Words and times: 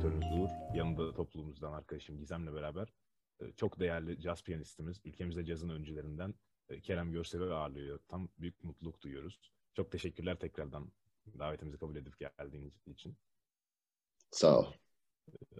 moderatörünüz 0.00 0.40
Uğur. 0.40 0.76
Yanında 0.76 1.12
toplumumuzdan 1.12 1.72
arkadaşım 1.72 2.18
Gizem'le 2.18 2.54
beraber 2.54 2.92
e, 3.40 3.52
çok 3.52 3.80
değerli 3.80 4.20
caz 4.20 4.42
piyanistimiz, 4.42 5.00
ülkemizde 5.04 5.44
cazın 5.44 5.68
öncülerinden 5.68 6.34
e, 6.68 6.80
Kerem 6.80 7.12
Görsel'i 7.12 7.44
ağırlıyor. 7.44 7.98
Tam 8.08 8.28
büyük 8.38 8.64
mutluluk 8.64 9.02
duyuyoruz. 9.02 9.40
Çok 9.74 9.92
teşekkürler 9.92 10.38
tekrardan 10.38 10.92
davetimizi 11.38 11.78
kabul 11.78 11.96
edip 11.96 12.18
geldiğiniz 12.18 12.72
için. 12.86 13.16
Sağ 14.30 14.60
ol. 14.60 14.72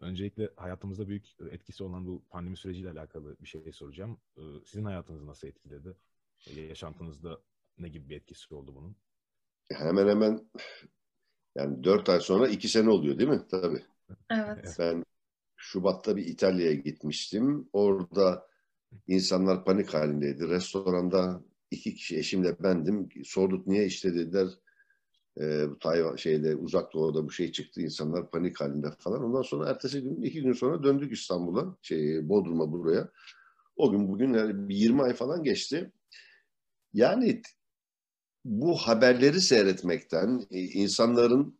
Öncelikle 0.00 0.50
hayatımızda 0.56 1.08
büyük 1.08 1.26
etkisi 1.50 1.84
olan 1.84 2.06
bu 2.06 2.22
pandemi 2.30 2.56
süreciyle 2.56 2.90
alakalı 2.90 3.36
bir 3.40 3.48
şey 3.48 3.72
soracağım. 3.72 4.20
E, 4.36 4.42
sizin 4.64 4.84
hayatınızı 4.84 5.26
nasıl 5.26 5.48
etkiledi? 5.48 5.96
Yaşantınızda 6.46 7.40
ne 7.78 7.88
gibi 7.88 8.08
bir 8.08 8.16
etkisi 8.16 8.54
oldu 8.54 8.74
bunun? 8.74 8.96
Hemen 9.72 10.08
hemen 10.08 10.50
yani 11.54 11.84
dört 11.84 12.08
ay 12.08 12.20
sonra 12.20 12.48
iki 12.48 12.68
sene 12.68 12.90
oluyor 12.90 13.18
değil 13.18 13.30
mi? 13.30 13.42
Tabii. 13.50 13.84
Evet. 14.30 14.76
Ben 14.78 15.04
Şubat'ta 15.56 16.16
bir 16.16 16.26
İtalya'ya 16.26 16.74
gitmiştim. 16.74 17.68
Orada 17.72 18.46
insanlar 19.06 19.64
panik 19.64 19.94
halindeydi. 19.94 20.48
Restoranda 20.48 21.42
iki 21.70 21.94
kişi 21.94 22.18
eşimle 22.18 22.62
bendim. 22.62 23.08
Sorduk 23.24 23.66
niye 23.66 23.86
işte 23.86 24.14
dediler 24.14 24.48
e, 25.40 25.64
Tayvan 25.80 26.16
şeyde 26.16 26.56
uzak 26.56 26.92
doğuda 26.92 27.24
bu 27.24 27.30
şey 27.30 27.52
çıktı. 27.52 27.80
insanlar 27.80 28.30
panik 28.30 28.60
halinde 28.60 28.90
falan. 28.98 29.24
Ondan 29.24 29.42
sonra 29.42 29.70
ertesi 29.70 30.02
gün 30.02 30.22
iki 30.22 30.42
gün 30.42 30.52
sonra 30.52 30.82
döndük 30.82 31.12
İstanbul'a 31.12 31.76
şey 31.82 32.28
Bodrum'a 32.28 32.72
buraya. 32.72 33.10
O 33.76 33.90
gün 33.90 34.08
bugün 34.08 34.34
yani 34.34 34.74
20 34.74 35.02
ay 35.02 35.14
falan 35.14 35.42
geçti. 35.42 35.92
Yani 36.92 37.42
bu 38.44 38.76
haberleri 38.76 39.40
seyretmekten, 39.40 40.46
e, 40.50 40.60
insanların 40.60 41.59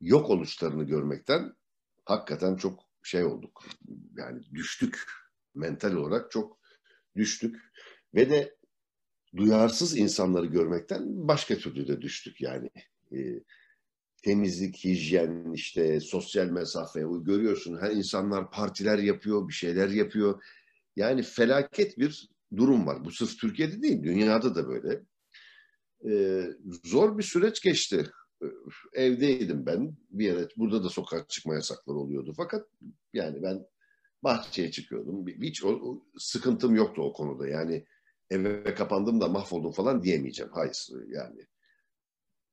yok 0.00 0.30
oluşlarını 0.30 0.84
görmekten 0.84 1.52
hakikaten 2.04 2.56
çok 2.56 2.80
şey 3.02 3.24
olduk. 3.24 3.64
Yani 4.16 4.42
düştük. 4.54 5.02
Mental 5.54 5.92
olarak 5.92 6.30
çok 6.30 6.58
düştük. 7.16 7.56
Ve 8.14 8.30
de 8.30 8.56
duyarsız 9.36 9.96
insanları 9.96 10.46
görmekten 10.46 11.28
başka 11.28 11.56
türlü 11.58 11.88
de 11.88 12.02
düştük 12.02 12.40
yani. 12.40 12.70
E, 13.12 13.18
temizlik, 14.22 14.84
hijyen, 14.84 15.52
işte 15.54 16.00
sosyal 16.00 16.46
mesafe 16.46 17.00
görüyorsun. 17.00 17.78
Her 17.80 17.90
insanlar 17.90 18.50
partiler 18.50 18.98
yapıyor, 18.98 19.48
bir 19.48 19.52
şeyler 19.52 19.88
yapıyor. 19.88 20.42
Yani 20.96 21.22
felaket 21.22 21.98
bir 21.98 22.28
durum 22.56 22.86
var. 22.86 23.04
Bu 23.04 23.10
sırf 23.10 23.38
Türkiye'de 23.38 23.82
değil, 23.82 24.02
dünyada 24.02 24.54
da 24.54 24.68
böyle. 24.68 25.02
Ee, 26.08 26.46
zor 26.84 27.18
bir 27.18 27.22
süreç 27.22 27.60
geçti. 27.62 28.10
Evdeydim 28.92 29.66
ben. 29.66 29.96
Bir 30.10 30.24
yere, 30.24 30.48
burada 30.56 30.84
da 30.84 30.88
sokağa 30.88 31.28
çıkma 31.28 31.54
yasakları 31.54 31.96
oluyordu. 31.96 32.34
Fakat 32.36 32.68
yani 33.12 33.42
ben 33.42 33.66
bahçeye 34.22 34.70
çıkıyordum. 34.70 35.26
Hiç 35.26 35.64
o, 35.64 35.68
o, 35.68 36.04
sıkıntım 36.18 36.74
yoktu 36.74 37.02
o 37.02 37.12
konuda. 37.12 37.48
Yani 37.48 37.84
eve 38.30 38.74
kapandım 38.74 39.20
da 39.20 39.28
mahvoldum 39.28 39.72
falan 39.72 40.02
diyemeyeceğim. 40.02 40.52
Hayır 40.54 40.88
yani. 41.08 41.46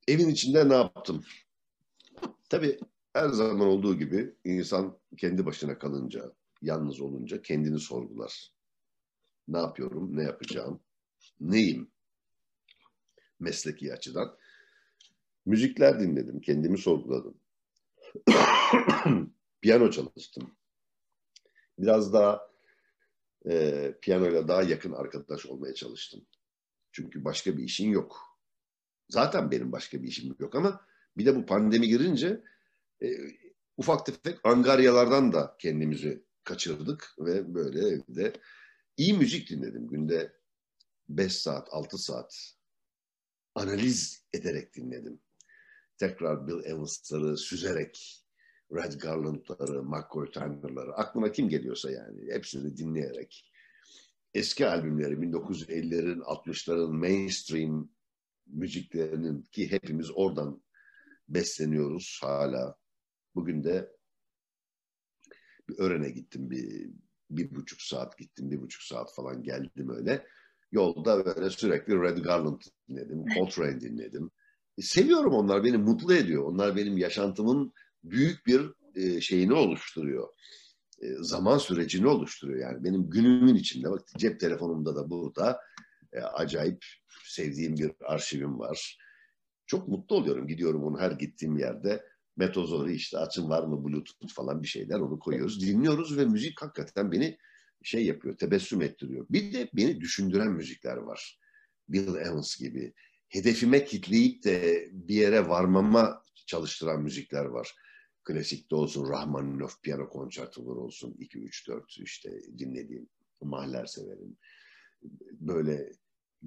Evin 0.08 0.30
içinde 0.30 0.70
ne 0.70 0.74
yaptım? 0.74 1.24
Tabii 2.50 2.80
her 3.14 3.30
zaman 3.30 3.68
olduğu 3.68 3.98
gibi 3.98 4.36
insan 4.44 5.00
kendi 5.18 5.46
başına 5.46 5.78
kalınca, 5.78 6.34
yalnız 6.62 7.02
olunca 7.02 7.42
kendini 7.42 7.80
sorgular. 7.80 8.52
Ne 9.48 9.58
yapıyorum, 9.58 10.18
ne 10.18 10.24
yapacağım, 10.24 10.80
neyim 11.40 11.92
mesleki 13.40 13.94
açıdan. 13.94 14.38
Müzikler 15.48 16.00
dinledim, 16.00 16.42
kendimi 16.42 16.78
sorguladım. 16.78 17.38
Piyano 19.62 19.92
çalıştım. 19.92 20.52
Biraz 21.80 22.14
daha 22.14 22.50
e, 23.50 23.94
piyanoyla 24.02 24.48
daha 24.48 24.64
yakın 24.64 24.92
arkadaş 24.92 25.46
olmaya 25.46 25.74
çalıştım. 25.74 26.26
Çünkü 26.92 27.24
başka 27.24 27.58
bir 27.58 27.64
işin 27.64 27.90
yok. 27.90 28.18
Zaten 29.10 29.52
benim 29.52 29.72
başka 29.72 30.04
bir 30.04 30.08
işim 30.08 30.36
yok 30.40 30.56
ama 30.56 30.86
bir 31.18 31.26
de 31.26 31.36
bu 31.36 31.46
pandemi 31.46 31.88
girince 31.88 32.44
e, 33.04 33.08
ufak 33.78 34.06
tefek 34.06 34.40
angaryalardan 34.44 35.34
da 35.34 35.56
kendimizi 35.60 36.24
kaçırdık 36.44 37.16
ve 37.20 37.54
böyle 37.54 37.88
evde 37.88 38.34
iyi 38.98 39.14
müzik 39.14 39.50
dinledim. 39.50 39.88
Günde 39.88 40.34
5 41.10 41.36
saat, 41.36 41.68
6 41.72 41.98
saat 41.98 42.54
analiz 43.56 44.24
ederek 44.34 44.76
dinledim. 44.76 45.20
Tekrar 45.98 46.48
Bill 46.48 46.66
Evans'ları 46.66 47.38
süzerek, 47.38 48.24
Red 48.74 48.94
Garland'ları, 48.94 49.84
McCoy 49.84 50.32
Tyner'ları, 50.32 50.94
aklıma 50.94 51.32
kim 51.32 51.50
geliyorsa 51.50 51.92
yani 51.92 52.34
hepsini 52.34 52.78
dinleyerek. 52.78 53.52
Eski 54.34 54.68
albümleri 54.68 55.14
1950'lerin, 55.14 56.20
60'ların 56.20 56.98
mainstream 56.98 57.90
müziklerinin 58.48 59.42
ki 59.42 59.72
hepimiz 59.72 60.12
oradan 60.16 60.64
besleniyoruz 61.30 62.20
hala. 62.22 62.76
Bugün 63.36 63.64
de 63.64 63.92
bir 65.70 65.80
öğrene 65.80 66.10
gittim 66.10 66.50
bir 66.50 66.92
bir 67.30 67.56
buçuk 67.56 67.82
saat 67.82 68.18
gittim, 68.18 68.52
bir 68.52 68.62
buçuk 68.62 68.82
saat 68.82 69.16
falan 69.16 69.44
geldim 69.44 69.90
öyle. 69.90 70.28
Yolda 70.72 71.26
böyle 71.26 71.50
sürekli 71.50 72.02
Red 72.02 72.18
Garland 72.18 72.62
dinledim, 72.90 73.26
Coltrane 73.26 73.82
dinledim. 73.82 74.32
Seviyorum 74.80 75.34
onlar, 75.34 75.64
beni 75.64 75.78
mutlu 75.78 76.14
ediyor. 76.14 76.44
Onlar 76.44 76.76
benim 76.76 76.98
yaşantımın 76.98 77.74
büyük 78.04 78.48
bir 78.48 78.62
e, 78.96 79.22
şeyini 79.22 79.54
oluşturuyor. 79.54 80.28
E, 81.02 81.08
zaman 81.20 81.58
sürecini 81.58 82.08
oluşturuyor 82.08 82.60
yani. 82.60 82.84
Benim 82.84 83.10
günümün 83.10 83.56
içinde, 83.56 83.92
bak 83.92 84.08
cep 84.18 84.40
telefonumda 84.40 84.96
da 84.96 85.10
burada 85.10 85.60
e, 86.14 86.20
acayip 86.20 86.86
sevdiğim 87.24 87.78
bir 87.78 87.92
arşivim 88.06 88.60
var. 88.60 88.98
Çok 89.66 89.88
mutlu 89.88 90.16
oluyorum. 90.16 90.48
Gidiyorum 90.48 90.84
onu 90.84 91.00
her 91.00 91.12
gittiğim 91.12 91.58
yerde 91.58 92.04
metozori 92.38 92.94
işte 92.94 93.18
açın 93.18 93.50
var 93.50 93.64
mı 93.64 93.84
bluetooth 93.86 94.34
falan 94.34 94.64
bir 94.64 94.68
şeyler 94.68 95.00
onu 95.00 95.20
koyuyoruz. 95.20 95.62
Dinliyoruz 95.62 96.18
ve 96.18 96.26
müzik 96.26 96.62
hakikaten 96.62 97.12
beni 97.12 97.38
şey 97.84 98.06
yapıyor, 98.06 98.38
tebessüm 98.38 98.82
ettiriyor. 98.82 99.26
Bir 99.30 99.54
de 99.54 99.70
beni 99.74 100.02
düşündüren 100.02 100.52
müzikler 100.52 100.98
var. 100.98 101.40
Bill 101.90 102.16
Evans 102.16 102.58
gibi. 102.60 102.94
Hedefime 103.30 103.86
kitleyip 103.86 104.44
de 104.44 104.88
bir 104.92 105.16
yere 105.16 105.50
varmama 105.50 106.24
çalıştıran 106.46 107.02
müzikler 107.02 107.46
var. 107.46 107.76
Klasikte 108.24 108.76
olsun, 108.76 109.10
Rahmaninov 109.10 109.70
piyano 109.84 110.10
konçertoları 110.10 110.80
olsun, 110.80 111.16
2, 111.20 111.40
3, 111.40 111.68
4 111.68 111.98
işte 112.00 112.42
dinlediğim 112.58 113.10
mahler 113.42 113.86
severim. 113.86 114.38
Böyle 115.32 115.92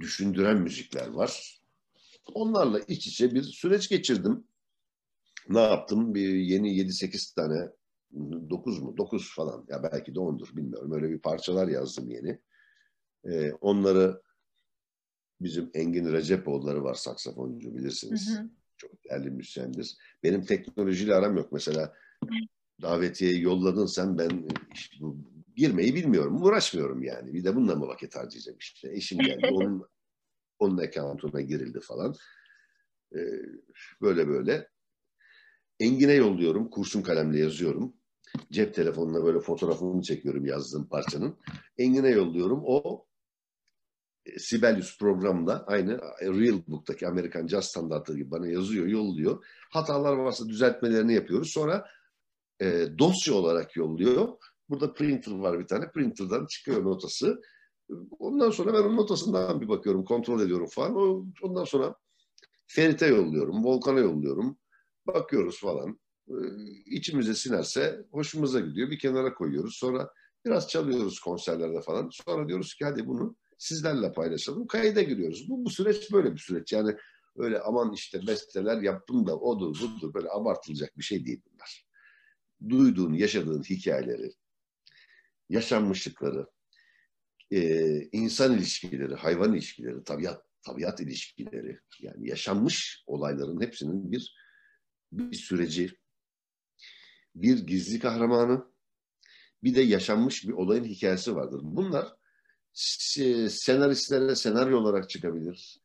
düşündüren 0.01 0.61
müzikler 0.61 1.09
var. 1.09 1.61
Onlarla 2.35 2.81
iç 2.81 3.07
içe 3.07 3.35
bir 3.35 3.43
süreç 3.43 3.89
geçirdim 3.89 4.45
ne 5.49 5.61
yaptım? 5.61 6.15
Bir 6.15 6.35
yeni 6.35 6.77
7-8 6.77 7.35
tane 7.35 7.71
9 8.51 8.83
mu? 8.83 8.97
9 8.97 9.35
falan. 9.35 9.65
Ya 9.69 9.83
belki 9.83 10.15
de 10.15 10.19
10'dur 10.19 10.57
bilmiyorum. 10.57 10.93
Öyle 10.93 11.11
bir 11.11 11.19
parçalar 11.19 11.69
yazdım 11.69 12.11
yeni. 12.11 12.41
Ee, 13.25 13.53
onları 13.53 14.23
bizim 15.41 15.71
Engin 15.75 16.13
Recepoğulları 16.13 16.85
var 16.85 16.95
saksafoncu 16.95 17.75
bilirsiniz. 17.75 18.37
Hı 18.37 18.41
hı. 18.41 18.51
Çok 18.77 19.05
değerli 19.05 19.31
müzisyendir. 19.31 19.97
Benim 20.23 20.45
teknolojiyle 20.45 21.15
aram 21.15 21.37
yok. 21.37 21.53
Mesela 21.53 21.95
davetiyeyi 22.83 23.43
yolladın 23.43 23.87
sen 23.87 24.19
ben 24.19 24.49
işte, 24.75 24.97
girmeyi 25.57 25.95
bilmiyorum. 25.95 26.43
Uğraşmıyorum 26.43 27.03
yani. 27.03 27.35
Bir 27.35 27.45
de 27.45 27.57
bununla 27.57 27.75
mı 27.75 27.87
vakit 27.87 28.17
harcayacağım 28.17 28.59
işte. 28.59 28.93
Eşim 28.93 29.19
geldi. 29.19 29.47
onun 29.53 29.87
onun 30.59 30.79
account'una 30.79 31.41
girildi 31.41 31.81
falan. 31.81 32.15
Ee, 33.15 33.19
böyle 34.03 34.29
böyle. 34.29 34.69
Engin'e 35.81 36.13
yolluyorum. 36.13 36.71
Kurşun 36.71 37.03
kalemle 37.03 37.39
yazıyorum. 37.39 37.95
Cep 38.53 38.75
telefonuna 38.75 39.25
böyle 39.25 39.41
fotoğrafını 39.41 40.03
çekiyorum 40.03 40.47
yazdığım 40.47 40.89
parçanın. 40.89 41.37
Engin'e 41.79 42.09
yolluyorum. 42.09 42.63
O 42.65 43.07
e, 43.07 43.10
Sibelius 44.39 44.99
programında 44.99 45.65
aynı 45.67 45.99
Real 46.23 46.63
Book'taki 46.69 47.09
Amerikan 47.09 47.49
Jazz 47.49 47.65
standartları 47.65 48.19
gibi 48.19 48.31
bana 48.31 48.47
yazıyor, 48.47 48.87
yolluyor. 48.87 49.45
Hatalar 49.71 50.13
varsa 50.13 50.49
düzeltmelerini 50.49 51.15
yapıyoruz. 51.15 51.51
Sonra 51.51 51.87
e, 52.61 52.87
dosya 52.99 53.35
olarak 53.35 53.77
yolluyor. 53.77 54.29
Burada 54.69 54.95
printer 54.95 55.33
var 55.33 55.59
bir 55.59 55.67
tane. 55.67 55.91
Printer'dan 55.91 56.47
çıkıyor 56.47 56.85
notası. 56.85 57.43
Ondan 58.19 58.51
sonra 58.51 58.73
ben 58.75 58.79
onun 58.79 58.97
notasından 58.97 59.61
bir 59.61 59.69
bakıyorum, 59.69 60.05
kontrol 60.05 60.41
ediyorum 60.41 60.69
falan. 60.71 60.95
Ondan 61.43 61.65
sonra 61.65 61.95
Ferit'e 62.67 63.07
yolluyorum, 63.07 63.65
Volkan'a 63.65 64.01
yolluyorum. 64.01 64.59
Bakıyoruz 65.07 65.61
falan. 65.61 66.01
İçimize 66.87 67.35
sinerse 67.35 68.07
hoşumuza 68.13 68.61
gidiyor. 68.61 68.91
Bir 68.91 68.99
kenara 68.99 69.35
koyuyoruz. 69.35 69.77
Sonra 69.77 70.11
biraz 70.45 70.69
çalıyoruz 70.69 71.21
konserlerde 71.21 71.81
falan. 71.81 72.09
Sonra 72.13 72.49
diyoruz 72.49 72.75
ki 72.75 72.85
hadi 72.85 73.07
bunu 73.07 73.37
sizlerle 73.61 74.13
paylaşalım. 74.13 74.67
Kayda 74.67 75.03
giriyoruz. 75.03 75.49
Bu, 75.49 75.65
bu 75.65 75.71
süreç 75.71 76.13
böyle 76.13 76.33
bir 76.33 76.39
süreç. 76.39 76.73
Yani 76.73 76.97
öyle 77.37 77.61
aman 77.61 77.93
işte 77.93 78.27
besteler 78.27 78.83
yaptım 78.83 79.27
da 79.27 79.39
odur 79.39 79.81
budur 79.81 80.15
böyle 80.15 80.29
abartılacak 80.31 80.99
bir 80.99 81.03
şey 81.03 81.27
değil 81.27 81.43
bunlar. 81.53 81.87
duyduğun, 82.69 83.13
yaşadığın 83.13 83.63
hikayeleri, 83.63 84.33
yaşanmışlıkları, 85.49 86.47
e, 87.51 88.01
insan 88.13 88.59
ilişkileri, 88.59 89.15
hayvan 89.15 89.55
ilişkileri, 89.55 90.05
tabiat 90.05 90.45
tabiat 90.63 91.01
ilişkileri, 91.01 91.79
yani 92.01 92.29
yaşanmış 92.29 93.05
olayların 93.07 93.61
hepsinin 93.61 94.13
bir 94.13 94.37
bir 95.13 95.37
süreci, 95.37 95.91
bir 97.35 97.67
gizli 97.67 97.99
kahramanı, 97.99 98.73
bir 99.63 99.75
de 99.75 99.81
yaşanmış 99.81 100.49
bir 100.49 100.53
olayın 100.53 100.85
hikayesi 100.85 101.37
vardır. 101.37 101.61
Bunlar 101.63 102.20
senaristlere 102.73 104.35
senaryo 104.35 104.79
olarak 104.79 105.11
çıkabilir. 105.11 105.81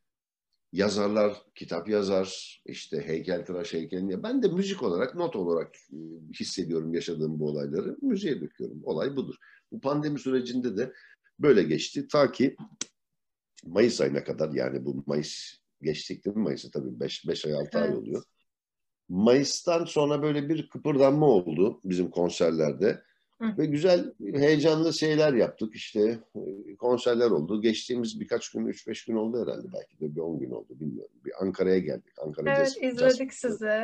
Yazarlar 0.71 1.33
kitap 1.55 1.89
yazar, 1.89 2.61
işte 2.65 3.07
heykeltıraş 3.07 3.73
heykelini. 3.73 4.23
Ben 4.23 4.43
de 4.43 4.47
müzik 4.47 4.83
olarak, 4.83 5.15
not 5.15 5.35
olarak 5.35 5.75
e, 5.75 5.97
hissediyorum 6.39 6.93
yaşadığım 6.93 7.39
bu 7.39 7.47
olayları. 7.47 7.97
Müziğe 8.01 8.41
döküyorum. 8.41 8.81
Olay 8.83 9.15
budur. 9.15 9.35
Bu 9.71 9.81
pandemi 9.81 10.19
sürecinde 10.19 10.77
de 10.77 10.93
böyle 11.39 11.63
geçti. 11.63 12.07
Ta 12.07 12.31
ki 12.31 12.55
Mayıs 13.65 14.01
ayına 14.01 14.23
kadar 14.23 14.53
yani 14.53 14.85
bu 14.85 15.03
Mayıs 15.05 15.57
geçtik 15.81 16.25
değil 16.25 16.35
mi 16.35 16.43
Mayıs'ı 16.43 16.71
tabii 16.71 16.99
5 16.99 17.45
ay 17.45 17.53
6 17.53 17.69
evet. 17.73 17.75
ay 17.75 17.95
oluyor. 17.95 18.23
Mayıs'tan 19.09 19.85
sonra 19.85 20.23
böyle 20.23 20.49
bir 20.49 20.69
kıpırdanma 20.69 21.25
oldu 21.25 21.81
bizim 21.83 22.09
konserlerde. 22.09 23.03
Hı. 23.41 23.57
Ve 23.57 23.65
güzel, 23.65 24.13
heyecanlı 24.33 24.93
şeyler 24.93 25.33
yaptık. 25.33 25.75
İşte 25.75 26.19
e, 26.35 26.75
konserler 26.75 27.31
oldu. 27.31 27.61
Geçtiğimiz 27.61 28.19
birkaç 28.19 28.49
gün, 28.49 28.67
3-5 28.67 29.07
gün 29.07 29.15
oldu 29.15 29.41
herhalde. 29.41 29.67
Belki 29.73 29.99
de 29.99 30.15
bir 30.15 30.21
10 30.21 30.39
gün 30.39 30.51
oldu 30.51 30.67
bilmiyorum. 30.69 31.15
Bir 31.25 31.31
Ankara'ya 31.41 31.79
geldik. 31.79 32.13
Ankara 32.25 32.49
evet, 32.49 32.67
Jazz, 32.67 32.77
izledik 32.83 33.31
Jazz. 33.31 33.51
sizi. 33.51 33.83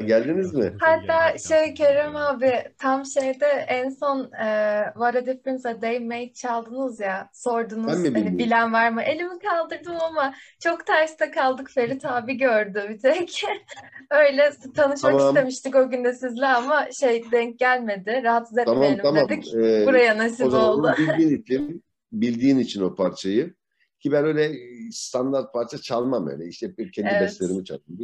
Geldiniz 0.06 0.54
mi? 0.54 0.72
Hatta 0.80 1.38
şey 1.38 1.74
Kerem 1.74 2.16
abi 2.16 2.52
tam 2.78 3.06
şeyde 3.06 3.46
en 3.46 3.90
son 3.90 4.32
e, 4.32 4.84
What 4.92 5.16
a 5.16 5.26
Difference 5.26 5.68
a 5.68 5.82
Day 5.82 6.00
Made 6.00 6.32
çaldınız 6.32 7.00
ya. 7.00 7.30
Sordunuz 7.32 7.92
hani 7.92 8.38
bilen 8.38 8.72
var 8.72 8.90
mı? 8.90 9.02
Elimi 9.02 9.38
kaldırdım 9.38 9.96
ama 10.08 10.34
çok 10.60 10.86
terste 10.86 11.30
kaldık. 11.30 11.70
Ferit 11.70 12.04
abi 12.04 12.36
gördü 12.36 12.86
bir 12.88 12.98
tek. 12.98 13.42
Öyle 14.10 14.50
tanışmak 14.76 15.12
tamam. 15.12 15.28
istemiştik 15.28 15.76
o 15.76 15.90
gün 15.90 16.04
de 16.04 16.12
sizle 16.12 16.46
ama 16.46 16.88
şey 17.00 17.24
denk 17.32 17.58
gelmedi. 17.58 18.20
Rahatsız 18.24 18.58
etmeyelim 18.76 19.02
tamam, 19.02 19.28
dedik. 19.28 19.54
Ee, 19.54 19.86
Buraya 19.86 20.18
nasip 20.18 20.46
o 20.46 20.50
zaman 20.50 20.68
oldu. 20.68 20.94
Bildiğin 20.98 21.42
için, 21.42 21.84
bildiğin 22.12 22.58
için 22.58 22.82
o 22.82 22.94
parçayı 22.94 23.54
ki 24.00 24.12
ben 24.12 24.24
öyle 24.24 24.52
standart 24.92 25.52
parça 25.52 25.78
çalmam 25.78 26.28
öyle. 26.28 26.48
İşte 26.48 26.76
bir 26.76 26.92
kendi 26.92 27.08
evet. 27.08 27.22
bestlerimi 27.22 27.64
çaldım. 27.64 27.98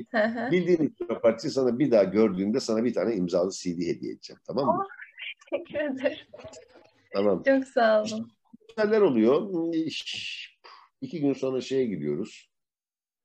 Bildiğin 0.52 0.88
için 0.88 1.06
o 1.08 1.20
parçayı 1.20 1.52
sana 1.52 1.78
bir 1.78 1.90
daha 1.90 2.04
gördüğümde 2.04 2.60
sana 2.60 2.84
bir 2.84 2.94
tane 2.94 3.14
imzalı 3.14 3.50
CD 3.50 3.66
hediye 3.66 4.12
edeceğim. 4.12 4.40
Tamam 4.46 4.66
mı? 4.66 4.82
Oh, 4.82 4.88
teşekkür 5.50 5.78
ederim. 5.78 6.26
Tamam. 7.12 7.42
Çok 7.42 7.64
sağ 7.64 8.02
olun. 8.02 8.30
Neler 8.78 9.00
oluyor? 9.00 9.50
İki 11.00 11.20
gün 11.20 11.32
sonra 11.32 11.60
şeye 11.60 11.84
gidiyoruz. 11.84 12.50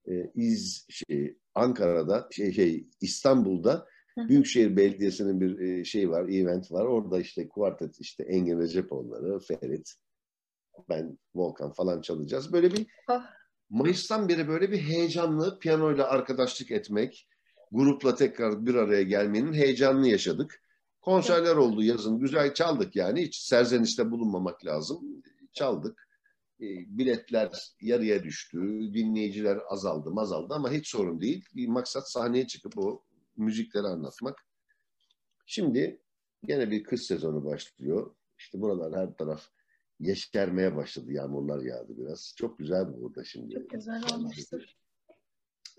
Ee, 0.07 0.31
İz 0.35 0.87
şey, 0.89 1.37
Ankara'da 1.55 2.27
şey, 2.31 2.53
şey 2.53 2.87
İstanbul'da 3.01 3.87
Büyükşehir 4.17 4.77
Belediyesi'nin 4.77 5.41
bir 5.41 5.85
şey 5.85 6.09
var, 6.09 6.29
event 6.29 6.71
var. 6.71 6.85
Orada 6.85 7.19
işte 7.19 7.49
kuartet 7.49 8.01
işte 8.01 8.23
Engin 8.23 8.59
Recepoğulları, 8.59 9.39
Ferit, 9.39 9.93
ben, 10.89 11.17
Volkan 11.35 11.71
falan 11.71 12.01
çalacağız. 12.01 12.53
Böyle 12.53 12.71
bir 12.71 12.87
oh. 13.09 13.21
Mayıs'tan 13.69 14.29
beri 14.29 14.47
böyle 14.47 14.71
bir 14.71 14.81
heyecanlı 14.81 15.59
piyanoyla 15.59 16.07
arkadaşlık 16.07 16.71
etmek, 16.71 17.27
grupla 17.71 18.15
tekrar 18.15 18.65
bir 18.65 18.75
araya 18.75 19.03
gelmenin 19.03 19.53
heyecanını 19.53 20.07
yaşadık. 20.07 20.61
Konserler 21.01 21.55
oldu 21.55 21.83
yazın. 21.83 22.19
Güzel 22.19 22.53
çaldık 22.53 22.95
yani. 22.95 23.21
Hiç 23.21 23.35
serzenişte 23.35 24.11
bulunmamak 24.11 24.65
lazım. 24.65 25.23
Çaldık. 25.53 26.07
E, 26.61 26.65
biletler 26.97 27.49
yarıya 27.81 28.23
düştü. 28.23 28.57
Dinleyiciler 28.93 29.59
azaldı 29.69 30.09
azaldı 30.17 30.53
ama 30.53 30.71
hiç 30.71 30.87
sorun 30.87 31.21
değil. 31.21 31.45
Bir 31.55 31.67
maksat 31.67 32.11
sahneye 32.11 32.47
çıkıp 32.47 32.77
o 32.77 33.03
müzikleri 33.39 33.87
anlatmak. 33.87 34.45
Şimdi 35.45 36.01
gene 36.45 36.71
bir 36.71 36.83
kış 36.83 37.01
sezonu 37.01 37.45
başlıyor. 37.45 38.15
İşte 38.37 38.61
buralar 38.61 38.95
her 38.95 39.17
taraf 39.17 39.49
yeşermeye 39.99 40.75
başladı. 40.75 41.13
Yağmurlar 41.13 41.61
yağdı 41.61 41.97
biraz. 41.97 42.33
Çok 42.37 42.59
güzel 42.59 43.01
burada 43.01 43.23
şimdi. 43.23 43.53
Çok 43.53 43.69
güzel 43.69 44.03
olmuştur. 44.13 44.63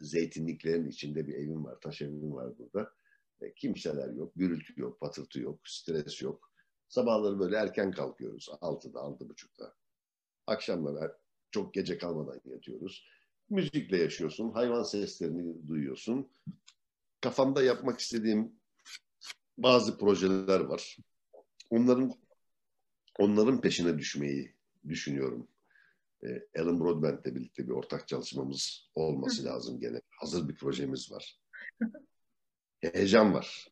Zeytinliklerin 0.00 0.88
içinde 0.88 1.26
bir 1.26 1.34
evim 1.34 1.64
var. 1.64 1.80
Taş 1.80 2.02
evim 2.02 2.34
var 2.34 2.58
burada. 2.58 2.92
E, 3.40 3.54
kimseler 3.54 4.12
yok. 4.12 4.32
Gürültü 4.36 4.80
yok. 4.80 5.00
Patırtı 5.00 5.40
yok. 5.40 5.60
Stres 5.64 6.22
yok. 6.22 6.52
Sabahları 6.88 7.38
böyle 7.38 7.56
erken 7.56 7.92
kalkıyoruz. 7.92 8.48
Altıda, 8.60 9.00
altı 9.00 9.28
buçukta. 9.28 9.74
Akşamları 10.46 11.16
çok 11.50 11.74
gece 11.74 11.98
kalmadan 11.98 12.40
yatıyoruz. 12.44 13.06
Müzikle 13.50 13.96
yaşıyorsun. 13.96 14.50
Hayvan 14.50 14.82
seslerini 14.82 15.68
duyuyorsun 15.68 16.30
kafamda 17.20 17.62
yapmak 17.62 18.00
istediğim 18.00 18.52
bazı 19.58 19.98
projeler 19.98 20.60
var. 20.60 20.96
Onların 21.70 22.12
onların 23.18 23.60
peşine 23.60 23.98
düşmeyi 23.98 24.54
düşünüyorum. 24.88 25.48
Ee, 26.24 26.60
Alan 26.60 26.80
Broadbent'le 26.80 27.24
birlikte 27.24 27.68
bir 27.68 27.72
ortak 27.72 28.08
çalışmamız 28.08 28.90
olması 28.94 29.44
lazım 29.44 29.80
gene. 29.80 30.00
Hazır 30.10 30.48
bir 30.48 30.56
projemiz 30.56 31.12
var. 31.12 31.40
Heyecan 32.80 33.34
var. 33.34 33.68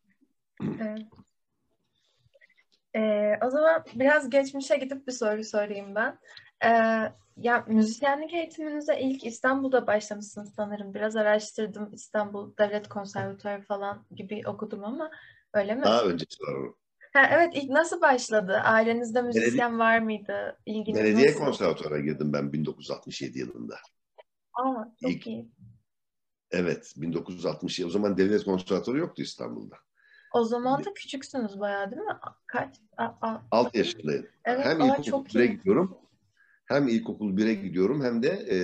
Evet. 0.61 1.07
Ee, 2.95 3.39
o 3.45 3.49
zaman 3.49 3.85
biraz 3.95 4.29
geçmişe 4.29 4.77
gidip 4.77 5.07
bir 5.07 5.11
soru 5.11 5.43
sorayım 5.43 5.95
ben. 5.95 6.19
Ee, 6.65 6.69
ya 7.37 7.65
müzisyenlik 7.67 8.33
eğitiminize 8.33 8.99
ilk 8.99 9.25
İstanbul'da 9.25 9.87
başlamışsınız 9.87 10.53
sanırım. 10.55 10.93
Biraz 10.93 11.15
araştırdım 11.15 11.93
İstanbul 11.93 12.57
Devlet 12.57 12.89
Konservatuarı 12.89 13.61
falan 13.61 14.05
gibi 14.15 14.43
okudum 14.47 14.83
ama 14.83 15.11
öyle 15.53 15.75
mi? 15.75 15.83
Daha 15.83 16.03
öncesi 16.03 16.43
var. 16.43 16.71
Ha, 17.13 17.29
evet 17.31 17.53
ilk 17.55 17.69
nasıl 17.69 18.01
başladı? 18.01 18.61
Ailenizde 18.63 19.21
müzisyen 19.21 19.71
Belediye, 19.71 19.79
var 19.79 19.99
mıydı? 19.99 20.57
İlginiz 20.65 20.99
Belediye 20.99 21.27
nasıl? 21.27 21.39
Konservatuarı'na 21.39 21.99
girdim 21.99 22.33
ben 22.33 22.53
1967 22.53 23.39
yılında. 23.39 23.75
Aa 24.53 24.85
çok 25.01 25.11
ilk, 25.11 25.27
iyi. 25.27 25.51
Evet 26.51 26.93
1967. 26.97 27.87
O 27.87 27.89
zaman 27.89 28.17
devlet 28.17 28.43
konservatuarı 28.43 28.97
yoktu 28.97 29.21
İstanbul'da. 29.21 29.75
O 30.33 30.43
zaman 30.43 30.85
da 30.85 30.93
küçüksünüz 30.93 31.59
bayağı 31.59 31.91
değil 31.91 32.01
mi? 32.01 32.17
Kaç? 32.47 32.75
A, 32.97 33.05
a, 33.05 33.41
6 33.51 33.77
yaşındayım. 33.77 34.27
Evet, 34.45 34.65
hem 34.65 34.81
ilkokul 34.81 35.25
1'e 35.25 35.45
gidiyorum 35.45 35.97
hem 36.69 36.87
ilkokul 36.87 37.37
1'e 37.37 37.53
gidiyorum 37.53 38.03
hem 38.03 38.23
de 38.23 38.47
e, 38.51 38.57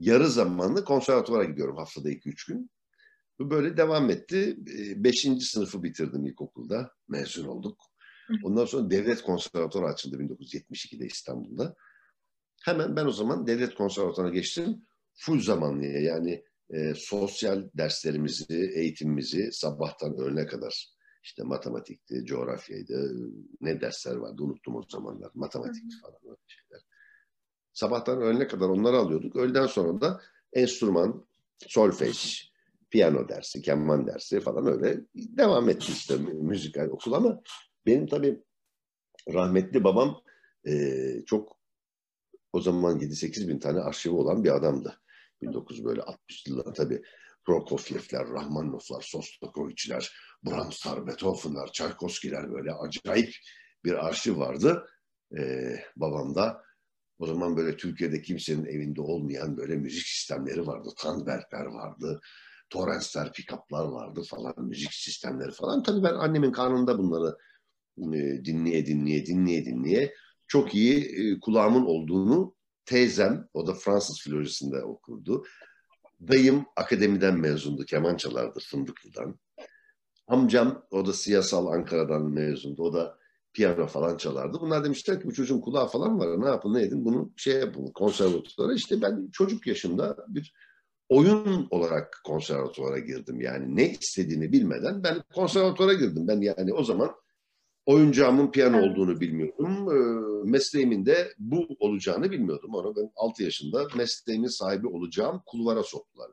yarı 0.00 0.28
zamanlı 0.28 0.84
konservatuvara 0.84 1.44
gidiyorum 1.44 1.76
haftada 1.76 2.10
2-3 2.10 2.48
gün. 2.48 2.70
Bu 3.38 3.50
böyle 3.50 3.76
devam 3.76 4.10
etti. 4.10 4.56
E, 4.78 5.04
beşinci 5.04 5.44
sınıfı 5.44 5.82
bitirdim 5.82 6.26
ilkokulda. 6.26 6.92
Mezun 7.08 7.46
olduk. 7.46 7.80
Ondan 8.42 8.64
sonra 8.64 8.90
devlet 8.90 9.22
konservatuvarı 9.22 9.92
açıldı 9.92 10.16
1972'de 10.16 11.06
İstanbul'da. 11.06 11.76
Hemen 12.64 12.96
ben 12.96 13.06
o 13.06 13.12
zaman 13.12 13.46
devlet 13.46 13.74
konservatuvarına 13.74 14.34
geçtim. 14.34 14.86
Full 15.14 15.40
zamanlıya 15.40 16.00
yani 16.00 16.44
e, 16.70 16.94
sosyal 16.94 17.68
derslerimizi, 17.74 18.72
eğitimimizi 18.74 19.52
sabahtan 19.52 20.18
öğlene 20.18 20.46
kadar 20.46 20.98
işte 21.22 21.42
matematikti, 21.42 22.24
coğrafyaydı, 22.24 23.12
ne 23.60 23.80
dersler 23.80 24.16
vardı 24.16 24.42
unuttum 24.42 24.76
o 24.76 24.82
zamanlar. 24.88 25.30
Matematikti 25.34 25.96
falan 26.02 26.20
öyle 26.24 26.36
şeyler. 26.46 26.82
Sabahtan 27.78 28.22
öğlene 28.22 28.46
kadar 28.46 28.68
onları 28.68 28.96
alıyorduk. 28.96 29.36
Öğleden 29.36 29.66
sonra 29.66 30.00
da 30.00 30.20
enstrüman, 30.52 31.26
solfej, 31.66 32.50
piyano 32.90 33.28
dersi, 33.28 33.62
keman 33.62 34.06
dersi 34.06 34.40
falan 34.40 34.66
öyle 34.66 35.00
devam 35.14 35.68
etti 35.68 35.92
işte 35.92 36.16
müzikal 36.16 36.88
okul 36.88 37.12
ama 37.12 37.42
benim 37.86 38.06
tabii 38.06 38.42
rahmetli 39.34 39.84
babam 39.84 40.22
e, 40.66 40.72
çok 41.26 41.56
o 42.52 42.60
zaman 42.60 43.00
7-8 43.00 43.48
bin 43.48 43.58
tane 43.58 43.80
arşivi 43.80 44.14
olan 44.14 44.44
bir 44.44 44.56
adamdı. 44.56 45.00
19 45.46 45.84
böyle 45.84 46.02
60 46.02 46.46
yıllar 46.46 46.74
tabii 46.74 47.02
Prokofievler, 47.44 48.28
Rahmanovlar, 48.28 49.02
Sostakoviçler, 49.02 50.12
Brahmslar, 50.46 51.06
Beethoven'lar, 51.06 51.72
Çaykovskiler 51.72 52.52
böyle 52.52 52.72
acayip 52.72 53.34
bir 53.84 54.06
arşiv 54.06 54.38
vardı. 54.38 54.88
Ee, 55.38 55.76
babam 55.96 56.34
da 56.34 56.67
o 57.18 57.26
zaman 57.26 57.56
böyle 57.56 57.76
Türkiye'de 57.76 58.22
kimsenin 58.22 58.64
evinde 58.64 59.00
olmayan 59.00 59.56
böyle 59.56 59.76
müzik 59.76 60.06
sistemleri 60.06 60.66
vardı. 60.66 60.88
Tanbergler 60.96 61.64
vardı, 61.64 62.20
Torrensler, 62.70 63.32
pickuplar 63.32 63.84
vardı 63.84 64.22
falan, 64.28 64.54
müzik 64.58 64.92
sistemleri 64.92 65.50
falan. 65.50 65.82
Tabii 65.82 66.02
ben 66.02 66.14
annemin 66.14 66.52
karnında 66.52 66.98
bunları 66.98 67.36
e, 67.98 68.44
dinleye 68.44 68.86
dinleye 68.86 69.26
dinleye 69.26 69.64
dinleye 69.64 70.14
çok 70.46 70.74
iyi 70.74 71.04
e, 71.04 71.40
kulağımın 71.40 71.84
olduğunu 71.84 72.54
teyzem, 72.84 73.48
o 73.54 73.66
da 73.66 73.74
Fransız 73.74 74.20
filolojisinde 74.20 74.82
okurdu. 74.82 75.44
Dayım 76.20 76.66
akademiden 76.76 77.38
mezundu, 77.38 77.84
keman 77.84 78.16
çalardı 78.16 78.60
Fındıklı'dan. 78.70 79.38
Amcam 80.26 80.86
o 80.90 81.06
da 81.06 81.12
siyasal 81.12 81.66
Ankara'dan 81.66 82.22
mezundu. 82.22 82.82
O 82.82 82.92
da 82.92 83.18
piyano 83.52 83.86
falan 83.86 84.16
çalardı. 84.16 84.58
Bunlar 84.60 84.84
demişler 84.84 85.20
ki 85.20 85.26
bu 85.26 85.34
çocuğun 85.34 85.60
kulağı 85.60 85.88
falan 85.88 86.18
var. 86.18 86.40
Ne 86.40 86.48
yapın 86.48 86.74
ne 86.74 86.82
edin 86.82 87.04
bunu 87.04 87.32
şey 87.36 87.54
yapın 87.54 87.86
konservatuvara. 87.86 88.74
İşte 88.74 89.02
ben 89.02 89.28
çocuk 89.32 89.66
yaşında 89.66 90.16
bir 90.28 90.54
oyun 91.08 91.66
olarak 91.70 92.20
konservatuvara 92.24 92.98
girdim. 92.98 93.40
Yani 93.40 93.76
ne 93.76 93.90
istediğini 93.90 94.52
bilmeden 94.52 95.02
ben 95.02 95.22
konservatuvara 95.34 95.92
girdim. 95.92 96.28
Ben 96.28 96.40
yani 96.40 96.72
o 96.74 96.84
zaman 96.84 97.10
oyuncağımın 97.86 98.50
piyano 98.50 98.82
olduğunu 98.82 99.20
bilmiyordum. 99.20 99.88
Ee, 99.90 100.50
mesleğimin 100.50 101.06
de 101.06 101.32
bu 101.38 101.66
olacağını 101.78 102.30
bilmiyordum. 102.30 102.74
Onu 102.74 102.96
ben 102.96 103.10
6 103.16 103.42
yaşında 103.42 103.86
mesleğimin 103.96 104.58
sahibi 104.58 104.86
olacağım 104.86 105.42
kulvara 105.46 105.82
soktular. 105.82 106.30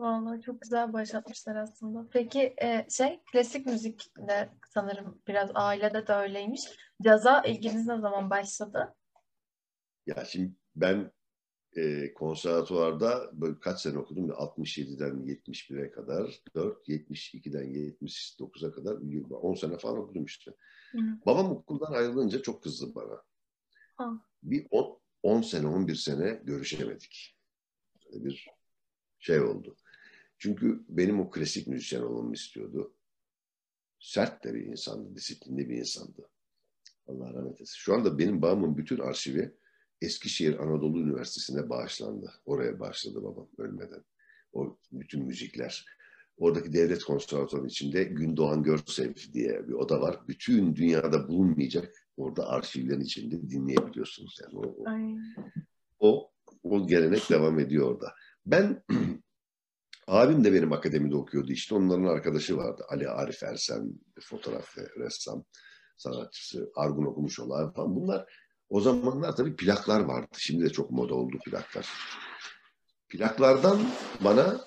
Vallahi 0.00 0.40
çok 0.40 0.60
güzel 0.60 0.92
başlatmışlar 0.92 1.56
aslında. 1.56 2.08
Peki 2.12 2.54
e, 2.62 2.86
şey 2.90 3.20
klasik 3.32 3.66
müzik 3.66 4.16
de 4.28 4.50
sanırım 4.68 5.22
biraz 5.28 5.50
ailede 5.54 6.06
de 6.06 6.12
öyleymiş. 6.12 6.62
Caza 7.02 7.42
ilginiz 7.42 7.86
ne 7.86 8.00
zaman 8.00 8.30
başladı? 8.30 8.94
Ya 10.06 10.24
şimdi 10.24 10.52
ben 10.76 11.12
e, 11.76 12.14
konservatuvarda 12.14 13.30
böyle 13.32 13.60
kaç 13.60 13.80
sene 13.80 13.98
okudum? 13.98 14.30
67'den 14.30 15.26
71'e 15.26 15.90
kadar, 15.90 16.40
4, 16.54 16.88
72'den 16.88 17.64
79'a 17.64 18.72
kadar 18.72 18.96
10 19.30 19.54
sene 19.54 19.78
falan 19.78 19.98
okudum 19.98 20.24
işte. 20.24 20.50
Hı. 20.92 20.98
Babam 21.26 21.50
okuldan 21.50 21.92
ayrılınca 21.92 22.42
çok 22.42 22.62
kızdı 22.62 22.94
bana. 22.94 23.22
Ha. 23.96 24.10
Bir 24.42 24.66
10, 24.70 24.98
10 25.22 25.42
sene, 25.42 25.66
11 25.66 25.94
sene 25.94 26.40
görüşemedik. 26.44 27.36
Böyle 28.12 28.24
bir 28.24 28.48
şey 29.18 29.40
oldu. 29.40 29.76
Çünkü 30.40 30.84
benim 30.88 31.20
o 31.20 31.30
klasik 31.30 31.66
müzisyen 31.66 32.00
olmamı 32.02 32.34
istiyordu. 32.34 32.94
Sert 33.98 34.44
de 34.44 34.54
bir 34.54 34.66
insandı, 34.66 35.14
disiplinli 35.14 35.68
bir 35.68 35.76
insandı. 35.76 36.28
Allah 37.06 37.34
rahmet 37.34 37.54
eylesin. 37.54 37.76
Şu 37.76 37.94
anda 37.94 38.18
benim 38.18 38.42
babamın 38.42 38.76
bütün 38.76 38.98
arşivi 38.98 39.54
Eskişehir 40.00 40.58
Anadolu 40.58 41.00
Üniversitesi'ne 41.00 41.70
bağışlandı. 41.70 42.32
Oraya 42.44 42.80
başladı 42.80 43.22
babam 43.22 43.48
ölmeden. 43.58 44.04
O 44.52 44.78
bütün 44.92 45.24
müzikler. 45.26 45.86
Oradaki 46.36 46.72
devlet 46.72 47.04
konservatuarı 47.04 47.66
içinde 47.66 48.04
Gündoğan 48.04 48.62
Görsev 48.62 49.14
diye 49.32 49.68
bir 49.68 49.72
oda 49.72 50.00
var. 50.00 50.20
Bütün 50.28 50.76
dünyada 50.76 51.28
bulunmayacak 51.28 52.08
orada 52.16 52.48
arşivlerin 52.48 53.00
içinde 53.00 53.50
dinleyebiliyorsunuz. 53.50 54.38
Yani 54.42 54.58
o, 54.58 54.84
o, 55.98 56.30
o 56.62 56.86
gelenek 56.86 57.30
devam 57.30 57.58
ediyor 57.58 57.90
orada. 57.90 58.14
Ben 58.46 58.82
abim 60.10 60.44
de 60.44 60.52
benim 60.52 60.72
akademide 60.72 61.16
okuyordu 61.16 61.52
işte. 61.52 61.74
Onların 61.74 62.04
arkadaşı 62.04 62.56
vardı. 62.56 62.84
Ali 62.88 63.08
Arif 63.08 63.42
Ersen, 63.42 63.92
fotoğraf 64.20 64.78
ve 64.78 64.82
ressam 64.98 65.44
sanatçısı. 65.96 66.70
Argun 66.76 67.04
okumuş 67.04 67.40
olan 67.40 67.72
falan. 67.72 67.96
Bunlar 67.96 68.26
o 68.68 68.80
zamanlar 68.80 69.36
tabii 69.36 69.56
plaklar 69.56 70.00
vardı. 70.00 70.28
Şimdi 70.38 70.64
de 70.64 70.70
çok 70.70 70.90
moda 70.90 71.14
oldu 71.14 71.38
plaklar. 71.44 71.88
Plaklardan 73.08 73.80
bana 74.20 74.60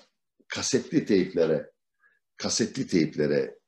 kasetli 0.48 1.06
teyplere, 1.06 1.70
kasetli 2.36 2.86
teyplere 2.86 3.58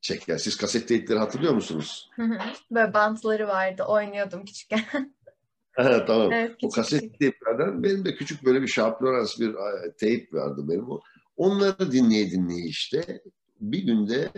çeker. 0.00 0.38
Siz 0.38 0.56
kaset 0.56 0.88
teypleri 0.88 1.18
hatırlıyor 1.18 1.54
musunuz? 1.54 2.10
Böyle 2.70 2.94
bantları 2.94 3.48
vardı. 3.48 3.82
Oynuyordum 3.82 4.44
küçükken. 4.44 4.84
tamam. 6.06 6.32
Evet, 6.32 6.50
küçük, 6.50 6.64
o 6.64 6.70
kaset 6.70 7.18
teyplerden 7.18 7.82
benim 7.82 8.04
de 8.04 8.14
küçük 8.14 8.44
böyle 8.44 8.62
bir 8.62 8.68
Sharp 8.68 9.02
Lawrence 9.02 9.32
bir 9.38 9.56
teyp 9.92 10.34
vardı 10.34 10.68
benim. 10.68 10.90
O. 10.90 11.00
Onları 11.36 11.92
dinleye 11.92 12.30
dinleye 12.30 12.66
işte 12.66 13.22
bir 13.60 13.82
günde 13.82 14.30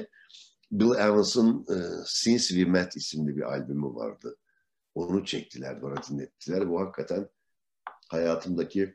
Bill 0.73 0.95
Evans'ın 0.99 1.67
e, 1.69 1.77
Since 2.07 2.49
We 2.49 2.65
Met 2.65 2.97
isimli 2.97 3.37
bir 3.37 3.43
albümü 3.43 3.95
vardı. 3.95 4.37
Onu 4.95 5.25
çektiler, 5.25 5.83
bana 5.83 6.03
dinlettiler. 6.11 6.69
Bu 6.69 6.81
hakikaten 6.81 7.29
hayatımdaki 8.09 8.95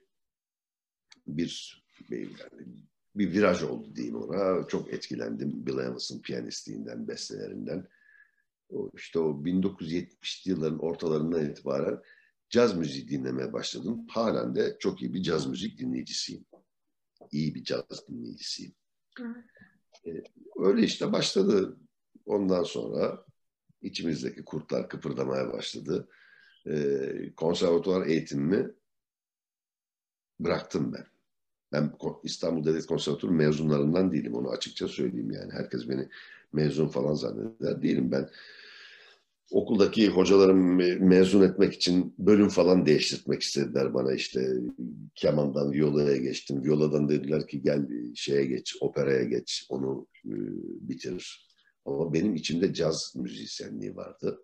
bir 1.27 1.83
yani 2.09 2.65
bir 3.15 3.31
viraj 3.31 3.63
oldu 3.63 3.95
diyeyim 3.95 4.15
ona. 4.15 4.67
Çok 4.67 4.93
etkilendim 4.93 5.65
Bill 5.65 5.77
Evans'ın 5.77 6.21
piyanistliğinden, 6.21 7.07
bestelerinden. 7.07 7.87
O, 8.69 8.91
işte 8.95 9.19
o 9.19 9.31
1970'li 9.31 10.51
yılların 10.51 10.79
ortalarından 10.79 11.45
itibaren 11.45 12.01
caz 12.49 12.77
müziği 12.77 13.09
dinlemeye 13.09 13.53
başladım. 13.53 14.05
Halen 14.09 14.55
de 14.55 14.77
çok 14.79 15.01
iyi 15.01 15.13
bir 15.13 15.23
caz 15.23 15.47
müzik 15.47 15.79
dinleyicisiyim. 15.79 16.45
İyi 17.31 17.55
bir 17.55 17.63
caz 17.63 18.07
dinleyicisiyim. 18.09 18.75
Ee, 20.05 20.23
öyle 20.57 20.81
işte 20.81 21.11
başladı. 21.11 21.77
Ondan 22.25 22.63
sonra 22.63 23.25
içimizdeki 23.81 24.45
kurtlar 24.45 24.89
kıpırdamaya 24.89 25.53
başladı. 25.53 26.09
Ee, 26.67 27.33
konservatuvar 27.35 28.07
eğitimimi 28.07 28.71
bıraktım 30.39 30.93
ben. 30.93 31.05
Ben 31.71 31.93
İstanbul 32.23 32.65
Devlet 32.65 32.85
Konservatuvarı 32.85 33.35
mezunlarından 33.35 34.11
değilim. 34.11 34.35
Onu 34.35 34.49
açıkça 34.49 34.87
söyleyeyim 34.87 35.31
yani. 35.31 35.53
Herkes 35.53 35.89
beni 35.89 36.09
mezun 36.53 36.87
falan 36.87 37.13
zanneder. 37.13 37.81
Değilim 37.81 38.11
ben. 38.11 38.29
Okuldaki 39.51 40.09
hocalarım 40.09 40.75
mezun 41.07 41.41
etmek 41.41 41.73
için 41.73 42.15
bölüm 42.17 42.49
falan 42.49 42.85
değiştirmek 42.85 43.41
istediler 43.41 43.93
bana 43.93 44.13
işte 44.13 44.53
kemandan 45.15 45.71
violaya 45.71 46.17
geçtim. 46.17 46.63
Violadan 46.63 47.09
dediler 47.09 47.47
ki 47.47 47.61
gel 47.61 47.87
şeye 48.15 48.45
geç, 48.45 48.75
operaya 48.81 49.23
geç, 49.23 49.65
onu 49.69 50.07
e, 50.25 50.35
bitir. 50.89 51.47
Ama 51.85 52.13
benim 52.13 52.35
içimde 52.35 52.73
caz 52.73 53.13
müzisyenliği 53.15 53.95
vardı. 53.95 54.39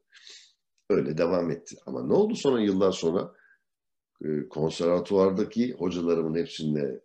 Öyle 0.89 1.17
devam 1.17 1.51
etti. 1.51 1.75
Ama 1.85 2.07
ne 2.07 2.13
oldu 2.13 2.35
sonra 2.35 2.61
yıllar 2.61 2.91
sonra? 2.91 3.33
E, 4.25 4.47
konservatuvardaki 4.49 5.73
hocalarımın 5.73 6.39
hepsinde 6.39 7.01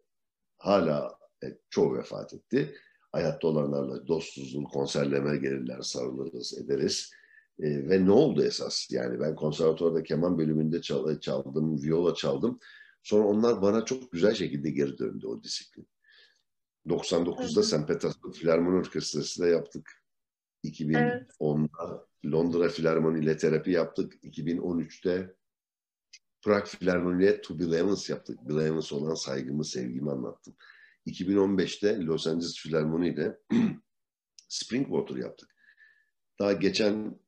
hala 0.58 1.18
e, 1.44 1.46
çoğu 1.70 1.98
vefat 1.98 2.34
etti. 2.34 2.74
Hayatta 3.12 3.48
olanlarla 3.48 4.06
dostuzluğun 4.06 4.64
konserleme 4.64 5.36
gelirler, 5.36 5.80
sarılırız, 5.80 6.58
ederiz. 6.58 7.10
E, 7.60 7.88
ve 7.88 8.04
ne 8.06 8.10
oldu 8.10 8.44
esas? 8.44 8.90
Yani 8.90 9.20
ben 9.20 9.34
konservatuvarda 9.34 10.02
keman 10.02 10.38
bölümünde 10.38 10.80
çal 10.82 11.20
çaldım, 11.20 11.82
viola 11.82 12.14
çaldım. 12.14 12.58
Sonra 13.02 13.24
onlar 13.24 13.62
bana 13.62 13.84
çok 13.84 14.12
güzel 14.12 14.34
şekilde 14.34 14.70
geri 14.70 14.98
döndü 14.98 15.26
o 15.26 15.42
disiplin. 15.42 15.88
99'da 16.86 17.62
St. 17.62 17.88
Petersburg 17.88 18.34
Filarmoni 18.34 18.76
Orkestrası'da 18.76 19.48
yaptık. 19.48 20.04
2010'da 20.64 21.90
evet. 21.92 22.32
Londra 22.32 22.68
Filarmoni 22.68 23.24
ile 23.24 23.36
terapi 23.36 23.70
yaptık. 23.70 24.24
2013'te 24.24 25.34
Prag 26.42 26.66
Filarmoni 26.66 27.24
ile 27.24 27.40
To 27.40 27.58
Bill 27.58 27.72
Evans 27.72 28.10
yaptık. 28.10 28.48
Bill 28.48 28.58
Evans 28.58 28.92
olan 28.92 29.14
saygımı, 29.14 29.64
sevgimi 29.64 30.10
anlattım. 30.10 30.56
2015'te 31.06 32.00
Los 32.00 32.26
Angeles 32.26 32.58
Filarmoni 32.58 33.08
ile 33.08 33.38
Springwater 34.48 35.16
yaptık. 35.16 35.54
Daha 36.38 36.52
geçen 36.52 37.20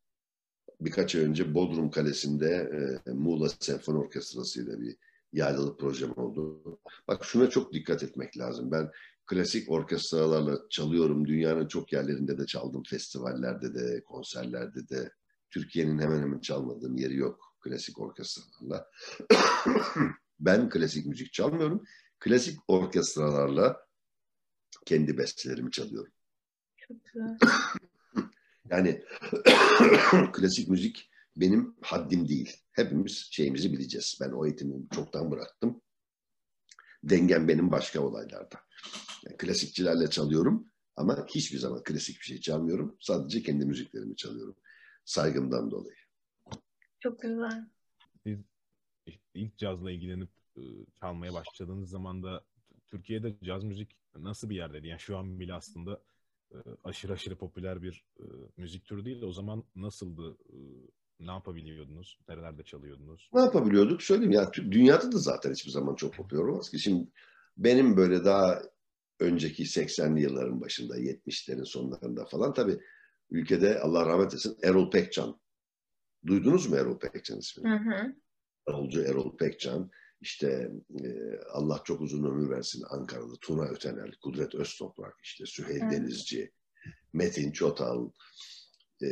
birkaç 0.81 1.15
ay 1.15 1.23
önce 1.23 1.55
Bodrum 1.55 1.91
Kalesi'nde 1.91 2.71
e, 3.07 3.11
Muğla 3.11 3.49
Senfoni 3.61 3.99
Orkestrası 3.99 4.63
ile 4.63 4.81
bir 4.81 4.97
yaylalı 5.33 5.77
projem 5.77 6.13
oldu. 6.17 6.63
Bak 7.09 7.25
şuna 7.25 7.51
çok 7.51 7.73
dikkat 7.73 8.03
etmek 8.03 8.39
lazım. 8.39 8.71
Ben 8.71 8.91
klasik 9.27 9.71
orkestralarla 9.71 10.59
çalıyorum. 10.71 11.27
Dünyanın 11.27 11.69
çok 11.69 11.93
yerlerinde 11.93 12.39
de 12.39 12.47
çaldım. 12.47 12.83
Festivallerde 12.83 13.75
de, 13.75 14.05
konserlerde 14.05 14.89
de. 14.89 15.13
Türkiye'nin 15.51 15.99
hemen 15.99 16.23
hemen 16.23 16.41
çalmadığım 16.41 16.97
yeri 16.97 17.17
yok 17.17 17.51
klasik 17.61 18.01
orkestralarla. 18.01 18.91
ben 20.41 20.69
klasik 20.69 21.07
müzik 21.07 21.33
çalmıyorum. 21.33 21.85
Klasik 22.19 22.59
orkestralarla 22.69 23.87
kendi 24.87 25.19
bestelerimi 25.19 25.71
çalıyorum. 25.71 26.13
Çok 26.77 27.05
güzel. 27.05 27.39
Yani 28.71 29.05
klasik 30.33 30.69
müzik 30.69 31.11
benim 31.37 31.77
haddim 31.83 32.29
değil. 32.29 32.57
Hepimiz 32.73 33.29
şeyimizi 33.31 33.73
bileceğiz. 33.73 34.19
Ben 34.21 34.31
o 34.31 34.47
eğitimi 34.47 34.89
çoktan 34.95 35.31
bıraktım. 35.31 35.83
Dengem 37.05 37.49
benim 37.49 37.73
başka 37.73 38.01
olaylarda. 38.01 38.61
Yani 39.25 39.37
klasikçilerle 39.37 40.11
çalıyorum 40.11 40.71
ama 40.97 41.27
hiçbir 41.27 41.59
zaman 41.59 41.83
klasik 41.83 42.17
bir 42.21 42.25
şey 42.25 42.41
çalmıyorum. 42.41 42.97
Sadece 43.01 43.43
kendi 43.43 43.67
müziklerimi 43.67 44.17
çalıyorum. 44.17 44.57
Saygımdan 45.05 45.71
dolayı. 45.71 45.97
Çok 47.01 47.21
güzel. 47.21 47.69
Siz 48.23 48.39
ilk 49.35 49.59
cazla 49.59 49.91
ilgilenip 49.91 50.31
çalmaya 51.01 51.35
başladığınız 51.35 51.91
zaman 51.91 52.23
da 52.23 52.45
Türkiye'de 52.87 53.37
caz 53.43 53.65
müzik 53.65 53.97
nasıl 54.17 54.51
bir 54.51 54.57
yerdeydi? 54.57 54.87
Yani 54.89 55.01
şu 55.01 55.19
an 55.19 55.41
bile 55.41 55.55
aslında 55.55 56.03
aşırı 56.85 57.13
aşırı 57.13 57.37
popüler 57.37 57.83
bir 57.83 58.05
ıı, 58.21 58.49
müzik 58.57 58.85
türü 58.85 59.05
değil. 59.05 59.23
O 59.23 59.33
zaman 59.33 59.65
nasıldı? 59.77 60.37
Ne 61.21 61.31
yapabiliyordunuz? 61.31 62.19
Nerelerde 62.29 62.63
çalıyordunuz? 62.63 63.31
Ne 63.33 63.41
yapabiliyorduk? 63.41 64.03
Söyleyeyim 64.03 64.33
ya 64.33 64.53
dünyada 64.55 65.13
da 65.13 65.19
zaten 65.19 65.53
hiçbir 65.53 65.71
zaman 65.71 65.95
çok 65.95 66.15
popüler 66.15 66.41
olmaz 66.41 66.71
ki. 66.71 66.79
Şimdi 66.79 67.11
benim 67.57 67.97
böyle 67.97 68.25
daha 68.25 68.63
önceki 69.21 69.63
80'li 69.63 70.23
yılların 70.23 70.61
başında, 70.61 70.99
70'lerin 70.99 71.65
sonlarında 71.65 72.25
falan 72.25 72.55
tabii 72.55 72.81
ülkede 73.31 73.81
Allah 73.81 74.07
rahmet 74.07 74.35
etsin 74.35 74.59
Erol 74.63 74.91
Pekcan. 74.91 75.41
Duydunuz 76.27 76.67
mu 76.71 76.77
Erol 76.77 76.99
Pekcan 76.99 77.39
ismini? 77.39 77.69
Hı 77.69 77.77
hı. 77.77 78.15
Erolcu 78.69 79.03
Erol 79.03 79.37
Pekcan. 79.37 79.91
İşte 80.21 80.71
e, 81.05 81.09
Allah 81.53 81.81
çok 81.85 82.01
uzun 82.01 82.25
ömür 82.25 82.51
versin 82.51 82.85
Ankara'da 82.91 83.35
Tuna 83.41 83.65
Ötenel, 83.65 84.13
Kudret 84.23 84.55
Öztoprak, 84.55 85.15
işte 85.23 85.47
Süheyl 85.47 85.83
evet. 85.83 85.93
Denizci, 85.93 86.53
Metin 87.13 87.53
Çotal, 87.53 88.11
e, 89.03 89.09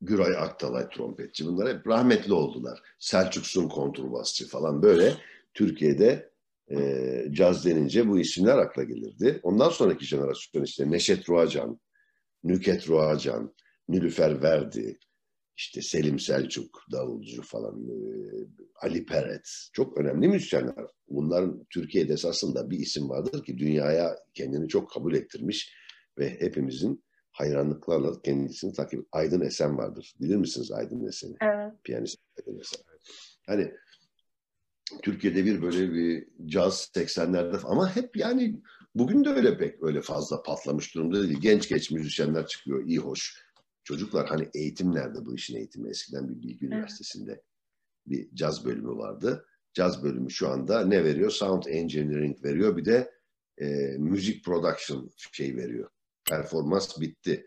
Güray 0.00 0.36
Aktalay 0.36 0.88
trompetçi. 0.88 1.46
Bunlar 1.46 1.68
hep 1.68 1.86
rahmetli 1.86 2.32
oldular. 2.32 2.82
Selçuk 2.98 3.46
Sun 3.46 3.68
kontrbasçı 3.68 4.48
falan 4.48 4.82
böyle 4.82 5.14
Türkiye'de 5.54 6.30
e, 6.70 7.24
caz 7.30 7.64
denince 7.64 8.08
bu 8.08 8.18
isimler 8.18 8.58
akla 8.58 8.82
gelirdi. 8.82 9.40
Ondan 9.42 9.70
sonraki 9.70 10.04
jenerasyon 10.04 10.64
işte 10.64 10.90
Neşet 10.90 11.28
Ruacan, 11.28 11.80
Nüket 12.44 12.88
Ruacan, 12.88 13.54
Nülüfer 13.88 14.42
Verdi, 14.42 14.98
işte 15.58 15.82
Selim 15.82 16.18
Selçuk, 16.18 16.84
davulcu 16.92 17.42
falan, 17.42 17.88
e, 17.88 17.94
Ali 18.80 19.06
Peret. 19.06 19.68
Çok 19.72 19.98
önemli 19.98 20.28
müzisyenler. 20.28 20.86
Bunların 21.08 21.66
Türkiye'de 21.70 22.12
esasında 22.12 22.70
bir 22.70 22.78
isim 22.78 23.08
vardır 23.08 23.44
ki 23.44 23.58
dünyaya 23.58 24.16
kendini 24.34 24.68
çok 24.68 24.90
kabul 24.90 25.14
ettirmiş 25.14 25.74
ve 26.18 26.40
hepimizin 26.40 27.04
hayranlıklarla 27.32 28.22
kendisini 28.22 28.72
takip 28.72 29.06
Aydın 29.12 29.40
Esen 29.40 29.78
vardır. 29.78 30.14
Bilir 30.20 30.36
misiniz 30.36 30.72
Aydın 30.72 31.06
Esen'i? 31.06 31.36
Evet. 31.40 31.72
Piyanist 31.84 32.18
Aydın 32.38 32.60
Esen. 32.60 32.80
Hani 33.46 33.72
Türkiye'de 35.02 35.44
bir 35.44 35.62
böyle 35.62 35.92
bir 35.92 36.28
caz 36.46 36.90
80'lerde 36.94 37.60
ama 37.64 37.96
hep 37.96 38.16
yani 38.16 38.60
bugün 38.94 39.24
de 39.24 39.28
öyle 39.28 39.58
pek 39.58 39.82
öyle 39.82 40.00
fazla 40.00 40.42
patlamış 40.42 40.94
durumda 40.94 41.22
değil. 41.22 41.40
Genç 41.40 41.68
genç 41.68 41.90
müzisyenler 41.90 42.46
çıkıyor 42.46 42.86
iyi 42.86 42.98
hoş. 42.98 43.47
Çocuklar 43.88 44.26
hani 44.26 44.50
eğitim 44.54 44.94
nerede 44.94 45.26
bu 45.26 45.34
işin 45.34 45.56
eğitimi? 45.56 45.90
Eskiden 45.90 46.28
bir 46.28 46.42
bilgi 46.42 46.66
üniversitesinde 46.66 47.42
bir 48.06 48.34
caz 48.34 48.64
bölümü 48.64 48.96
vardı. 48.96 49.46
Caz 49.72 50.02
bölümü 50.02 50.30
şu 50.30 50.48
anda 50.48 50.86
ne 50.86 51.04
veriyor? 51.04 51.30
Sound 51.30 51.62
engineering 51.66 52.44
veriyor. 52.44 52.76
Bir 52.76 52.84
de 52.84 53.12
e, 53.58 53.66
müzik 53.98 54.44
production 54.44 55.10
şey 55.32 55.56
veriyor. 55.56 55.90
Performans 56.24 57.00
bitti. 57.00 57.46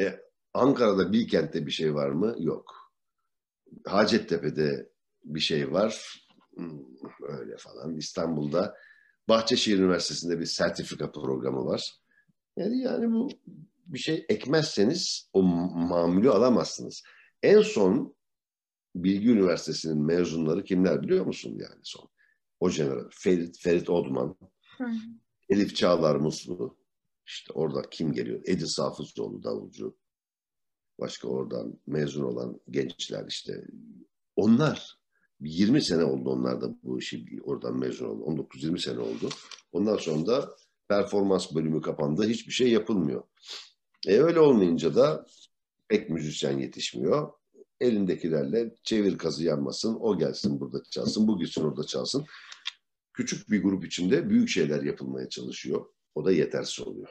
E, 0.00 0.20
Ankara'da 0.54 1.12
Bilkent'te 1.12 1.66
bir 1.66 1.70
şey 1.70 1.94
var 1.94 2.10
mı? 2.10 2.36
Yok. 2.38 2.92
Hacettepe'de 3.86 4.92
bir 5.24 5.40
şey 5.40 5.72
var. 5.72 6.24
Hmm, 6.54 6.80
öyle 7.22 7.56
falan. 7.56 7.96
İstanbul'da 7.96 8.76
Bahçeşehir 9.28 9.78
Üniversitesi'nde 9.78 10.40
bir 10.40 10.46
sertifika 10.46 11.12
programı 11.12 11.64
var. 11.66 11.94
Yani, 12.56 12.80
yani 12.82 13.12
bu 13.12 13.28
bir 13.92 13.98
şey 13.98 14.26
ekmezseniz 14.28 15.28
o 15.32 15.42
mamülü 15.42 16.30
alamazsınız. 16.30 17.02
En 17.42 17.62
son 17.62 18.16
Bilgi 18.94 19.28
Üniversitesi'nin 19.30 20.02
mezunları 20.02 20.64
kimler 20.64 21.02
biliyor 21.02 21.26
musun 21.26 21.50
yani 21.50 21.80
son? 21.82 22.10
O 22.60 22.70
jeneral. 22.70 23.08
Ferit, 23.10 23.58
Ferit 23.62 23.90
Odman, 23.90 24.36
Hı. 24.78 24.84
Elif 25.48 25.76
Çağlar 25.76 26.16
Muslu, 26.16 26.78
işte 27.26 27.52
orada 27.52 27.82
kim 27.90 28.12
geliyor? 28.12 28.40
Edi 28.44 28.68
Safızoğlu 28.68 29.42
davulcu. 29.42 29.96
Başka 31.00 31.28
oradan 31.28 31.80
mezun 31.86 32.24
olan 32.24 32.60
gençler 32.70 33.26
işte. 33.28 33.64
Onlar 34.36 34.98
20 35.40 35.82
sene 35.82 36.04
oldu 36.04 36.30
onlar 36.30 36.60
da 36.60 36.74
bu 36.82 36.98
işi 36.98 37.26
oradan 37.42 37.78
mezun 37.78 38.06
oldu. 38.06 38.46
19-20 38.52 38.78
sene 38.78 38.98
oldu. 38.98 39.28
Ondan 39.72 39.96
sonra 39.96 40.26
da 40.26 40.56
performans 40.88 41.54
bölümü 41.54 41.80
kapandı. 41.80 42.28
Hiçbir 42.28 42.52
şey 42.52 42.70
yapılmıyor. 42.70 43.22
E 44.06 44.18
öyle 44.18 44.40
olmayınca 44.40 44.94
da 44.94 45.26
pek 45.88 46.10
müzisyen 46.10 46.58
yetişmiyor. 46.58 47.32
Elindekilerle 47.80 48.74
çevir 48.82 49.18
kazı 49.18 49.44
yanmasın, 49.44 49.96
o 50.00 50.18
gelsin 50.18 50.60
burada 50.60 50.82
çalsın, 50.90 51.28
bu 51.28 51.38
gitsin 51.38 51.64
orada 51.64 51.84
çalsın. 51.84 52.24
Küçük 53.12 53.50
bir 53.50 53.62
grup 53.62 53.84
içinde 53.84 54.30
büyük 54.30 54.48
şeyler 54.48 54.82
yapılmaya 54.82 55.28
çalışıyor. 55.28 55.86
O 56.14 56.24
da 56.24 56.32
yetersiz 56.32 56.86
oluyor. 56.86 57.08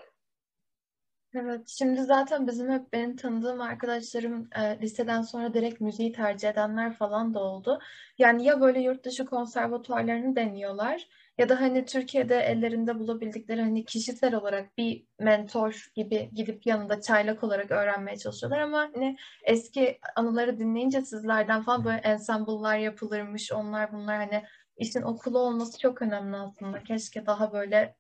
Evet, 1.34 1.68
şimdi 1.68 2.04
zaten 2.04 2.48
bizim 2.48 2.72
hep 2.72 2.94
benim 2.94 3.16
tanıdığım 3.16 3.62
arkadaşlarım 3.62 4.48
e, 4.56 4.82
liseden 4.82 5.22
sonra 5.22 5.54
direkt 5.54 5.82
müziği 5.82 6.12
tercih 6.12 6.50
edenler 6.50 6.94
falan 6.94 7.34
da 7.34 7.40
oldu. 7.40 7.80
Yani 8.18 8.46
ya 8.46 8.62
böyle 8.62 8.80
yurt 8.80 9.06
dışı 9.06 9.26
konservatuarlarını 9.26 10.36
deniyorlar 10.36 11.08
ya 11.40 11.50
da 11.50 11.62
hani 11.62 11.86
Türkiye'de 11.86 12.40
ellerinde 12.40 13.00
bulabildikleri 13.00 13.62
hani 13.62 13.86
kişisel 13.86 14.36
olarak 14.36 14.78
bir 14.78 15.06
mentor 15.20 15.92
gibi 15.96 16.30
gidip 16.34 16.68
yanında 16.68 17.02
çaylak 17.02 17.44
olarak 17.44 17.72
öğrenmeye 17.72 18.18
çalışıyorlar 18.18 18.60
ama 18.60 18.90
hani 18.94 19.18
eski 19.44 20.00
anıları 20.16 20.60
dinleyince 20.60 21.02
sizlerden 21.02 21.64
falan 21.64 21.86
böyle 21.86 21.98
ensemble'lar 21.98 22.78
yapılırmış 22.78 23.52
onlar 23.52 23.94
bunlar 23.94 24.18
hani 24.18 24.44
işin 24.78 25.02
okulu 25.02 25.40
olması 25.40 25.80
çok 25.80 26.02
önemli 26.02 26.38
aslında. 26.38 26.84
Keşke 26.84 27.26
daha 27.26 27.54
böyle 27.54 27.96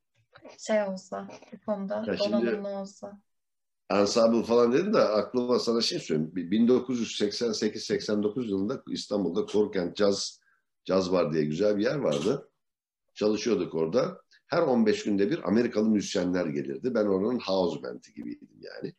şey 0.57 0.83
olsa 0.83 1.27
bu 1.53 1.65
konuda 1.65 2.03
ya 2.07 2.19
donanımlı 2.19 2.69
olsa. 2.69 3.19
Ensemble 3.91 4.43
falan 4.43 4.73
dedin 4.73 4.93
de 4.93 4.99
aklıma 4.99 5.59
sana 5.59 5.81
şey 5.81 5.99
söyleyeyim. 5.99 6.33
1988-89 6.35 8.47
yılında 8.47 8.83
İstanbul'da 8.87 9.45
Korkent 9.45 9.95
Caz 9.95 10.39
Caz 10.85 11.11
var 11.11 11.33
diye 11.33 11.45
güzel 11.45 11.77
bir 11.77 11.83
yer 11.83 11.95
vardı. 11.95 12.49
Çalışıyorduk 13.19 13.75
orada. 13.75 14.21
Her 14.47 14.61
15 14.61 15.03
günde 15.03 15.31
bir 15.31 15.47
Amerikalı 15.47 15.89
müzisyenler 15.89 16.45
gelirdi. 16.45 16.93
Ben 16.93 17.05
oranın 17.05 17.39
house 17.39 17.83
band'i 17.83 18.13
gibiydim 18.13 18.49
yani. 18.59 18.93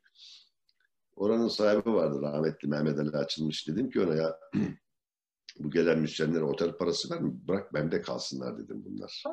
Oranın 1.17 1.49
sahibi 1.49 1.93
vardı 1.93 2.23
rahmetli 2.23 2.69
Mehmet 2.69 2.99
Ali 2.99 3.11
Açılmış. 3.11 3.69
Dedim 3.69 3.91
ki 3.91 4.01
ona 4.01 4.15
ya 4.15 4.39
bu 5.59 5.71
gelen 5.71 5.99
müzisyenlere 5.99 6.43
otel 6.43 6.73
parası 6.73 7.15
ver 7.15 7.21
mi? 7.21 7.33
Bırak 7.49 7.75
bende 7.75 8.03
kalsınlar 8.03 8.59
dedim 8.59 8.85
bunlar. 8.85 9.25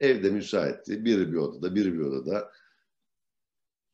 Evde 0.00 0.30
müsaitti. 0.30 1.04
Biri 1.04 1.32
bir 1.32 1.36
odada, 1.36 1.74
biri 1.74 1.94
bir 1.94 2.00
odada. 2.00 2.52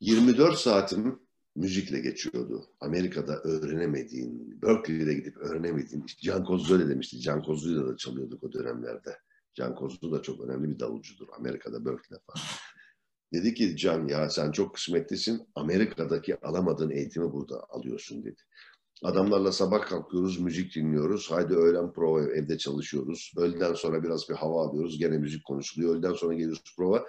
24 0.01 0.59
saatim 0.59 1.21
müzikle 1.56 2.00
geçiyordu. 2.00 2.66
Amerika'da 2.80 3.40
öğrenemediğin, 3.42 4.62
Berkeley'de 4.62 5.14
gidip 5.14 5.36
öğrenemediğin, 5.36 6.04
işte 6.06 6.22
Can 6.22 6.44
Kozlu 6.44 6.74
öyle 6.74 6.88
demişti. 6.88 7.20
Can 7.20 7.42
Kozlu'yla 7.42 7.88
da 7.88 7.96
çalıyorduk 7.96 8.44
o 8.44 8.52
dönemlerde. 8.52 9.18
Can 9.54 9.74
Kozlu 9.74 10.12
da 10.12 10.22
çok 10.22 10.40
önemli 10.40 10.74
bir 10.74 10.80
davulcudur. 10.80 11.26
Amerika'da 11.38 11.84
Berkeley'de 11.84 12.22
falan. 12.26 12.46
Dedi 13.32 13.54
ki 13.54 13.76
Can 13.76 14.08
ya 14.08 14.30
sen 14.30 14.52
çok 14.52 14.74
kısmetlisin. 14.74 15.42
Amerika'daki 15.54 16.46
alamadığın 16.46 16.90
eğitimi 16.90 17.32
burada 17.32 17.64
alıyorsun 17.68 18.24
dedi. 18.24 18.40
Adamlarla 19.02 19.52
sabah 19.52 19.86
kalkıyoruz, 19.86 20.40
müzik 20.40 20.74
dinliyoruz. 20.74 21.30
Haydi 21.30 21.54
öğlen 21.54 21.92
prova 21.92 22.22
evde 22.22 22.58
çalışıyoruz. 22.58 23.32
Öğleden 23.36 23.74
sonra 23.74 24.02
biraz 24.02 24.28
bir 24.28 24.34
hava 24.34 24.68
alıyoruz. 24.68 24.98
Gene 24.98 25.18
müzik 25.18 25.44
konuşuluyor. 25.44 25.94
Öğleden 25.94 26.12
sonra 26.12 26.34
geliyoruz 26.34 26.62
prova. 26.76 27.04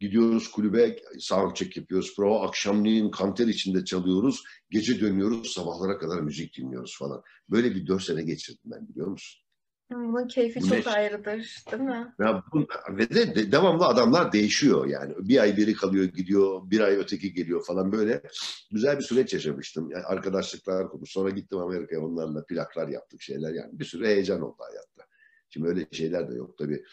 Gidiyoruz 0.00 0.50
kulübe, 0.50 0.96
sound 1.18 1.54
check 1.54 1.76
yapıyoruz. 1.76 2.16
Prova 2.16 2.46
akşamleyin 2.48 3.10
kanter 3.10 3.46
içinde 3.46 3.84
çalıyoruz. 3.84 4.44
Gece 4.70 5.00
dönüyoruz, 5.00 5.52
sabahlara 5.52 5.98
kadar 5.98 6.20
müzik 6.20 6.56
dinliyoruz 6.56 6.98
falan. 6.98 7.22
Böyle 7.50 7.74
bir 7.74 7.86
dört 7.86 8.02
sene 8.02 8.22
geçirdim 8.22 8.62
ben 8.64 8.88
biliyor 8.88 9.06
musun? 9.06 9.42
Bunun 9.90 10.28
keyfi 10.28 10.60
bu 10.60 10.68
çok 10.68 10.86
ayrıdır 10.86 11.64
değil 11.70 11.82
mi? 11.82 12.14
Ya 12.20 12.44
bu, 12.52 12.66
ve 12.90 13.10
de, 13.10 13.34
de 13.34 13.52
devamlı 13.52 13.86
adamlar 13.86 14.32
değişiyor 14.32 14.86
yani. 14.86 15.14
Bir 15.18 15.38
ay 15.38 15.56
biri 15.56 15.74
kalıyor 15.74 16.04
gidiyor, 16.04 16.70
bir 16.70 16.80
ay 16.80 16.96
öteki 16.96 17.32
geliyor 17.34 17.64
falan 17.64 17.92
böyle. 17.92 18.22
Güzel 18.70 18.98
bir 18.98 19.04
süreç 19.04 19.32
yaşamıştım. 19.34 19.90
Yani 19.90 20.04
arkadaşlıklar 20.04 20.88
kurmuş. 20.88 21.10
Sonra 21.10 21.30
gittim 21.30 21.58
Amerika'ya 21.58 22.02
onlarla 22.02 22.44
plaklar 22.44 22.88
yaptık 22.88 23.22
şeyler 23.22 23.54
yani. 23.54 23.78
Bir 23.78 23.84
sürü 23.84 24.06
heyecan 24.06 24.40
oldu 24.40 24.56
hayatta. 24.58 25.10
Şimdi 25.50 25.68
öyle 25.68 25.86
şeyler 25.92 26.30
de 26.30 26.34
yok 26.34 26.58
tabii. 26.58 26.84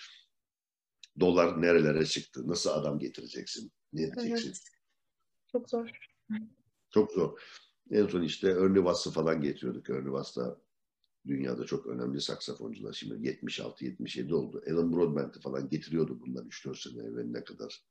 Dolar 1.19 1.62
nerelere 1.62 2.06
çıktı? 2.06 2.47
Nasıl 2.47 2.69
adam 2.69 2.99
getireceksin? 2.99 3.71
Ne 3.93 4.03
edeceksin? 4.03 4.47
Evet. 4.47 4.62
Çok 5.51 5.69
zor. 5.69 5.89
Çok 6.89 7.12
zor. 7.12 7.39
En 7.91 8.08
son 8.08 8.21
işte 8.21 8.49
Ernie 8.49 8.75
Wass'ı 8.75 9.12
falan 9.12 9.41
getiriyorduk. 9.41 9.89
Ernie 9.89 10.03
Wass 10.03 10.38
da 10.38 10.62
dünyada 11.27 11.65
çok 11.65 11.88
önemli 11.88 12.21
saksafoncular. 12.21 12.93
Şimdi 12.93 13.27
76-77 13.27 14.34
oldu. 14.34 14.63
Alan 14.71 14.93
Broadbent'i 14.93 15.39
falan 15.39 15.69
getiriyordu 15.69 16.19
bundan 16.21 16.47
3-4 16.47 16.75
sene 16.75 17.08
evveline 17.08 17.43
kadar. 17.43 17.84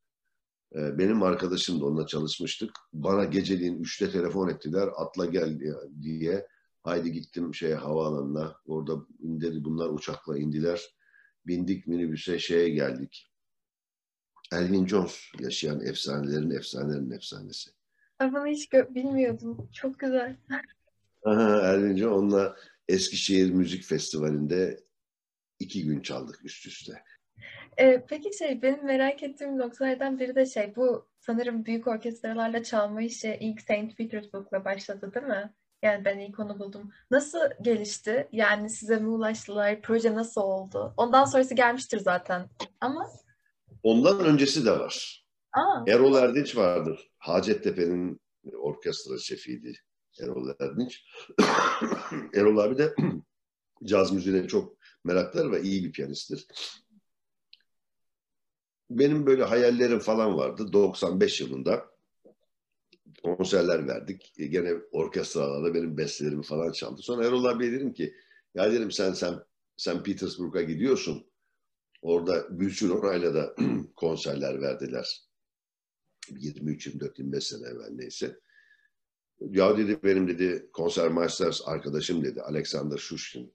Ee, 0.76 0.98
Benim 0.98 1.24
arkadaşım 1.24 1.82
da 1.82 1.86
onunla 1.86 2.08
çalışmıştık. 2.08 2.72
Bana 2.94 3.24
geceliğin 3.24 3.80
üçte 3.84 4.12
telefon 4.12 4.50
ettiler. 4.50 4.90
Atla 4.96 5.26
gel 5.26 5.60
diye. 6.02 6.48
Haydi 6.84 7.12
gittim 7.12 7.56
şeye 7.56 7.76
havaalanına. 7.76 8.56
Orada 8.66 9.06
indirdi 9.20 9.64
bunlar 9.64 9.90
uçakla 9.90 10.38
indiler. 10.38 10.82
Bindik 11.48 11.88
minibüse 11.88 12.40
şeye 12.40 12.70
geldik. 12.70 13.32
Elvin 14.52 14.88
Jones 14.88 15.20
yaşayan 15.40 15.82
efsanelerin 15.82 16.50
efsanelerin 16.50 17.12
efsanesi. 17.12 17.72
Bunu 18.22 18.48
hiç 18.48 18.74
bilmiyordum. 18.74 19.70
Çok 19.74 20.00
güzel. 20.00 20.38
Elvin 21.26 21.96
Jones 21.96 22.18
onunla 22.18 22.56
Eskişehir 22.88 23.52
Müzik 23.52 23.84
Festivali'nde 23.84 24.84
iki 25.60 25.86
gün 25.86 26.00
çaldık 26.00 26.46
üst 26.46 26.68
üste. 26.68 27.04
Ee, 27.80 28.06
peki 28.10 28.38
şey 28.38 28.62
benim 28.62 28.86
merak 28.86 29.24
ettiğim 29.24 29.58
noktalardan 29.58 30.20
biri 30.20 30.36
de 30.36 30.46
şey 30.46 30.76
bu 30.76 31.08
sanırım 31.20 31.66
büyük 31.66 31.88
orkestralarla 31.88 32.64
çalma 32.64 33.02
işi 33.02 33.38
ilk 33.42 33.62
Saint 33.62 33.98
Petersburg'la 33.98 34.66
başladı 34.66 35.12
değil 35.16 35.26
mi? 35.26 35.54
Yani 35.82 36.06
ben 36.06 36.20
ilk 36.20 36.40
onu 36.40 36.60
buldum. 36.60 36.92
Nasıl 37.12 37.40
gelişti? 37.62 38.28
Yani 38.32 38.70
size 38.70 38.98
mi 39.00 39.08
ulaştılar? 39.08 39.82
Proje 39.82 40.14
nasıl 40.16 40.42
oldu? 40.42 40.94
Ondan 40.98 41.26
sonrası 41.26 41.56
gelmiştir 41.56 42.00
zaten. 42.00 42.50
Ama 42.82 43.10
Ondan 43.84 44.20
öncesi 44.26 44.66
de 44.66 44.72
var. 44.72 45.26
aa, 45.54 45.84
Erol 45.88 46.16
Erdinç 46.16 46.58
vardır. 46.58 47.10
Hacettepe'nin 47.18 48.20
orkestra 48.60 49.18
şefiydi 49.20 49.74
Erol 50.22 50.50
Erdinç. 50.60 51.04
Erol 52.34 52.58
abi 52.58 52.78
de 52.78 52.94
caz 53.84 54.12
müziğine 54.12 54.48
çok 54.48 54.78
meraklıdır 55.04 55.52
ve 55.52 55.62
iyi 55.62 55.84
bir 55.84 55.92
piyanisttir. 55.92 56.48
Benim 58.90 59.26
böyle 59.26 59.44
hayallerim 59.44 60.00
falan 60.00 60.38
vardı. 60.38 60.74
95 60.74 61.42
yılında 61.42 61.86
konserler 63.24 63.88
verdik. 63.88 64.34
E, 64.38 64.48
Gene 64.48 64.74
orkestralarda 64.92 65.74
benim 65.74 65.98
bestelerimi 65.98 66.44
falan 66.44 66.72
çaldı. 66.72 67.02
Sonra 67.02 67.26
Erol 67.28 67.46
abiye 67.46 67.72
dedim 67.72 67.94
ki 67.94 68.14
ya 68.56 68.72
dedim 68.72 68.92
sen 68.92 69.14
sen 69.14 69.36
sen 69.78 70.04
Petersburg'a 70.04 70.62
gidiyorsun. 70.62 71.28
Orada 72.02 72.48
Gülsün 72.50 72.90
Oray'la 72.90 73.34
da 73.34 73.56
konserler 73.96 74.62
verdiler. 74.62 75.22
23, 76.30 76.88
24, 76.88 77.20
25 77.20 77.44
sene 77.44 77.68
evvel 77.68 77.90
neyse. 77.92 78.40
Ya 79.40 79.78
dedi 79.78 80.00
benim 80.04 80.28
dedi 80.28 80.70
konsermaster 80.74 81.60
arkadaşım 81.66 82.24
dedi 82.24 82.42
Alexander 82.42 82.98
Shushkin. 82.98 83.54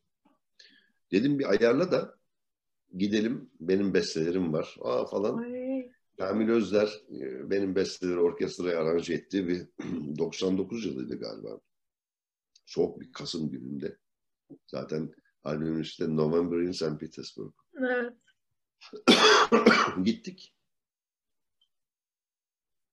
Dedim 1.12 1.38
bir 1.38 1.50
ayarla 1.50 1.92
da 1.92 2.18
gidelim 2.96 3.50
benim 3.60 3.94
bestelerim 3.94 4.52
var. 4.52 4.76
Aa 4.80 5.06
falan. 5.06 5.38
ay, 5.38 5.92
Kamil 6.18 6.48
Özler 6.48 7.00
e, 7.10 7.50
benim 7.50 7.74
besteleri 7.74 8.18
orkestraya 8.18 8.80
aranje 8.80 9.14
etti 9.14 9.48
bir 9.48 9.66
99 10.18 10.86
yılıydı 10.86 11.18
galiba. 11.18 11.60
Soğuk 12.66 13.00
bir 13.00 13.12
Kasım 13.12 13.50
gününde. 13.50 13.98
Zaten 14.66 15.14
albümün 15.44 15.80
üstünde 15.80 16.16
November 16.16 16.56
in 16.58 16.72
St. 16.72 17.00
Petersburg. 17.00 17.52
evet. 17.78 18.12
Gittik. 20.04 20.54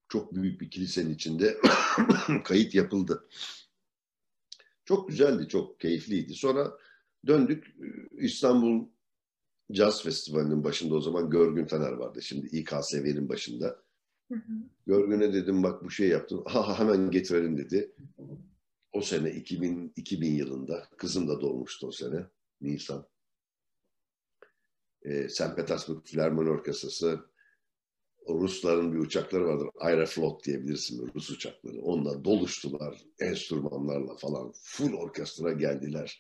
Çok 0.09 0.35
büyük 0.35 0.62
bir 0.62 0.71
kilisenin 0.71 1.13
içinde 1.13 1.57
kayıt 2.43 2.75
yapıldı. 2.75 3.27
Çok 4.85 5.09
güzeldi, 5.09 5.47
çok 5.47 5.79
keyifliydi. 5.79 6.33
Sonra 6.33 6.77
döndük 7.27 7.75
İstanbul 8.12 8.89
Jazz 9.69 10.03
Festivali'nin 10.03 10.63
başında 10.63 10.95
o 10.95 11.01
zaman 11.01 11.29
Görgün 11.29 11.65
Taner 11.65 11.91
vardı. 11.91 12.21
Şimdi 12.21 12.47
İKSV'nin 12.47 13.29
başında. 13.29 13.84
Hı 14.32 14.36
hı. 14.36 14.53
Görgün'e 14.88 15.34
dedim 15.34 15.63
bak 15.63 15.84
bu 15.84 15.91
şey 15.91 16.08
yaptın. 16.08 16.43
Ha, 16.45 16.79
hemen 16.79 17.12
getirelim 17.12 17.58
dedi. 17.58 17.95
O 18.93 19.01
sene 19.01 19.32
2000, 19.32 19.93
2000 19.95 20.36
yılında 20.36 20.88
kızım 20.97 21.27
da 21.27 21.41
doğmuştu 21.41 21.88
o 21.88 21.91
sene. 21.91 22.25
Nisan. 22.62 23.08
Ee, 25.03 25.29
St. 25.29 25.55
Petersburg 25.55 26.05
Filarmoni 26.05 26.49
Orkestrası 26.49 27.19
Rusların 28.29 28.93
bir 28.93 28.99
uçakları 28.99 29.45
vardır. 29.45 29.69
Aeroflot 29.79 30.45
diyebilirsin 30.45 31.12
Rus 31.15 31.29
uçakları. 31.29 31.82
Onunla 31.82 32.23
doluştular 32.23 32.97
enstrümanlarla 33.19 34.15
falan. 34.17 34.53
Full 34.63 34.93
orkestra 34.93 35.51
geldiler. 35.51 36.19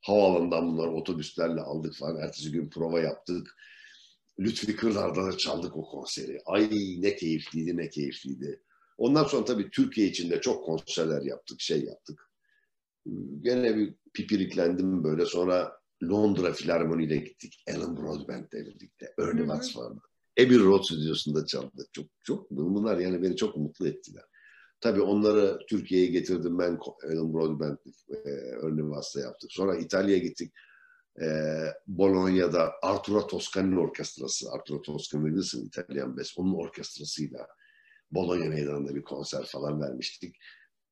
Havaalanından 0.00 0.68
bunları 0.68 0.90
otobüslerle 0.90 1.60
aldık 1.60 1.94
falan. 1.94 2.16
Ertesi 2.16 2.52
gün 2.52 2.70
prova 2.70 3.00
yaptık. 3.00 3.56
Lütfi 4.38 4.76
Kırlar'da 4.76 5.24
da 5.24 5.36
çaldık 5.36 5.76
o 5.76 5.82
konseri. 5.82 6.40
Ay 6.46 6.70
ne 6.98 7.16
keyifliydi 7.16 7.76
ne 7.76 7.90
keyifliydi. 7.90 8.62
Ondan 8.98 9.24
sonra 9.24 9.44
tabii 9.44 9.70
Türkiye 9.70 10.08
içinde 10.08 10.40
çok 10.40 10.64
konserler 10.64 11.22
yaptık, 11.22 11.60
şey 11.60 11.84
yaptık. 11.84 12.30
Gene 13.40 13.76
bir 13.76 13.94
pipiriklendim 14.14 15.04
böyle. 15.04 15.26
Sonra 15.26 15.80
Londra 16.02 16.52
Filarmoni'yle 16.52 17.16
gittik. 17.16 17.64
Alan 17.74 17.96
Broadbent'le 17.96 18.52
birlikte. 18.52 19.14
Ernie. 19.18 19.42
Watts 19.42 19.76
vardı. 19.76 20.00
Abbey 20.40 20.58
Road 20.58 20.82
stüdyosunda 20.82 21.46
çaldık. 21.46 21.92
Çok 21.92 22.06
çok 22.24 22.50
bunlar 22.50 22.98
yani 22.98 23.22
beni 23.22 23.36
çok 23.36 23.56
mutlu 23.56 23.88
ettiler. 23.88 24.24
Tabii 24.80 25.00
onları 25.00 25.58
Türkiye'ye 25.68 26.06
getirdim 26.06 26.58
ben 26.58 26.78
Alan 27.04 27.32
Broadbent, 27.32 27.78
e, 28.08 28.30
Ernie 28.62 28.82
Watts'la 28.82 29.20
yaptık. 29.20 29.52
Sonra 29.52 29.76
İtalya'ya 29.76 30.18
gittik. 30.18 30.52
E, 31.22 31.26
Bologna'da 31.86 32.72
Arturo 32.82 33.26
Toscani'nin 33.26 33.76
orkestrası. 33.76 34.50
Arturo 34.52 34.82
Toscani 34.82 35.26
bilirsin 35.26 35.66
İtalyan 35.66 36.16
best. 36.16 36.38
Onun 36.38 36.54
orkestrasıyla 36.54 37.46
Bologna 38.10 38.44
meydanında 38.48 38.94
bir 38.94 39.02
konser 39.02 39.44
falan 39.44 39.80
vermiştik. 39.80 40.36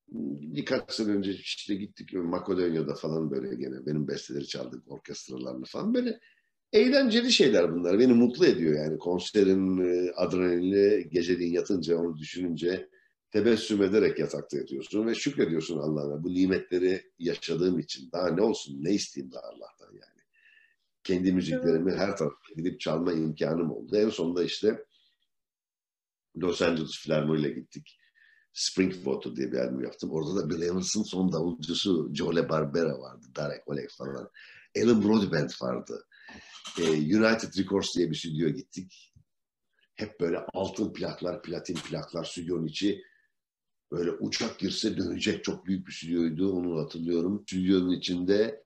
Birkaç 0.07 0.91
sene 0.91 1.11
önce 1.11 1.31
işte 1.31 1.75
gittik 1.75 2.13
Makedonya'da 2.13 2.95
falan 2.95 3.31
böyle 3.31 3.55
gene 3.55 3.85
benim 3.85 4.07
besteleri 4.07 4.47
çaldık 4.47 4.91
orkestralarla 4.91 5.65
falan 5.65 5.93
böyle 5.93 6.19
eğlenceli 6.73 7.31
şeyler 7.31 7.73
bunlar. 7.73 7.99
Beni 7.99 8.13
mutlu 8.13 8.45
ediyor 8.45 8.83
yani 8.83 8.97
konserin 8.97 9.77
e, 9.77 10.11
adrenalini 10.11 11.09
geceliğin 11.09 11.53
yatınca 11.53 11.97
onu 11.97 12.17
düşününce 12.17 12.89
tebessüm 13.35 13.83
ederek 13.83 14.19
yatakta 14.19 14.57
yatıyorsun 14.57 15.07
ve 15.07 15.15
şükrediyorsun 15.15 15.79
Allah'ına 15.79 16.23
bu 16.23 16.33
nimetleri 16.33 17.11
yaşadığım 17.19 17.79
için. 17.79 18.11
Daha 18.11 18.29
ne 18.29 18.41
olsun 18.41 18.83
ne 18.83 18.93
isteyeyim 18.93 19.31
daha 19.31 19.43
Allah'tan 19.43 19.93
yani. 19.93 20.21
Kendi 21.03 21.33
müziklerimi 21.33 21.91
her 21.91 22.17
tarafa 22.17 22.35
gidip 22.55 22.79
çalma 22.79 23.13
imkanım 23.13 23.71
oldu. 23.71 23.95
En 23.95 24.09
sonunda 24.09 24.43
işte 24.43 24.85
Los 26.37 26.61
Angeles 26.61 26.97
Filarmoni'yle 26.97 27.49
gittik. 27.49 27.99
Springwater 28.53 29.35
diye 29.35 29.51
bir 29.51 29.57
albüm 29.57 29.83
yaptım. 29.83 30.11
Orada 30.11 30.35
da 30.35 30.49
Bill 30.49 30.61
Evans'ın 30.61 31.03
son 31.03 31.31
davulcusu 31.31 32.09
Joe 32.13 32.49
Barbera 32.49 32.99
vardı. 32.99 33.27
Darek 33.35 33.67
Oleg 33.67 33.89
falan. 33.97 34.29
Alan 34.83 35.03
Broadbent 35.03 35.61
vardı. 35.61 36.07
Ee, 36.79 36.91
United 36.91 37.57
Records 37.57 37.95
diye 37.95 38.11
bir 38.11 38.15
stüdyo 38.15 38.49
gittik. 38.49 39.13
Hep 39.95 40.19
böyle 40.19 40.37
altın 40.53 40.93
plaklar, 40.93 41.41
platin 41.41 41.75
plaklar 41.75 42.23
stüdyonun 42.23 42.65
içi. 42.65 43.01
Böyle 43.91 44.11
uçak 44.11 44.59
girse 44.59 44.97
dönecek 44.97 45.43
çok 45.43 45.65
büyük 45.65 45.87
bir 45.87 45.91
stüdyoydu. 45.91 46.53
Onu 46.53 46.81
hatırlıyorum. 46.81 47.43
Stüdyonun 47.47 47.91
içinde 47.91 48.63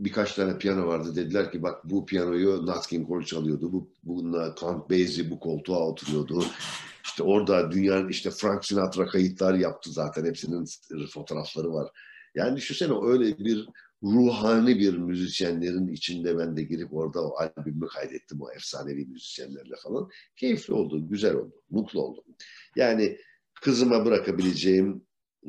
birkaç 0.00 0.34
tane 0.34 0.58
piyano 0.58 0.86
vardı. 0.86 1.16
Dediler 1.16 1.52
ki 1.52 1.62
bak 1.62 1.84
bu 1.84 2.06
piyanoyu 2.06 2.66
Nat 2.66 2.86
King 2.86 3.08
Cole 3.08 3.24
çalıyordu. 3.24 3.72
Bu, 3.72 3.90
bununla 4.02 4.54
Count 4.60 4.90
Basie 4.90 5.30
bu 5.30 5.40
koltuğa 5.40 5.88
oturuyordu. 5.88 6.44
İşte 7.04 7.22
orada 7.22 7.70
dünyanın 7.70 8.08
işte 8.08 8.30
Frank 8.30 8.64
Sinatra 8.64 9.06
kayıtlar 9.06 9.54
yaptı 9.54 9.92
zaten. 9.92 10.24
Hepsinin 10.24 10.64
fotoğrafları 11.06 11.72
var. 11.72 11.90
Yani 12.34 12.56
düşünsene 12.56 12.92
öyle 13.02 13.38
bir 13.38 13.68
ruhani 14.02 14.78
bir 14.78 14.98
müzisyenlerin 14.98 15.88
içinde 15.88 16.38
ben 16.38 16.56
de 16.56 16.62
girip 16.62 16.94
orada 16.94 17.20
o 17.28 17.36
albümü 17.36 17.86
kaydettim 17.86 18.42
o 18.42 18.50
efsanevi 18.50 19.06
müzisyenlerle 19.06 19.74
falan. 19.82 20.08
Keyifli 20.36 20.74
oldu, 20.74 21.08
güzel 21.08 21.34
oldu, 21.34 21.62
mutlu 21.70 22.02
oldum. 22.02 22.24
Yani 22.76 23.18
kızıma 23.62 24.04
bırakabileceğim 24.04 25.02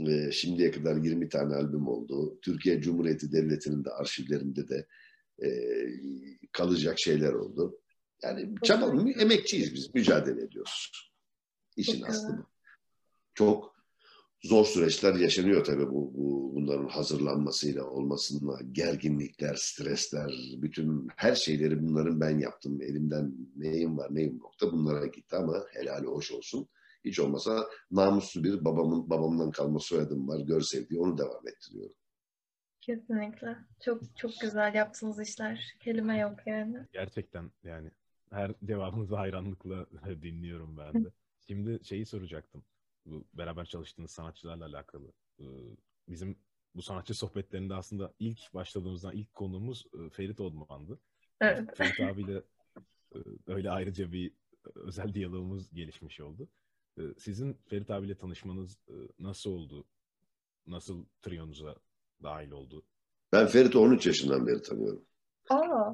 e, 0.08 0.32
şimdiye 0.32 0.72
kadar 0.72 0.96
20 0.96 1.30
tane 1.30 1.56
albüm 1.56 1.88
oldu. 1.88 2.40
Türkiye 2.42 2.82
Cumhuriyeti 2.82 3.32
Devleti'nin 3.32 3.86
de 3.86 3.90
arşivlerinde 3.90 4.68
de 4.68 4.88
e, 5.44 5.50
kalacak 6.52 7.00
şeyler 7.00 7.34
oldu. 7.34 7.80
Yani 8.24 8.56
çabalı, 8.64 9.12
emekçiyiz 9.12 9.74
biz, 9.74 9.96
mücadele 9.96 10.44
ediyoruz. 10.44 11.12
İşin 11.78 12.02
aslı 12.02 12.38
bu. 12.38 12.46
Çok 13.34 13.76
zor 14.44 14.66
süreçler 14.66 15.16
yaşanıyor 15.16 15.64
tabii 15.64 15.88
bu, 15.88 16.14
bu 16.14 16.52
bunların 16.56 16.88
hazırlanmasıyla 16.88 17.84
olmasıyla 17.84 18.60
gerginlikler, 18.72 19.56
stresler, 19.56 20.32
bütün 20.58 21.08
her 21.16 21.36
şeyleri 21.36 21.88
bunların 21.88 22.20
ben 22.20 22.40
yaptım. 22.40 22.82
Elimden 22.82 23.34
neyim 23.56 23.98
var 23.98 24.16
neyim 24.16 24.38
yok 24.38 24.62
da 24.62 24.72
bunlara 24.72 25.06
gitti 25.06 25.36
ama 25.36 25.66
helali 25.74 26.08
hoş 26.08 26.32
olsun. 26.32 26.68
Hiç 27.06 27.20
olmasa 27.20 27.70
namuslu 27.92 28.44
bir 28.44 28.66
babamın 28.66 29.10
babamdan 29.10 29.52
kalma 29.52 29.80
soyadım 29.80 30.28
var. 30.28 30.40
Gör 30.40 30.62
sevdiği 30.62 31.00
onu 31.00 31.18
devam 31.18 31.48
ettiriyorum. 31.48 31.96
Kesinlikle. 32.82 33.58
Çok 33.86 34.18
çok 34.18 34.32
güzel 34.42 34.74
yaptığınız 34.76 35.20
işler. 35.20 35.76
Kelime 35.80 36.20
yok 36.20 36.40
yani. 36.46 36.78
Gerçekten 36.94 37.52
yani 37.64 37.92
her 38.32 38.52
cevabınızı 38.66 39.16
hayranlıkla 39.16 39.86
dinliyorum 40.22 40.78
ben 40.78 41.06
de. 41.06 41.10
Şimdi 41.48 41.80
şeyi 41.86 42.06
soracaktım. 42.06 42.64
Bu 43.06 43.26
beraber 43.34 43.66
çalıştığınız 43.66 44.12
sanatçılarla 44.12 44.66
alakalı. 44.66 45.12
Ee, 45.40 45.46
bizim 46.10 46.38
bu 46.76 46.82
sanatçı 46.82 47.14
sohbetlerinde 47.14 47.74
aslında 47.74 48.14
ilk 48.20 48.54
başladığımızdan 48.54 49.16
ilk 49.16 49.34
konuğumuz 49.34 49.86
e, 49.94 50.10
Ferit 50.10 50.40
Olman'dı. 50.40 51.00
Evet. 51.42 51.78
Ferit 51.78 52.00
abiyle 52.14 52.42
e, 53.16 53.18
öyle 53.48 53.72
ayrıca 53.72 54.12
bir 54.12 54.32
özel 54.76 55.14
diyalogumuz 55.14 55.72
gelişmiş 55.74 56.20
oldu. 56.20 56.50
Ee, 57.00 57.04
sizin 57.18 57.58
Ferit 57.68 57.92
abiyle 57.92 58.16
tanışmanız 58.16 58.78
e, 58.88 58.96
nasıl 59.20 59.50
oldu? 59.50 59.86
Nasıl 60.68 61.06
triyonuza 61.22 61.76
dahil 62.24 62.52
oldu? 62.52 62.84
Ben 63.34 63.48
Ferit'i 63.48 63.78
13 63.78 64.08
yaşından 64.08 64.48
beri 64.48 64.62
tanıyorum. 64.62 65.06
Aa, 65.50 65.94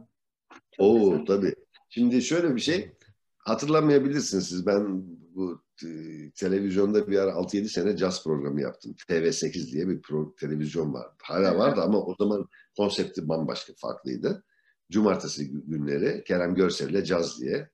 Oo 0.78 1.12
güzel. 1.12 1.26
tabii. 1.26 1.56
Şimdi 1.90 2.22
şöyle 2.22 2.56
bir 2.56 2.62
şey 2.62 2.92
hatırlamayabilirsiniz 3.38 4.48
siz. 4.48 4.66
Ben 4.66 5.04
bu 5.36 5.62
e, 5.86 5.90
televizyonda 6.32 7.08
bir 7.08 7.20
ara 7.20 7.32
6-7 7.32 7.68
sene 7.68 7.98
caz 7.98 8.24
programı 8.24 8.62
yaptım. 8.62 8.96
TV8 9.10 9.72
diye 9.72 9.88
bir 9.88 10.02
pro, 10.02 10.36
televizyon 10.36 10.94
vardı. 10.94 11.16
Hala 11.24 11.58
vardı 11.58 11.82
ama 11.82 12.02
o 12.02 12.16
zaman 12.20 12.48
konsepti 12.78 13.30
bambaşka 13.30 13.74
farklıydı. 13.78 14.44
Cumartesi 14.92 15.52
günleri 15.52 16.24
Kerem 16.24 16.56
Görsel'le 16.56 17.04
caz 17.04 17.42
diye. 17.42 17.70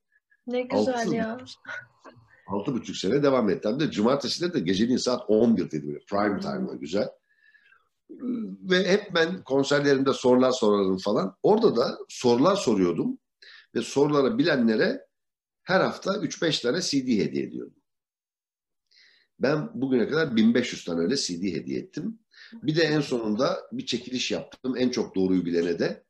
Ne 0.48 0.62
güzel 0.62 1.02
altı, 1.02 1.15
ya. 1.15 1.38
Altı 2.52 2.74
buçuk 2.74 2.96
sene 2.96 3.24
devam 3.24 3.50
etti. 3.50 3.70
Hem 3.70 3.80
de 3.80 3.92
cumartesi 3.92 4.54
de 4.54 4.60
geceliğin 4.60 4.98
saat 4.98 5.22
11 5.28 5.72
dedi 5.72 5.88
böyle. 5.88 6.00
Prime 6.10 6.40
time 6.40 6.78
güzel. 6.80 7.10
Ve 8.70 8.88
hep 8.88 9.16
ben 9.16 9.44
konserlerimde 9.44 10.14
sorular 10.14 10.52
sorarım 10.52 10.98
falan. 10.98 11.38
Orada 11.44 11.76
da 11.76 11.98
sorular 12.10 12.56
soruyordum. 12.56 13.20
Ve 13.76 13.82
soruları 13.82 14.38
bilenlere 14.38 15.08
her 15.64 15.82
hafta 15.82 16.12
3-5 16.12 16.62
tane 16.62 16.82
CD 16.82 17.08
hediye 17.08 17.44
ediyordum. 17.44 17.82
Ben 19.40 19.82
bugüne 19.82 20.08
kadar 20.08 20.36
1500 20.36 20.86
tane 20.86 21.02
öyle 21.02 21.16
CD 21.16 21.44
hediye 21.44 21.80
ettim. 21.80 22.20
Bir 22.54 22.76
de 22.76 22.82
en 22.82 23.02
sonunda 23.02 23.60
bir 23.72 23.86
çekiliş 23.86 24.32
yaptım. 24.32 24.78
En 24.78 24.90
çok 24.90 25.16
doğruyu 25.16 25.46
bilene 25.46 25.80
de 25.80 26.04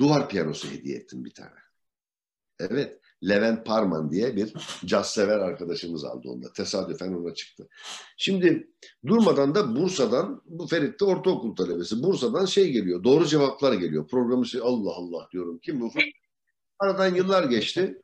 duvar 0.00 0.28
piyanosu 0.28 0.70
hediye 0.70 0.98
ettim 0.98 1.24
bir 1.24 1.30
tane. 1.30 1.58
Evet. 2.58 3.00
Levent 3.22 3.66
Parman 3.66 4.10
diye 4.10 4.36
bir 4.36 4.52
caz 4.84 5.10
sever 5.10 5.38
arkadaşımız 5.38 6.04
aldı 6.04 6.28
onda. 6.28 6.52
Tesadüfen 6.52 7.12
ona 7.12 7.34
çıktı. 7.34 7.68
Şimdi 8.16 8.70
durmadan 9.06 9.54
da 9.54 9.76
Bursa'dan, 9.76 10.42
bu 10.46 10.66
Ferit 10.66 11.00
de 11.00 11.04
ortaokul 11.04 11.56
talebesi. 11.56 12.02
Bursa'dan 12.02 12.44
şey 12.44 12.72
geliyor, 12.72 13.04
doğru 13.04 13.26
cevaplar 13.26 13.72
geliyor. 13.72 14.08
Programı 14.08 14.46
şey, 14.46 14.60
Allah 14.64 14.90
Allah 14.90 15.28
diyorum. 15.32 15.58
Kim 15.58 15.80
bu? 15.80 15.92
Aradan 16.78 17.14
yıllar 17.14 17.44
geçti. 17.44 18.02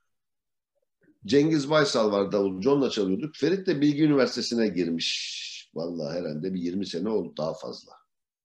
Cengiz 1.27 1.71
Baysal 1.71 2.13
var 2.13 2.33
davulcu, 2.33 2.71
onunla 2.71 2.91
çalıyorduk. 2.91 3.37
Ferit 3.37 3.67
de 3.67 3.81
Bilgi 3.81 4.03
Üniversitesi'ne 4.03 4.69
girmiş. 4.69 5.71
Vallahi 5.75 6.19
herhalde 6.19 6.55
bir 6.55 6.61
20 6.61 6.87
sene 6.87 7.09
oldu, 7.09 7.35
daha 7.37 7.55
fazla. 7.55 7.93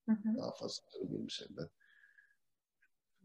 Hı 0.05 0.11
hı. 0.11 0.37
Daha 0.37 0.51
fazla, 0.51 0.83
20 1.11 1.31
seneden. 1.31 1.69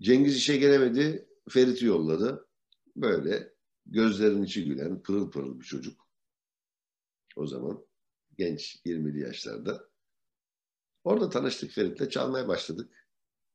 Cengiz 0.00 0.36
işe 0.36 0.56
gelemedi, 0.56 1.28
Ferit'i 1.48 1.86
yolladı. 1.86 2.46
Böyle 2.96 3.54
gözlerin 3.86 4.42
içi 4.42 4.64
gülen, 4.64 5.02
pırıl 5.02 5.30
pırıl 5.30 5.60
bir 5.60 5.64
çocuk. 5.64 6.08
O 7.36 7.46
zaman 7.46 7.86
genç, 8.38 8.76
20'li 8.86 9.20
yaşlarda. 9.20 9.88
Orada 11.04 11.30
tanıştık 11.30 11.70
Ferit'le, 11.70 12.10
çalmaya 12.10 12.48
başladık. 12.48 13.08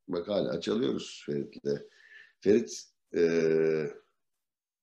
Bak 0.08 0.28
hala 0.28 0.62
çalıyoruz 0.62 1.24
Ferit'le. 1.26 1.90
Ferit 2.40 2.84
e, 3.16 3.24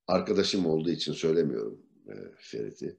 arkadaşım 0.07 0.67
olduğu 0.67 0.91
için 0.91 1.13
söylemiyorum 1.13 1.87
e, 2.09 2.15
Ferit'i. 2.37 2.97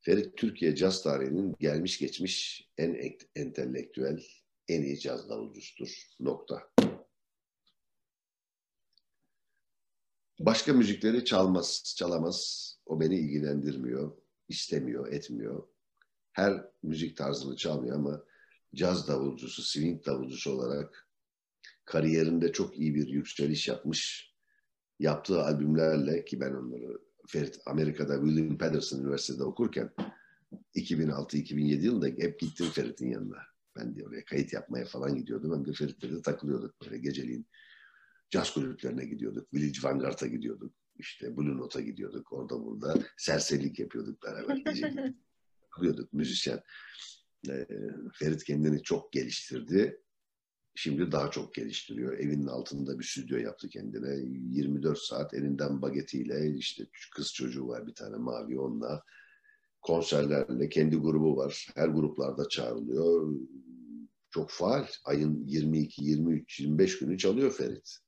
Ferit 0.00 0.36
Türkiye 0.36 0.76
caz 0.76 1.02
tarihinin 1.02 1.54
gelmiş 1.60 1.98
geçmiş 1.98 2.68
en 2.78 3.16
entelektüel, 3.34 4.24
en 4.68 4.82
iyi 4.82 5.00
caz 5.00 5.28
davulcusudur. 5.28 6.06
Nokta. 6.20 6.70
Başka 10.40 10.72
müzikleri 10.72 11.24
çalmaz, 11.24 11.94
çalamaz. 11.96 12.68
O 12.86 13.00
beni 13.00 13.18
ilgilendirmiyor, 13.18 14.12
istemiyor, 14.48 15.12
etmiyor. 15.12 15.68
Her 16.32 16.64
müzik 16.82 17.16
tarzını 17.16 17.56
çalmıyor 17.56 17.96
ama 17.96 18.24
caz 18.74 19.08
davulcusu, 19.08 19.62
swing 19.62 20.06
davulcusu 20.06 20.50
olarak 20.52 21.08
kariyerinde 21.84 22.52
çok 22.52 22.78
iyi 22.78 22.94
bir 22.94 23.08
yükseliş 23.08 23.68
yapmış. 23.68 24.32
Yaptığı 24.98 25.42
albümlerle 25.42 26.24
ki 26.24 26.40
ben 26.40 26.52
onları 26.52 26.98
Ferit 27.28 27.60
Amerika'da 27.66 28.14
William 28.24 28.58
Patterson 28.58 29.00
Üniversitesi'de 29.00 29.44
okurken 29.44 29.90
2006-2007 30.74 31.84
yılında 31.84 32.06
hep 32.06 32.40
gittim 32.40 32.66
Ferit'in 32.66 33.10
yanına. 33.10 33.38
Ben 33.76 33.96
de 33.96 34.04
oraya 34.04 34.24
kayıt 34.24 34.52
yapmaya 34.52 34.84
falan 34.84 35.14
gidiyordum. 35.14 35.54
Hem 35.54 35.66
de 35.66 35.72
Ferit'le 35.72 36.02
de 36.02 36.22
takılıyorduk 36.22 36.74
böyle 36.84 36.98
geceliğin 36.98 37.46
caz 38.30 38.54
kulüplerine 38.54 39.04
gidiyorduk. 39.04 39.54
Village 39.54 39.78
Vanguard'a 39.82 40.26
gidiyorduk. 40.26 40.74
İşte 40.98 41.36
Blue 41.36 41.56
Note'a 41.56 41.82
gidiyorduk. 41.82 42.32
Orada 42.32 42.64
burada 42.64 42.94
serserilik 43.16 43.78
yapıyorduk 43.78 44.22
beraber. 44.22 44.56
Gidiyorduk 45.76 46.12
müzisyen. 46.12 46.62
Ee, 47.48 47.66
Ferit 48.12 48.44
kendini 48.44 48.82
çok 48.82 49.12
geliştirdi. 49.12 50.02
Şimdi 50.74 51.12
daha 51.12 51.30
çok 51.30 51.54
geliştiriyor. 51.54 52.18
Evinin 52.18 52.46
altında 52.46 52.98
bir 52.98 53.04
stüdyo 53.04 53.38
yaptı 53.38 53.68
kendine. 53.68 54.16
24 54.50 54.98
saat 54.98 55.34
elinden 55.34 55.82
bagetiyle 55.82 56.54
işte 56.56 56.86
kız 57.14 57.32
çocuğu 57.34 57.68
var 57.68 57.86
bir 57.86 57.94
tane 57.94 58.16
mavi 58.16 58.60
onunla. 58.60 59.02
Konserlerle 59.80 60.68
kendi 60.68 60.96
grubu 60.96 61.36
var. 61.36 61.68
Her 61.74 61.88
gruplarda 61.88 62.48
çağrılıyor. 62.48 63.34
Çok 64.30 64.50
faal. 64.50 64.86
Ayın 65.04 65.46
22, 65.46 66.04
23, 66.04 66.60
25 66.60 66.98
günü 66.98 67.18
çalıyor 67.18 67.52
Ferit. 67.52 67.98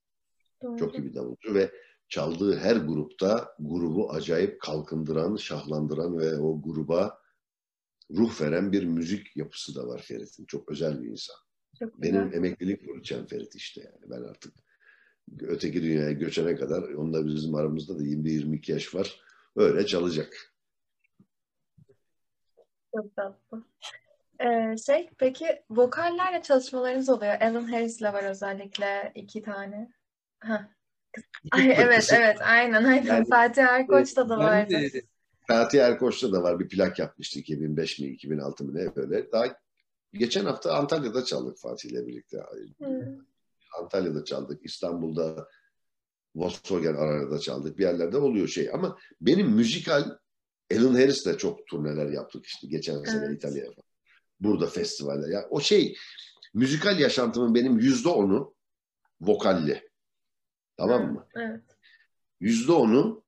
Doğru. 0.62 0.76
Çok 0.76 0.98
iyi 0.98 1.04
bir 1.04 1.14
davulcu 1.14 1.54
ve 1.54 1.70
çaldığı 2.08 2.56
her 2.58 2.76
grupta 2.76 3.54
grubu 3.58 4.12
acayip 4.12 4.60
kalkındıran, 4.60 5.36
şahlandıran 5.36 6.18
ve 6.18 6.38
o 6.38 6.62
gruba 6.62 7.20
ruh 8.10 8.40
veren 8.40 8.72
bir 8.72 8.84
müzik 8.84 9.36
yapısı 9.36 9.74
da 9.74 9.88
var 9.88 10.02
Ferit'in. 10.02 10.44
Çok 10.44 10.70
özel 10.70 11.02
bir 11.02 11.08
insan. 11.08 11.36
Çok 11.78 12.02
Benim 12.02 12.24
güzel. 12.24 12.36
emeklilik 12.36 12.88
vuracağım 12.88 13.26
Ferit 13.26 13.54
işte 13.54 13.80
yani. 13.80 14.10
Ben 14.10 14.22
artık 14.22 14.54
öteki 15.40 15.82
dünyaya 15.82 16.12
göçene 16.12 16.56
kadar 16.56 16.82
onunla 16.82 17.26
bizim 17.26 17.54
aramızda 17.54 17.98
da 17.98 18.02
20-22 18.02 18.72
yaş 18.72 18.94
var. 18.94 19.20
Öyle 19.56 19.86
çalacak. 19.86 20.54
Çok 22.96 23.16
tatlı. 23.16 23.64
Ee, 24.40 24.76
şey, 24.86 25.10
peki 25.18 25.62
vokallerle 25.70 26.42
çalışmalarınız 26.42 27.08
oluyor. 27.08 27.40
Alan 27.40 27.72
Harris'le 27.72 28.02
var 28.02 28.24
özellikle 28.24 29.12
iki 29.14 29.42
tane. 29.42 29.92
Ay, 31.50 31.74
evet 31.76 32.10
evet 32.12 32.36
aynen 32.40 32.84
aynen. 32.84 33.06
Yani, 33.06 33.28
Fatih 33.28 33.62
Erkoç'ta 33.62 34.28
da 34.28 34.38
vardı. 34.38 34.72
De, 34.72 35.02
Fatih 35.46 35.80
Erkoç'ta 35.80 36.32
da 36.32 36.42
var 36.42 36.60
bir 36.60 36.68
plak 36.68 36.98
yapmıştı 36.98 37.38
2005 37.38 37.98
mi 37.98 38.06
2006 38.06 38.64
mı 38.64 38.74
ne 38.74 38.96
böyle. 38.96 39.32
Daha 39.32 39.44
geçen 40.12 40.44
hafta 40.44 40.74
Antalya'da 40.74 41.24
çaldık 41.24 41.58
Fatih 41.58 41.90
ile 41.90 42.06
birlikte. 42.06 42.38
Hmm. 42.78 43.18
Antalya'da 43.80 44.24
çaldık. 44.24 44.64
İstanbul'da 44.64 45.48
Volkswagen 46.34 46.94
arada 46.94 47.38
çaldık. 47.38 47.78
Bir 47.78 47.82
yerlerde 47.82 48.16
oluyor 48.16 48.48
şey. 48.48 48.70
Ama 48.72 48.98
benim 49.20 49.50
müzikal 49.50 50.18
Alan 50.72 50.94
Harris'le 50.94 51.38
çok 51.38 51.66
turneler 51.66 52.06
yaptık 52.06 52.46
işte 52.46 52.66
geçen 52.66 52.96
evet. 52.96 53.08
sene 53.08 53.34
İtalya'ya 53.34 53.70
falan. 53.70 53.90
Burada 54.40 54.66
festivaller. 54.66 55.28
Ya 55.28 55.46
o 55.50 55.60
şey 55.60 55.96
müzikal 56.54 56.98
yaşantımın 56.98 57.54
benim 57.54 57.78
yüzde 57.78 58.08
onu 58.08 58.54
vokalli. 59.20 59.89
Tamam 60.80 61.12
mı? 61.12 61.26
Evet. 61.34 61.60
Yüzde 62.40 62.72
onu 62.72 63.22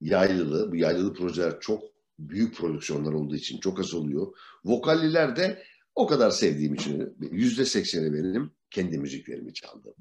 yaylılı. 0.00 0.72
Bu 0.72 0.76
yaylılı 0.76 1.14
projeler 1.14 1.60
çok 1.60 1.82
büyük 2.18 2.56
prodüksiyonlar 2.56 3.12
olduğu 3.12 3.36
için 3.36 3.60
çok 3.60 3.80
az 3.80 3.94
oluyor. 3.94 4.36
Vokalliler 4.64 5.36
de 5.36 5.62
o 5.94 6.06
kadar 6.06 6.30
sevdiğim 6.30 6.74
için 6.74 7.16
yüzde 7.20 7.64
sekseni 7.64 8.12
benim 8.12 8.50
kendi 8.70 8.98
müziklerimi 8.98 9.54
çaldım. 9.54 9.94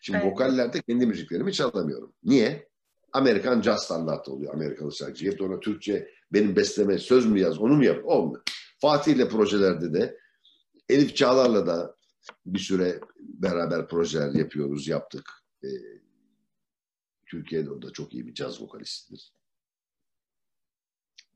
Şimdi 0.00 0.18
evet. 0.22 0.32
vokallerde 0.32 0.82
kendi 0.82 1.06
müziklerimi 1.06 1.52
çalamıyorum. 1.52 2.12
Niye? 2.24 2.68
Amerikan 3.12 3.62
jazz 3.62 3.82
standartı 3.82 4.32
oluyor 4.32 4.54
Amerikalı 4.54 4.92
şarkıcı. 4.92 5.32
Hep 5.32 5.40
ona 5.40 5.60
Türkçe 5.60 6.08
benim 6.32 6.56
besleme 6.56 6.98
söz 6.98 7.26
mü 7.26 7.40
yaz 7.40 7.58
onu 7.58 7.76
mu 7.76 7.84
yap? 7.84 8.04
Olmuyor. 8.04 8.42
Fatih 8.80 9.14
ile 9.14 9.28
projelerde 9.28 9.92
de 9.92 10.18
Elif 10.88 11.16
Çağlar'la 11.16 11.66
da 11.66 11.96
bir 12.46 12.58
süre 12.58 13.00
beraber 13.18 13.88
projeler 13.88 14.34
yapıyoruz, 14.34 14.88
yaptık. 14.88 15.30
Ee, 15.64 15.68
Türkiye'de 17.26 17.70
o 17.70 17.82
da 17.82 17.90
çok 17.92 18.14
iyi 18.14 18.26
bir 18.26 18.34
caz 18.34 18.60
vokalistidir. 18.60 19.32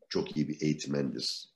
Çok 0.09 0.37
iyi 0.37 0.49
bir 0.49 0.61
eğitmendir. 0.61 1.51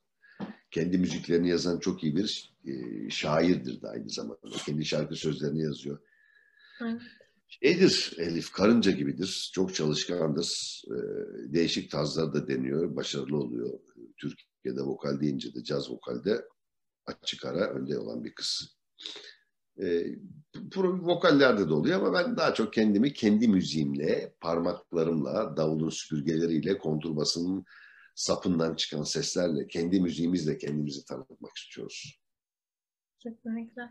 Kendi 0.70 0.98
müziklerini 0.98 1.48
yazan 1.48 1.78
çok 1.78 2.04
iyi 2.04 2.16
bir 2.16 2.54
e, 2.64 3.10
şairdir 3.10 3.82
de 3.82 3.88
aynı 3.88 4.10
zamanda. 4.10 4.56
Kendi 4.66 4.84
şarkı 4.84 5.16
sözlerini 5.16 5.62
yazıyor. 5.62 5.98
Şeydir 7.48 8.14
Elif, 8.18 8.52
karınca 8.52 8.92
gibidir. 8.92 9.50
Çok 9.54 9.74
çalışkandır. 9.74 10.82
E, 10.86 10.96
değişik 11.52 11.90
tarzlar 11.90 12.34
da 12.34 12.48
deniyor. 12.48 12.96
Başarılı 12.96 13.36
oluyor. 13.36 13.80
Türkiye'de 14.16 14.80
vokal 14.80 15.20
deyince 15.20 15.54
de 15.54 15.64
caz 15.64 15.90
vokalde 15.90 16.44
açık 17.06 17.44
ara 17.44 17.70
önde 17.74 17.98
olan 17.98 18.24
bir 18.24 18.34
kız. 18.34 18.76
E, 19.82 20.04
vokallerde 20.76 21.68
de 21.68 21.72
oluyor 21.72 22.00
ama 22.00 22.12
ben 22.12 22.36
daha 22.36 22.54
çok 22.54 22.72
kendimi 22.72 23.12
kendi 23.12 23.48
müziğimle, 23.48 24.34
parmaklarımla, 24.40 25.56
davulun 25.56 25.88
süpürgeleriyle, 25.88 26.78
konturbasının 26.78 27.64
sapından 28.14 28.74
çıkan 28.74 29.02
seslerle, 29.02 29.66
kendi 29.66 30.00
müziğimizle 30.00 30.58
kendimizi 30.58 31.04
tanıtmak 31.04 31.56
istiyoruz. 31.56 32.20
Kesinlikle. 33.18 33.82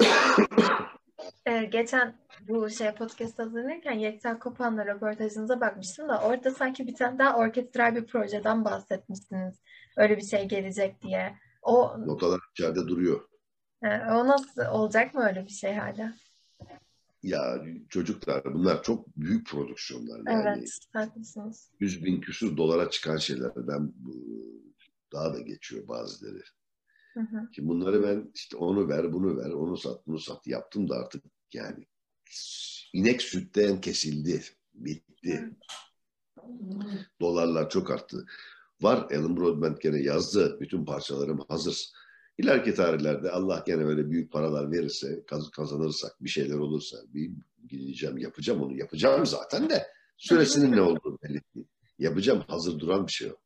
ee, 1.46 1.64
geçen 1.64 2.18
bu 2.48 2.70
şey 2.70 2.94
podcast 2.94 3.38
hazırlanırken 3.38 3.98
Yekta 3.98 4.38
Kopan'la 4.38 4.86
röportajınıza 4.86 5.60
bakmıştım 5.60 6.08
da 6.08 6.22
orada 6.22 6.50
sanki 6.50 6.86
bir 6.86 6.94
tane 6.94 7.18
daha 7.18 7.36
orkestral 7.36 7.96
bir 7.96 8.06
projeden 8.06 8.64
bahsetmişsiniz. 8.64 9.54
Öyle 9.96 10.16
bir 10.16 10.26
şey 10.26 10.48
gelecek 10.48 11.02
diye. 11.02 11.36
O 11.62 12.06
notalar 12.06 12.40
içeride 12.52 12.80
duruyor. 12.88 13.31
O 13.88 14.28
nasıl 14.28 14.62
olacak 14.72 15.14
mı 15.14 15.24
öyle 15.28 15.44
bir 15.44 15.52
şey 15.52 15.74
hala? 15.74 16.14
Ya 17.22 17.64
çocuklar 17.88 18.44
bunlar 18.44 18.82
çok 18.82 19.16
büyük 19.16 19.46
prodüksiyonlar. 19.46 20.32
Yani 20.32 20.58
evet, 20.58 20.78
haklısınız. 20.92 21.70
100 21.80 22.04
bin 22.04 22.20
küsur 22.20 22.56
dolara 22.56 22.90
çıkan 22.90 23.16
şeyler. 23.16 23.50
Ben 23.56 23.92
daha 25.12 25.34
da 25.34 25.40
geçiyor 25.40 25.88
bazıları. 25.88 26.42
Hı 27.14 27.20
hı. 27.20 27.48
Şimdi 27.52 27.68
bunları 27.68 28.02
ben 28.02 28.30
işte 28.34 28.56
onu 28.56 28.88
ver, 28.88 29.12
bunu 29.12 29.36
ver, 29.36 29.50
onu 29.50 29.76
sat, 29.76 30.06
bunu 30.06 30.18
sat 30.18 30.46
yaptım 30.46 30.88
da 30.88 30.96
artık 30.96 31.24
yani 31.52 31.86
inek 32.92 33.22
sütten 33.22 33.80
kesildi, 33.80 34.42
bitti. 34.74 35.40
Hı. 35.40 35.50
Dolarlar 37.20 37.70
çok 37.70 37.90
arttı. 37.90 38.26
Var 38.80 39.06
Alan 39.10 39.36
Broadbent 39.36 39.80
gene 39.80 40.02
yazdı. 40.02 40.60
Bütün 40.60 40.84
parçalarım 40.84 41.44
hazır. 41.48 41.92
İleriki 42.38 42.74
tarihlerde 42.74 43.30
Allah 43.30 43.62
gene 43.66 43.86
böyle 43.86 44.10
büyük 44.10 44.32
paralar 44.32 44.72
verirse, 44.72 45.24
kaz 45.26 45.50
kazanırsak, 45.50 46.12
bir 46.20 46.28
şeyler 46.28 46.58
olursa 46.58 46.96
bir 47.08 47.30
gideceğim, 47.68 48.18
yapacağım 48.18 48.62
onu. 48.62 48.76
Yapacağım 48.76 49.26
zaten 49.26 49.70
de 49.70 49.86
süresinin 50.16 50.72
ne 50.72 50.80
olduğunu 50.80 51.18
belli 51.22 51.40
değil. 51.54 51.66
Yapacağım, 51.98 52.44
hazır 52.48 52.78
duran 52.78 53.06
bir 53.06 53.12
şey 53.12 53.30
o. 53.30 53.36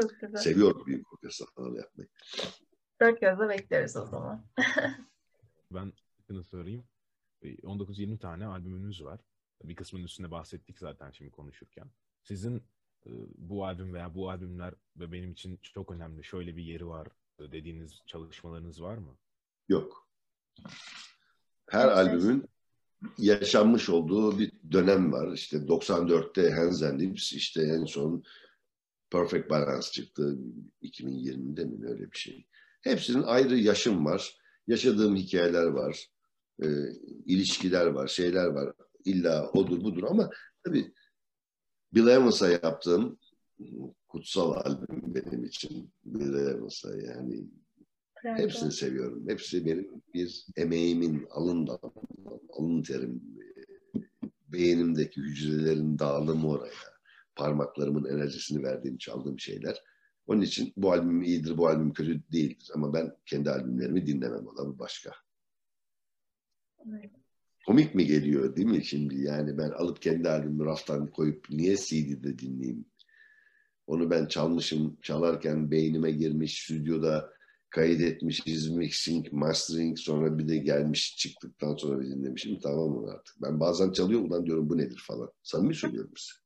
Çok 0.00 0.20
güzel. 0.20 0.40
Seviyorum 0.40 0.86
büyük 0.86 1.12
orkestra 1.12 1.46
falan 1.54 1.74
yapmayı. 1.74 2.08
Dört 3.00 3.20
gözle 3.20 3.48
bekleriz 3.48 3.96
o 3.96 4.06
zaman. 4.06 4.44
ben 5.70 5.92
şunu 6.26 6.44
sorayım. 6.44 6.84
19-20 7.42 8.18
tane 8.18 8.46
albümünüz 8.46 9.04
var. 9.04 9.20
Bir 9.64 9.74
kısmının 9.74 10.04
üstünde 10.04 10.30
bahsettik 10.30 10.78
zaten 10.78 11.10
şimdi 11.10 11.30
konuşurken. 11.30 11.90
Sizin 12.22 12.56
e, 13.06 13.10
bu 13.38 13.64
albüm 13.64 13.94
veya 13.94 14.14
bu 14.14 14.30
albümler 14.30 14.74
ve 14.96 15.12
benim 15.12 15.32
için 15.32 15.58
çok 15.62 15.90
önemli. 15.90 16.24
Şöyle 16.24 16.56
bir 16.56 16.62
yeri 16.62 16.86
var 16.86 17.08
dediğiniz 17.38 18.02
çalışmalarınız 18.06 18.82
var 18.82 18.96
mı? 18.96 19.16
Yok. 19.68 20.08
Her 21.70 21.88
albümün 21.88 22.48
yaşanmış 23.18 23.88
olduğu 23.88 24.38
bir 24.38 24.52
dönem 24.72 25.12
var. 25.12 25.32
İşte 25.32 25.56
94'te 25.56 26.50
Hands 26.50 26.82
and 26.82 27.00
Lips, 27.00 27.32
işte 27.32 27.62
en 27.62 27.84
son 27.84 28.24
Perfect 29.10 29.50
Balance 29.50 29.90
çıktı. 29.90 30.38
2020'de 30.82 31.64
mi 31.64 31.88
öyle 31.88 32.12
bir 32.12 32.18
şey. 32.18 32.46
Hepsinin 32.80 33.22
ayrı 33.22 33.56
yaşım 33.56 34.04
var. 34.04 34.38
Yaşadığım 34.66 35.16
hikayeler 35.16 35.66
var. 35.66 36.06
E, 36.62 36.66
ilişkiler 37.26 37.86
var, 37.86 38.08
şeyler 38.08 38.46
var. 38.46 38.72
İlla 39.04 39.50
odur 39.50 39.84
budur 39.84 40.02
ama 40.02 40.30
tabii 40.64 40.92
Bill 41.94 42.06
Evans'a 42.06 42.48
yaptığım 42.48 43.18
kutsal 44.08 44.52
albüm 44.52 45.14
benim 45.14 45.44
için. 45.44 45.90
Bill 46.04 46.34
Evans'a 46.34 46.96
yani 46.96 47.44
evet. 48.24 48.38
hepsini 48.38 48.72
seviyorum. 48.72 49.28
Hepsi 49.28 49.66
benim 49.66 50.02
bir 50.14 50.46
emeğimin 50.56 51.26
alın, 51.30 51.68
alın 52.52 52.82
terim 52.82 53.22
beynimdeki 54.48 55.20
hücrelerin 55.20 55.98
dağılımı 55.98 56.48
oraya. 56.48 56.72
Parmaklarımın 57.36 58.04
enerjisini 58.04 58.62
verdiğim, 58.62 58.98
çaldığım 58.98 59.40
şeyler. 59.40 59.82
Onun 60.26 60.40
için 60.40 60.72
bu 60.76 60.92
albüm 60.92 61.22
iyidir, 61.22 61.56
bu 61.56 61.68
albüm 61.68 61.92
kötü 61.92 62.32
değildir. 62.32 62.70
Ama 62.74 62.92
ben 62.92 63.16
kendi 63.26 63.50
albümlerimi 63.50 64.06
dinlemem. 64.06 64.46
O 64.46 64.56
da 64.56 64.66
bu 64.66 64.78
başka. 64.78 65.12
Evet. 66.90 67.10
Komik 67.66 67.94
mi 67.94 68.06
geliyor 68.06 68.56
değil 68.56 68.68
mi 68.68 68.84
şimdi? 68.84 69.20
Yani 69.20 69.58
ben 69.58 69.70
alıp 69.70 70.02
kendi 70.02 70.28
albümümü 70.28 70.64
raftan 70.64 71.06
koyup 71.06 71.50
niye 71.50 71.76
CD'de 71.76 72.38
dinleyeyim? 72.38 72.84
Onu 73.88 74.10
ben 74.10 74.26
çalmışım, 74.26 74.96
çalarken 75.02 75.70
beynime 75.70 76.10
girmiş, 76.10 76.62
stüdyoda 76.62 77.30
kaydetmişiz, 77.70 78.68
mixing, 78.70 79.32
mastering, 79.32 79.98
sonra 79.98 80.38
bir 80.38 80.48
de 80.48 80.56
gelmiş 80.56 81.16
çıktıktan 81.16 81.74
sonra 81.74 82.00
bir 82.00 82.06
dinlemişim. 82.06 82.58
Tamam 82.62 82.90
mı 82.90 83.10
artık? 83.10 83.42
Ben 83.42 83.60
bazen 83.60 83.92
çalıyorum, 83.92 84.30
ulan 84.30 84.46
diyorum 84.46 84.68
bu 84.68 84.78
nedir 84.78 85.04
falan. 85.06 85.32
Samimi 85.42 85.74
söylüyorum 85.74 86.12
size. 86.16 86.40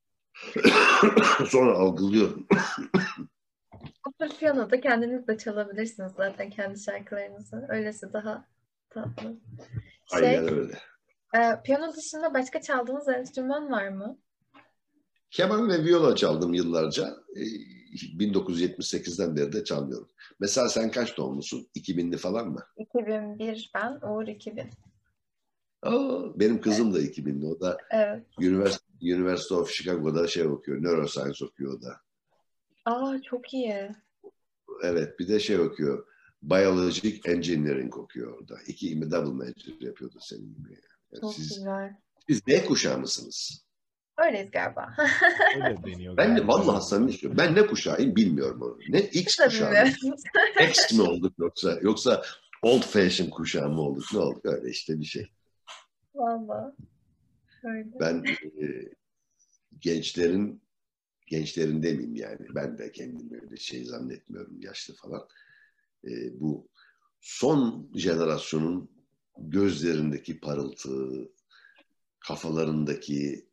sonra 1.46 1.72
algılıyorum. 1.72 2.46
Otur 4.09 4.38
piyanoda 4.38 4.81
kendiniz 4.81 5.28
de 5.28 5.38
çalabilirsiniz 5.38 6.12
zaten 6.16 6.50
kendi 6.50 6.81
şarkılarınızı. 6.81 7.66
Öylesi 7.68 8.12
daha 8.12 8.48
tatlı. 8.90 9.37
Şey, 10.18 10.28
Aynen 10.28 10.48
öyle. 10.48 10.78
E, 11.35 11.62
piyano 11.64 11.94
dışında 11.96 12.35
başka 12.35 12.61
çaldığınız 12.61 13.09
enstrüman 13.09 13.70
var 13.70 13.88
mı? 13.88 14.18
Keman 15.33 15.68
ve 15.68 15.85
viola 15.85 16.16
çaldım 16.16 16.55
yıllarca. 16.55 17.16
E, 17.37 17.42
1978'den 18.18 19.37
beri 19.37 19.53
de 19.53 19.64
çalmıyorum. 19.64 20.09
Mesela 20.40 20.68
sen 20.68 20.90
kaç 20.90 21.16
doğumlusun? 21.16 21.68
2000'li 21.77 22.16
falan 22.16 22.49
mı? 22.49 22.66
2001 22.77 23.71
ben, 23.75 23.99
Uğur 24.03 24.27
2000. 24.27 24.71
Aa, 25.83 26.40
benim 26.40 26.61
kızım 26.61 26.97
evet. 26.97 27.16
da 27.16 27.21
2000'li. 27.21 27.47
O 27.47 27.61
da 27.61 27.77
evet. 27.90 28.27
University, 28.38 29.14
University 29.14 29.55
of 29.55 29.71
Chicago'da 29.71 30.27
şey 30.27 30.47
okuyor, 30.47 30.83
neuroscience 30.83 31.45
okuyor 31.45 31.79
o 31.79 31.83
da. 31.83 32.01
Aa 32.85 33.23
çok 33.23 33.55
iyi. 33.55 33.90
Evet 34.83 35.18
bir 35.18 35.29
de 35.29 35.40
şey 35.40 35.61
okuyor. 35.61 36.07
Biologic 36.42 37.21
Engineering 37.25 37.97
okuyor 37.97 38.38
orada. 38.38 38.59
İki 38.66 39.03
double 39.03 39.33
major 39.33 39.81
yapıyordu 39.81 40.18
senin 40.21 40.55
gibi. 40.55 40.79
Yani 41.12 41.21
çok 41.21 41.35
siz, 41.35 41.49
güzel. 41.49 41.97
Siz 42.29 42.47
ne 42.47 42.64
kuşağı 42.64 42.99
mısınız? 42.99 43.62
Öyleyiz 44.18 44.51
galiba. 44.51 44.94
Öyle 45.57 45.77
deniyor. 45.87 46.16
Ben 46.16 46.37
de 46.37 46.47
vallahi 46.47 46.84
samimi 46.84 47.12
söylüyorum. 47.12 47.39
Ben 47.39 47.55
ne 47.55 47.66
kuşağıyım 47.66 48.16
bilmiyorum 48.16 48.62
onu. 48.62 48.78
Ne 48.89 49.01
X 49.01 49.36
kuşağı 49.36 49.70
mı? 49.70 49.89
X 50.68 50.93
mi 50.93 51.03
olduk 51.03 51.39
yoksa 51.39 51.78
yoksa 51.82 52.22
old 52.62 52.82
fashion 52.82 53.30
kuşağı 53.30 53.68
mı 53.68 53.80
olduk? 53.80 54.05
Ne 54.12 54.18
olduk? 54.18 54.47
Öyle 54.47 54.70
işte 54.70 55.01
bir 55.01 55.05
şey. 55.05 55.28
Vallahi. 56.14 56.74
Öyle. 57.64 57.91
Ben 58.01 58.24
e, 58.62 58.66
gençlerin 59.78 60.62
gençlerin 61.26 61.82
demeyeyim 61.82 62.16
yani. 62.16 62.47
Ben 62.55 62.78
de 62.78 62.93
kendimi 62.93 63.41
öyle 63.43 63.57
şey 63.57 63.84
zannetmiyorum 63.84 64.61
yaşlı 64.61 64.95
falan. 64.95 65.28
E, 66.05 66.41
bu 66.41 66.68
son 67.20 67.91
jenerasyonun 67.95 68.91
gözlerindeki 69.39 70.41
parıltı, 70.41 71.09
kafalarındaki 72.20 73.47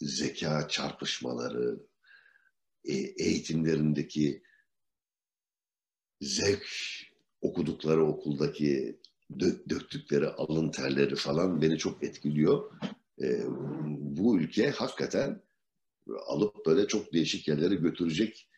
zeka 0.00 0.68
çarpışmaları, 0.68 1.80
e, 2.84 2.94
eğitimlerindeki 2.94 4.42
zevk, 6.20 6.66
okudukları 7.40 8.06
okuldaki 8.06 9.00
döktükleri 9.68 10.28
alın 10.28 10.70
terleri 10.70 11.16
falan 11.16 11.62
beni 11.62 11.78
çok 11.78 12.04
etkiliyor. 12.04 12.72
E, 13.22 13.42
bu 13.98 14.38
ülke 14.38 14.70
hakikaten 14.70 15.42
alıp 16.26 16.66
böyle 16.66 16.86
çok 16.86 17.12
değişik 17.12 17.48
yerlere 17.48 17.74
götürecek 17.74 18.48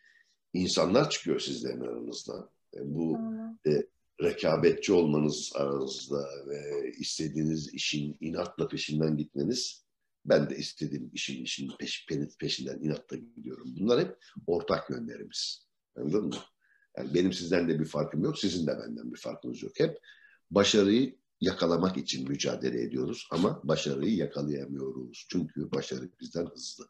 insanlar 0.53 1.11
çıkıyor 1.11 1.41
sizlerin 1.41 1.81
aranızda. 1.81 2.51
E, 2.75 2.79
bu 2.95 3.19
e, 3.67 3.83
rekabetçi 4.23 4.93
olmanız 4.93 5.53
aranızda 5.55 6.29
ve 6.47 6.93
istediğiniz 6.99 7.75
işin 7.75 8.17
inatla 8.21 8.69
peşinden 8.69 9.17
gitmeniz 9.17 9.82
ben 10.25 10.51
de 10.51 10.57
istediğim 10.57 11.11
işin 11.13 11.45
işin 11.45 11.73
peş, 11.79 12.07
peşinden 12.39 12.79
inatla 12.79 13.17
gidiyorum. 13.17 13.75
Bunlar 13.81 14.01
hep 14.01 14.19
ortak 14.47 14.91
yönlerimiz. 14.91 15.67
Anladın 15.97 16.25
mı? 16.25 16.37
Yani 16.97 17.15
benim 17.15 17.33
sizden 17.33 17.69
de 17.69 17.81
bir 17.81 17.85
farkım 17.85 18.25
yok, 18.25 18.39
sizin 18.39 18.67
de 18.67 18.79
benden 18.79 19.13
bir 19.13 19.19
farkınız 19.19 19.63
yok. 19.63 19.73
Hep 19.77 19.99
başarıyı 20.51 21.17
yakalamak 21.41 21.97
için 21.97 22.29
mücadele 22.29 22.83
ediyoruz 22.83 23.29
ama 23.31 23.61
başarıyı 23.65 24.17
yakalayamıyoruz. 24.17 25.27
Çünkü 25.31 25.73
başarı 25.73 26.11
bizden 26.21 26.47
hızlı. 26.47 26.87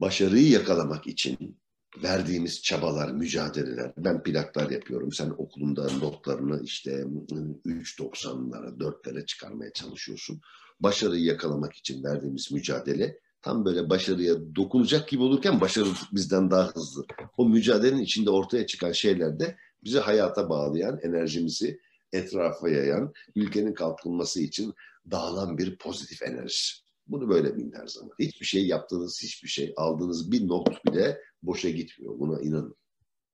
Başarıyı 0.00 0.50
yakalamak 0.50 1.06
için 1.06 1.60
verdiğimiz 2.02 2.62
çabalar, 2.62 3.10
mücadeleler. 3.10 3.92
Ben 3.96 4.22
plaklar 4.22 4.70
yapıyorum. 4.70 5.12
Sen 5.12 5.30
okulunda 5.30 5.82
notlarını 6.00 6.62
işte 6.64 6.90
3.90'lara, 6.90 8.78
4'lere 8.78 9.26
çıkarmaya 9.26 9.72
çalışıyorsun. 9.72 10.40
Başarıyı 10.80 11.24
yakalamak 11.24 11.74
için 11.74 12.04
verdiğimiz 12.04 12.52
mücadele 12.52 13.18
tam 13.42 13.64
böyle 13.64 13.90
başarıya 13.90 14.34
dokunacak 14.56 15.08
gibi 15.08 15.22
olurken 15.22 15.60
başarı 15.60 15.88
bizden 16.12 16.50
daha 16.50 16.68
hızlı. 16.68 17.06
O 17.36 17.48
mücadelenin 17.48 18.02
içinde 18.02 18.30
ortaya 18.30 18.66
çıkan 18.66 18.92
şeyler 18.92 19.40
de 19.40 19.56
bizi 19.84 19.98
hayata 19.98 20.48
bağlayan, 20.48 20.98
enerjimizi 21.02 21.80
etrafa 22.12 22.68
yayan, 22.68 23.12
ülkenin 23.34 23.74
kalkınması 23.74 24.40
için 24.40 24.74
dağılan 25.10 25.58
bir 25.58 25.78
pozitif 25.78 26.22
enerji. 26.22 26.85
Bunu 27.06 27.28
böyle 27.28 27.56
bilin 27.56 27.72
her 27.72 27.86
zaman. 27.86 28.14
Hiçbir 28.18 28.46
şey 28.46 28.66
yaptığınız, 28.66 29.22
hiçbir 29.22 29.48
şey 29.48 29.74
aldığınız 29.76 30.32
bir 30.32 30.48
not 30.48 30.84
bile 30.86 31.20
boşa 31.42 31.70
gitmiyor. 31.70 32.18
Buna 32.18 32.40
inanın. 32.40 32.76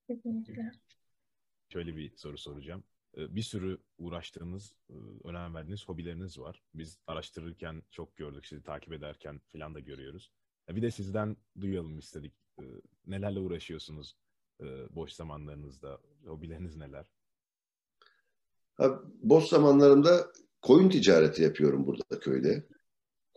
Kesinlikle. 0.06 0.72
Şöyle 1.68 1.96
bir 1.96 2.16
soru 2.16 2.38
soracağım. 2.38 2.84
Ee, 3.16 3.36
bir 3.36 3.42
sürü 3.42 3.78
uğraştığınız, 3.98 4.74
e, 4.90 4.94
önem 5.24 5.54
verdiğiniz 5.54 5.88
hobileriniz 5.88 6.38
var. 6.38 6.62
Biz 6.74 6.98
araştırırken 7.06 7.82
çok 7.90 8.16
gördük, 8.16 8.46
sizi 8.46 8.62
takip 8.62 8.92
ederken 8.92 9.40
falan 9.52 9.74
da 9.74 9.80
görüyoruz. 9.80 10.30
Bir 10.68 10.82
de 10.82 10.90
sizden 10.90 11.36
duyalım 11.60 11.98
istedik. 11.98 12.32
Ee, 12.60 12.64
nelerle 13.06 13.38
uğraşıyorsunuz 13.40 14.16
e, 14.60 14.64
boş 14.90 15.12
zamanlarınızda? 15.12 16.00
Hobileriniz 16.24 16.76
neler? 16.76 17.06
boş 19.22 19.44
zamanlarımda 19.44 20.32
koyun 20.62 20.88
ticareti 20.88 21.42
yapıyorum 21.42 21.86
burada 21.86 22.20
köyde. 22.20 22.66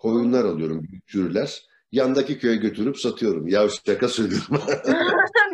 Koyunlar 0.06 0.46
alıyorum, 0.46 0.88
büyük 0.88 1.12
sürüler. 1.12 1.66
Yandaki 1.92 2.40
köye 2.40 2.56
götürüp 2.56 2.98
satıyorum. 3.00 3.48
Ya 3.48 3.68
şaka 3.86 4.08
söylüyorum. 4.08 4.62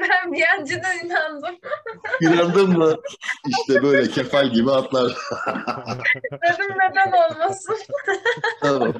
ben 0.01 0.33
bir 0.33 0.43
önceden 0.59 1.05
inandım. 1.05 1.55
İnandın 2.21 2.77
mı? 2.77 2.95
İşte 3.47 3.83
böyle 3.83 4.11
kefal 4.11 4.51
gibi 4.51 4.71
atlar. 4.71 5.11
Dedim 6.31 6.69
neden 6.69 7.11
olmasın? 7.11 7.75
tamam. 8.61 8.93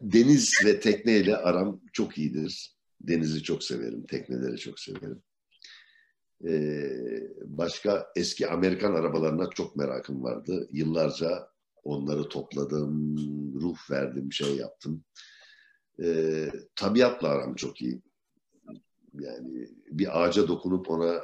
Deniz 0.00 0.54
ve 0.64 0.80
tekneyle 0.80 1.36
aram 1.36 1.80
çok 1.92 2.18
iyidir. 2.18 2.76
Denizi 3.00 3.42
çok 3.42 3.64
severim, 3.64 4.06
tekneleri 4.06 4.58
çok 4.58 4.80
severim. 4.80 5.22
Ee, 6.48 6.90
başka 7.44 8.06
eski 8.16 8.48
Amerikan 8.48 8.94
arabalarına 8.94 9.50
çok 9.50 9.76
merakım 9.76 10.22
vardı. 10.22 10.68
Yıllarca 10.72 11.49
onları 11.84 12.28
topladım, 12.28 13.16
ruh 13.60 13.90
verdim, 13.90 14.32
şey 14.32 14.56
yaptım. 14.56 15.04
Ee, 16.02 16.52
tabiatla 16.76 17.28
aram 17.28 17.54
çok 17.54 17.82
iyi. 17.82 18.02
Yani 19.14 19.68
bir 19.90 20.22
ağaca 20.22 20.48
dokunup 20.48 20.90
ona 20.90 21.20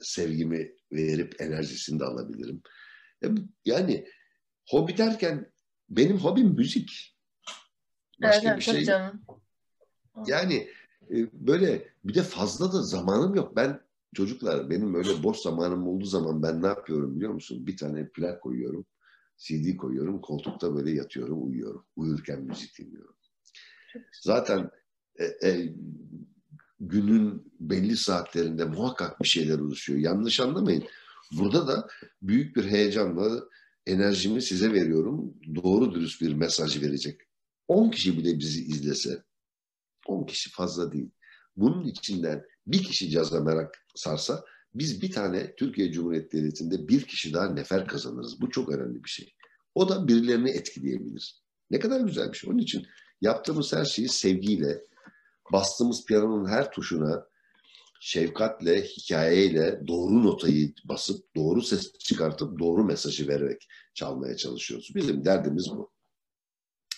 sevgimi 0.00 0.76
verip 0.92 1.40
enerjisini 1.40 2.00
de 2.00 2.04
alabilirim. 2.04 2.62
Yani 3.64 4.08
hobi 4.68 4.96
derken 4.96 5.52
benim 5.90 6.18
hobim 6.18 6.54
müzik. 6.54 7.16
Başka 8.22 8.48
evet, 8.48 8.58
bir 8.58 8.62
şey. 8.62 8.84
Canım. 8.84 9.22
Yani 10.26 10.68
e, 11.10 11.16
böyle 11.32 11.88
bir 12.04 12.14
de 12.14 12.22
fazla 12.22 12.72
da 12.72 12.82
zamanım 12.82 13.34
yok. 13.34 13.56
Ben 13.56 13.80
çocuklar 14.14 14.70
benim 14.70 14.94
öyle 14.94 15.22
boş 15.22 15.36
zamanım 15.36 15.88
olduğu 15.88 16.04
zaman 16.04 16.42
ben 16.42 16.62
ne 16.62 16.66
yapıyorum 16.66 17.16
biliyor 17.16 17.32
musun? 17.32 17.66
Bir 17.66 17.76
tane 17.76 18.08
plak 18.08 18.42
koyuyorum. 18.42 18.86
CD 19.36 19.76
koyuyorum. 19.76 20.20
Koltukta 20.20 20.74
böyle 20.74 20.90
yatıyorum, 20.90 21.46
uyuyorum. 21.46 21.86
Uyurken 21.96 22.42
müzik 22.42 22.78
dinliyorum. 22.78 23.14
Zaten 24.22 24.70
e, 25.18 25.48
e, 25.48 25.74
günün 26.80 27.52
belli 27.60 27.96
saatlerinde 27.96 28.64
muhakkak 28.64 29.22
bir 29.22 29.28
şeyler 29.28 29.58
oluşuyor. 29.58 29.98
Yanlış 29.98 30.40
anlamayın. 30.40 30.84
Burada 31.38 31.68
da 31.68 31.88
büyük 32.22 32.56
bir 32.56 32.64
heyecanla 32.64 33.44
enerjimi 33.86 34.42
size 34.42 34.72
veriyorum. 34.72 35.34
Doğru 35.54 35.94
dürüst 35.94 36.22
bir 36.22 36.34
mesaj 36.34 36.82
verecek. 36.82 37.20
10 37.68 37.90
kişi 37.90 38.18
bile 38.18 38.38
bizi 38.38 38.64
izlese, 38.64 39.22
10 40.06 40.26
kişi 40.26 40.50
fazla 40.50 40.92
değil. 40.92 41.10
Bunun 41.56 41.84
içinden 41.84 42.44
bir 42.66 42.82
kişi 42.82 43.10
caza 43.10 43.40
merak 43.40 43.86
sarsa 43.94 44.44
biz 44.74 45.02
bir 45.02 45.10
tane 45.10 45.54
Türkiye 45.54 45.92
Cumhuriyeti 45.92 46.36
Devleti'nde 46.36 46.88
bir 46.88 47.02
kişi 47.02 47.32
daha 47.32 47.48
nefer 47.48 47.86
kazanırız. 47.86 48.40
Bu 48.40 48.50
çok 48.50 48.68
önemli 48.68 49.04
bir 49.04 49.08
şey. 49.08 49.34
O 49.74 49.88
da 49.88 50.08
birilerini 50.08 50.50
etkileyebilir. 50.50 51.42
Ne 51.70 51.78
kadar 51.78 52.00
güzel 52.00 52.32
bir 52.32 52.36
şey. 52.36 52.50
Onun 52.50 52.58
için 52.58 52.86
yaptığımız 53.20 53.72
her 53.72 53.84
şeyi 53.84 54.08
sevgiyle, 54.08 54.84
bastığımız 55.52 56.04
piyanonun 56.06 56.48
her 56.48 56.70
tuşuna 56.70 57.26
şefkatle, 58.00 58.82
hikayeyle 58.82 59.80
doğru 59.86 60.24
notayı 60.24 60.74
basıp, 60.84 61.34
doğru 61.36 61.62
ses 61.62 61.98
çıkartıp, 61.98 62.58
doğru 62.58 62.84
mesajı 62.84 63.28
vererek 63.28 63.68
çalmaya 63.94 64.36
çalışıyoruz. 64.36 64.92
Bizim 64.94 65.24
derdimiz 65.24 65.70
bu. 65.70 65.92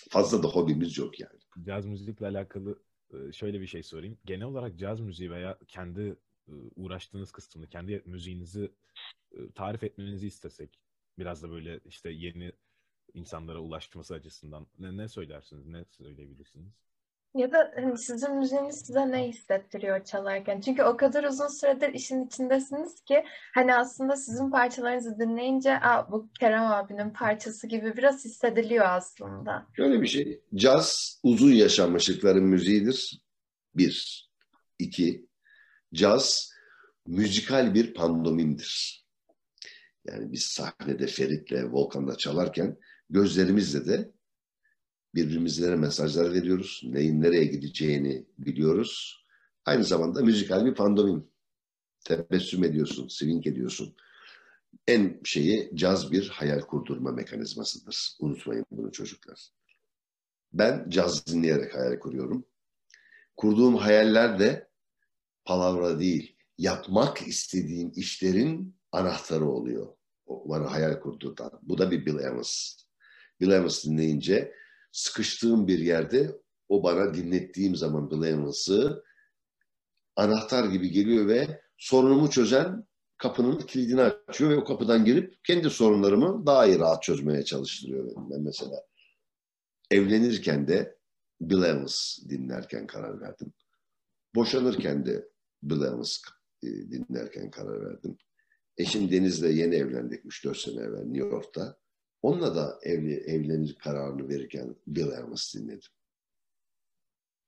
Fazla 0.09 0.43
da 0.43 0.47
hobimiz 0.47 0.97
yok 0.97 1.19
yani. 1.19 1.39
Caz 1.65 1.85
müzikle 1.85 2.27
alakalı 2.27 2.79
e, 3.13 3.31
şöyle 3.31 3.61
bir 3.61 3.67
şey 3.67 3.83
sorayım. 3.83 4.17
Genel 4.25 4.45
olarak 4.45 4.79
caz 4.79 4.99
müziği 4.99 5.31
veya 5.31 5.57
kendi 5.67 6.15
uğraştığınız 6.75 7.31
kısmını, 7.31 7.69
kendi 7.69 8.03
müziğinizi 8.05 8.71
e, 9.31 9.51
tarif 9.55 9.83
etmenizi 9.83 10.27
istesek, 10.27 10.79
biraz 11.19 11.43
da 11.43 11.49
böyle 11.49 11.79
işte 11.85 12.09
yeni 12.11 12.51
insanlara 13.13 13.59
ulaşması 13.59 14.13
açısından 14.13 14.67
ne, 14.79 14.97
ne 14.97 15.07
söylersiniz, 15.07 15.67
ne 15.67 15.85
söyleyebilirsiniz? 15.89 16.73
Ya 17.35 17.51
da 17.51 17.73
hani 17.75 17.97
sizin 17.97 18.35
müziğiniz 18.35 18.85
size 18.85 19.11
ne 19.11 19.27
hissettiriyor 19.27 20.05
çalarken? 20.05 20.61
Çünkü 20.61 20.83
o 20.83 20.97
kadar 20.97 21.23
uzun 21.23 21.47
süredir 21.47 21.93
işin 21.93 22.25
içindesiniz 22.25 23.01
ki 23.01 23.23
hani 23.53 23.75
aslında 23.75 24.15
sizin 24.15 24.51
parçalarınızı 24.51 25.19
dinleyince 25.19 25.79
Aa, 25.79 26.11
bu 26.11 26.29
Kerem 26.39 26.65
abinin 26.65 27.09
parçası 27.09 27.67
gibi 27.67 27.97
biraz 27.97 28.25
hissediliyor 28.25 28.85
aslında. 28.85 29.67
Şöyle 29.75 30.01
bir 30.01 30.07
şey, 30.07 30.41
caz 30.55 31.19
uzun 31.23 31.51
yaşanmışlıkların 31.51 32.43
müziğidir. 32.43 33.21
Bir. 33.75 34.27
iki, 34.79 35.26
caz 35.93 36.51
müzikal 37.07 37.73
bir 37.73 37.93
pandomimdir. 37.93 39.03
Yani 40.05 40.31
biz 40.31 40.43
sahnede 40.43 41.07
Ferit'le, 41.07 41.71
Volkan'la 41.71 42.17
çalarken 42.17 42.77
gözlerimizle 43.09 43.85
de 43.85 44.11
birbirimizlere 45.15 45.75
mesajlar 45.75 46.33
veriyoruz. 46.33 46.81
Neyin 46.83 47.21
nereye 47.21 47.45
gideceğini 47.45 48.25
biliyoruz. 48.37 49.23
Aynı 49.65 49.83
zamanda 49.83 50.21
müzikal 50.21 50.65
bir 50.65 50.75
pandomim. 50.75 51.27
Tebessüm 52.05 52.63
ediyorsun, 52.63 53.07
swing 53.07 53.47
ediyorsun. 53.47 53.95
En 54.87 55.19
şeyi 55.23 55.71
caz 55.75 56.11
bir 56.11 56.29
hayal 56.29 56.61
kurdurma 56.61 57.11
mekanizmasıdır. 57.11 58.15
Unutmayın 58.19 58.65
bunu 58.71 58.91
çocuklar. 58.91 59.49
Ben 60.53 60.89
caz 60.89 61.27
dinleyerek 61.27 61.75
hayal 61.75 61.99
kuruyorum. 61.99 62.45
Kurduğum 63.37 63.75
hayaller 63.75 64.39
de 64.39 64.69
palavra 65.47 65.99
değil, 65.99 66.35
yapmak 66.57 67.27
istediğim 67.27 67.91
işlerin 67.95 68.75
anahtarı 68.91 69.45
oluyor. 69.49 69.87
O 70.25 70.49
bana 70.49 70.71
hayal 70.71 70.99
kurduğundan. 70.99 71.51
Bu 71.61 71.77
da 71.77 71.91
bir 71.91 72.05
Bill 72.05 72.19
Evans. 72.19 72.75
Bill 73.39 73.51
Evans 73.51 73.85
dinleyince 73.85 74.53
sıkıştığım 74.91 75.67
bir 75.67 75.79
yerde 75.79 76.41
o 76.69 76.83
bana 76.83 77.13
dinlettiğim 77.13 77.75
zaman 77.75 78.11
Bill 78.11 78.23
Evans'ı 78.23 79.03
anahtar 80.15 80.65
gibi 80.65 80.91
geliyor 80.91 81.27
ve 81.27 81.61
sorunumu 81.77 82.29
çözen 82.29 82.87
kapının 83.17 83.59
kilidini 83.59 84.01
açıyor 84.01 84.49
ve 84.49 84.55
o 84.55 84.63
kapıdan 84.63 85.05
girip 85.05 85.43
kendi 85.43 85.69
sorunlarımı 85.69 86.45
daha 86.45 86.65
iyi 86.65 86.79
rahat 86.79 87.03
çözmeye 87.03 87.45
çalıştırıyor. 87.45 88.11
Ben 88.15 88.41
mesela 88.41 88.81
evlenirken 89.91 90.67
de 90.67 90.97
Bill 91.41 91.63
Evans 91.63 92.17
dinlerken 92.29 92.87
karar 92.87 93.21
verdim. 93.21 93.53
Boşanırken 94.35 95.05
de 95.05 95.27
Evans 95.63 96.17
e, 96.63 96.67
dinlerken 96.67 97.51
karar 97.51 97.85
verdim. 97.85 98.17
Eşim 98.77 99.11
Deniz'le 99.11 99.43
yeni 99.43 99.75
evlendik 99.75 100.25
3-4 100.25 100.55
sene 100.55 100.85
evvel 100.85 101.03
New 101.05 101.27
York'ta. 101.29 101.77
Onunla 102.21 102.55
da 102.55 102.79
evli, 102.83 103.13
evlenir 103.13 103.75
kararını 103.75 104.29
verirken 104.29 104.75
Bill 104.87 105.11
Evans 105.11 105.55
dinledim. 105.55 105.89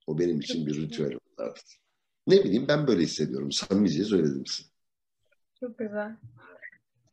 O 0.07 0.19
benim 0.19 0.39
için 0.39 0.67
bir 0.67 0.81
ritüel 0.81 1.13
oldu 1.13 1.35
artık. 1.37 1.65
Ne 2.27 2.43
bileyim 2.43 2.67
ben 2.67 2.87
böyle 2.87 3.01
hissediyorum. 3.01 3.51
Samimice 3.51 4.03
söyledim 4.03 4.45
size. 4.45 4.69
Çok 5.59 5.77
güzel. 5.77 6.17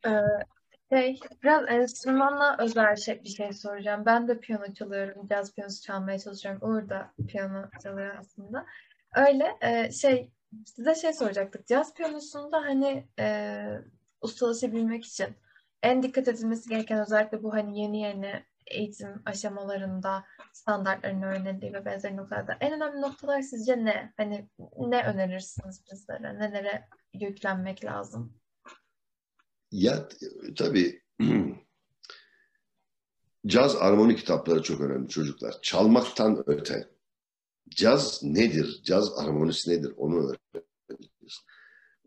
Ee, 0.06 0.10
şey, 0.92 1.20
biraz 1.42 1.64
enstrümanla 1.68 2.56
özel 2.58 2.96
şey, 2.96 3.24
bir 3.24 3.28
şey 3.28 3.52
soracağım. 3.52 4.02
Ben 4.06 4.28
de 4.28 4.40
piyano 4.40 4.74
çalıyorum. 4.74 5.28
Caz 5.28 5.54
piyanosu 5.54 5.82
çalmaya 5.82 6.18
çalışıyorum. 6.18 6.70
Uğur 6.70 6.88
da 6.88 7.12
piyano 7.28 7.70
çalıyor 7.82 8.16
aslında. 8.18 8.66
Öyle 9.16 9.56
e, 9.60 9.92
şey 9.92 10.30
size 10.66 10.94
şey 10.94 11.12
soracaktık. 11.12 11.66
Caz 11.66 11.94
piyanosunda 11.94 12.56
hani 12.56 13.08
e, 13.18 13.66
ustalaşabilmek 14.20 15.04
için 15.04 15.26
en 15.82 16.02
dikkat 16.02 16.28
edilmesi 16.28 16.68
gereken 16.68 17.00
özellikle 17.00 17.42
bu 17.42 17.54
hani 17.54 17.80
yeni 17.80 18.00
yeni 18.00 18.44
eğitim 18.66 19.22
aşamalarında 19.26 20.24
standartların 20.52 21.22
öğrenildiği 21.22 21.72
ve 21.72 21.84
benzeri 21.84 22.16
noktalarda 22.16 22.56
en 22.60 22.72
önemli 22.72 23.00
noktalar 23.00 23.42
sizce 23.42 23.84
ne? 23.84 24.12
Hani 24.16 24.48
ne 24.78 25.02
önerirsiniz 25.06 25.84
bizlere? 25.92 26.38
Nelere 26.38 26.88
yüklenmek 27.14 27.84
lazım? 27.84 28.32
Ya 29.72 30.08
tabii 30.56 31.02
caz 33.46 33.76
armoni 33.76 34.16
kitapları 34.16 34.62
çok 34.62 34.80
önemli 34.80 35.08
çocuklar. 35.08 35.54
Çalmaktan 35.62 36.44
öte. 36.46 36.95
Caz 37.70 38.22
nedir? 38.22 38.80
Caz 38.84 39.18
armonisi 39.18 39.70
nedir? 39.70 39.92
Onu 39.96 40.16
öğreneceğiz. 40.16 41.38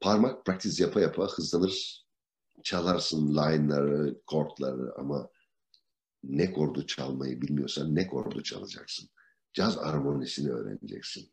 Parmak 0.02 0.46
praktiz 0.46 0.80
yapa 0.80 1.02
yapa 1.02 1.28
hızlanır. 1.28 2.06
Çalarsın 2.64 3.28
line'ları, 3.28 4.22
chordları 4.28 4.94
ama 4.98 5.30
ne 6.24 6.52
kordu 6.52 6.86
çalmayı 6.86 7.42
bilmiyorsan 7.42 7.96
ne 7.96 8.08
kordu 8.08 8.44
çalacaksın. 8.44 9.10
Caz 9.54 9.78
armonisini 9.78 10.52
öğreneceksin. 10.52 11.30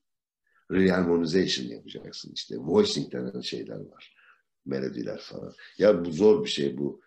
Reharmonization 0.71 1.67
yapacaksın 1.67 2.33
işte. 2.35 2.57
Voicing 2.59 3.13
denen 3.13 3.41
şeyler 3.41 3.81
var. 3.81 4.17
Melodiler 4.65 5.21
falan. 5.21 5.55
Ya 5.79 6.05
bu 6.05 6.13
zor 6.13 6.45
bir 6.45 6.51
şey 6.51 6.79
bu. 6.79 7.01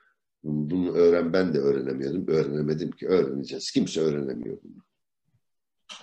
Bunu 0.43 0.91
öğren 0.91 1.33
ben 1.33 1.53
de 1.53 1.59
öğrenemiyordum. 1.59 2.27
Öğrenemedim 2.27 2.91
ki. 2.91 3.07
Öğreneceğiz. 3.07 3.71
Kimse 3.71 4.01
öğrenemiyor 4.01 4.57
bunu. 4.63 4.83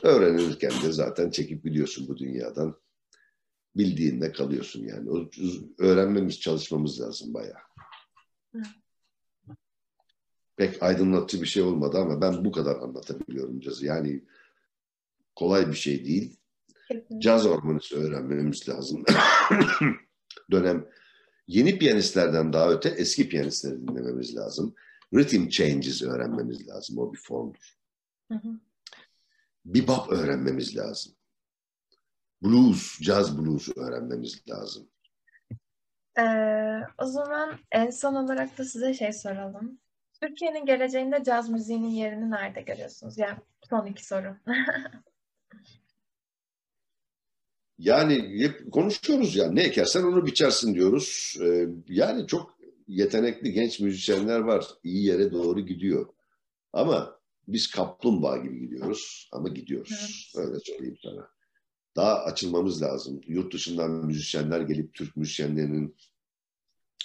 Öğrenirken 0.03 0.73
de 0.83 0.93
zaten 0.93 1.31
çekip 1.31 1.65
biliyorsun 1.65 2.09
bu 2.09 2.19
dünyadan. 2.19 2.77
Bildiğinde 3.77 4.33
kalıyorsun 4.33 4.85
yani. 4.85 5.11
O, 5.11 5.31
öğrenmemiz, 5.79 6.41
çalışmamız 6.41 7.01
lazım 7.01 7.35
bayağı. 7.35 7.61
Pek 10.57 10.83
aydınlatıcı 10.83 11.43
bir 11.43 11.47
şey 11.47 11.63
olmadı 11.63 11.99
ama 11.99 12.21
ben 12.21 12.45
bu 12.45 12.53
kadar 12.53 12.77
anlatabiliyorum 12.77 13.61
cazı. 13.61 13.87
Yani 13.87 14.25
kolay 15.35 15.69
bir 15.69 15.75
şey 15.75 16.05
değil. 16.05 16.37
Caz 17.19 17.45
harmonisi 17.45 17.97
öğrenmemiz 17.97 18.69
lazım. 18.69 19.05
Dönem 20.51 20.89
yeni 21.47 21.79
piyanistlerden 21.79 22.53
daha 22.53 22.73
öte 22.73 22.89
eski 22.89 23.29
piyanistleri 23.29 23.83
dinlememiz 23.83 24.37
lazım. 24.37 24.75
Rhythm 25.15 25.49
changes 25.49 26.03
öğrenmemiz 26.03 26.69
lazım. 26.69 26.99
O 26.99 27.13
bir 27.13 27.19
formdur. 27.19 27.77
Hı 28.33 28.35
hı. 28.35 28.61
Bebop 29.67 30.13
öğrenmemiz 30.13 30.77
lazım. 30.77 31.13
Blues, 32.43 33.03
jazz 33.03 33.39
blues 33.39 33.69
öğrenmemiz 33.77 34.43
lazım. 34.49 34.89
Ee, 36.19 36.23
o 36.99 37.07
zaman 37.07 37.59
en 37.73 37.91
son 37.91 38.15
olarak 38.15 38.59
da 38.59 38.65
size 38.65 38.95
şey 38.95 39.13
soralım. 39.13 39.79
Türkiye'nin 40.21 40.67
geleceğinde 40.67 41.25
caz 41.25 41.49
müziğinin 41.49 41.89
yerini 41.89 42.31
nerede 42.31 42.61
görüyorsunuz? 42.61 43.19
Yani 43.19 43.39
son 43.71 43.87
iki 43.87 44.07
soru. 44.07 44.37
yani 47.79 48.43
hep 48.43 48.73
konuşuyoruz 48.73 49.37
ya 49.37 49.51
ne 49.51 49.63
ekersen 49.63 50.03
onu 50.03 50.27
biçersin 50.27 50.75
diyoruz. 50.75 51.37
Ee, 51.43 51.67
yani 51.89 52.27
çok 52.27 52.59
yetenekli 52.89 53.53
genç 53.53 53.81
müzisyenler 53.81 54.41
var. 54.41 54.65
İyi 54.85 55.07
yere 55.07 55.33
doğru 55.33 55.61
gidiyor. 55.61 56.09
Ama 56.73 57.16
biz 57.49 57.71
kaplumbağa 57.71 58.37
gibi 58.37 58.61
gidiyoruz 58.61 59.29
ama 59.33 59.49
gidiyoruz. 59.49 60.33
Evet. 60.37 60.47
Öyle 60.47 60.61
söyleyeyim 60.61 60.99
sana. 61.03 61.29
Daha 61.97 62.25
açılmamız 62.25 62.83
lazım. 62.83 63.21
Yurt 63.27 63.55
dışından 63.55 63.91
müzisyenler 63.91 64.61
gelip 64.61 64.95
Türk 64.95 65.17
müzisyenlerinin 65.17 65.97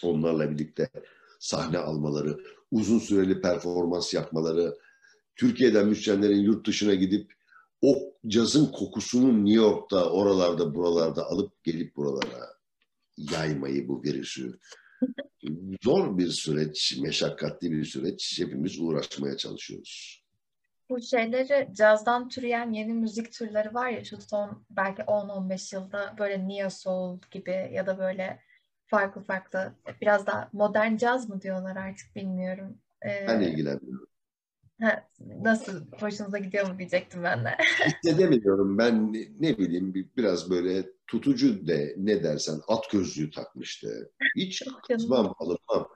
onlarla 0.03 0.51
birlikte 0.51 0.89
sahne 1.39 1.77
almaları, 1.77 2.39
uzun 2.71 2.99
süreli 2.99 3.41
performans 3.41 4.13
yapmaları, 4.13 4.77
Türkiye'den 5.35 5.87
müzisyenlerin 5.87 6.39
yurt 6.41 6.67
dışına 6.67 6.93
gidip 6.93 7.33
o 7.81 8.13
cazın 8.27 8.65
kokusunu 8.65 9.45
New 9.45 9.61
York'ta, 9.61 10.09
oralarda, 10.09 10.75
buralarda 10.75 11.25
alıp 11.25 11.63
gelip 11.63 11.95
buralara 11.95 12.49
yaymayı 13.17 13.87
bu 13.87 14.03
virüsü. 14.03 14.59
Zor 15.83 16.17
bir 16.17 16.29
süreç, 16.29 16.97
meşakkatli 17.01 17.71
bir 17.71 17.85
süreç. 17.85 18.39
Hepimiz 18.39 18.79
uğraşmaya 18.79 19.37
çalışıyoruz. 19.37 20.20
Bu 20.91 21.01
şeyleri 21.01 21.69
cazdan 21.73 22.29
türeyen 22.29 22.71
yeni 22.71 22.93
müzik 22.93 23.33
türleri 23.33 23.73
var 23.73 23.89
ya 23.89 24.03
şu 24.03 24.21
son 24.21 24.65
belki 24.69 25.01
10-15 25.01 25.75
yılda 25.75 26.15
böyle 26.19 26.47
neo 26.47 26.69
soul 26.69 27.19
gibi 27.31 27.69
ya 27.73 27.87
da 27.87 27.97
böyle 27.97 28.39
farklı 28.87 29.21
farklı 29.21 29.73
biraz 30.01 30.27
daha 30.27 30.49
modern 30.53 30.97
caz 30.97 31.29
mı 31.29 31.41
diyorlar 31.41 31.75
artık 31.75 32.15
bilmiyorum. 32.15 32.77
Ee, 33.05 33.25
ben 33.27 33.41
ilgilenmiyorum. 33.41 34.07
Ha, 34.81 35.07
nasıl 35.19 35.91
hoşunuza 35.99 36.37
gidiyor 36.37 36.69
mu 36.69 36.77
diyecektim 36.79 37.23
ben 37.23 37.45
de. 37.45 37.57
Hissedemiyorum. 37.85 38.77
Ben 38.77 39.13
ne 39.39 39.57
bileyim 39.57 40.11
biraz 40.17 40.49
böyle 40.49 40.85
tutucu 41.07 41.67
de 41.67 41.95
ne 41.97 42.23
dersen 42.23 42.59
at 42.67 42.91
gözlüğü 42.91 43.31
takmıştı. 43.31 44.11
Hiç 44.35 44.63
kızmam, 44.87 45.35
alınmam. 45.39 45.87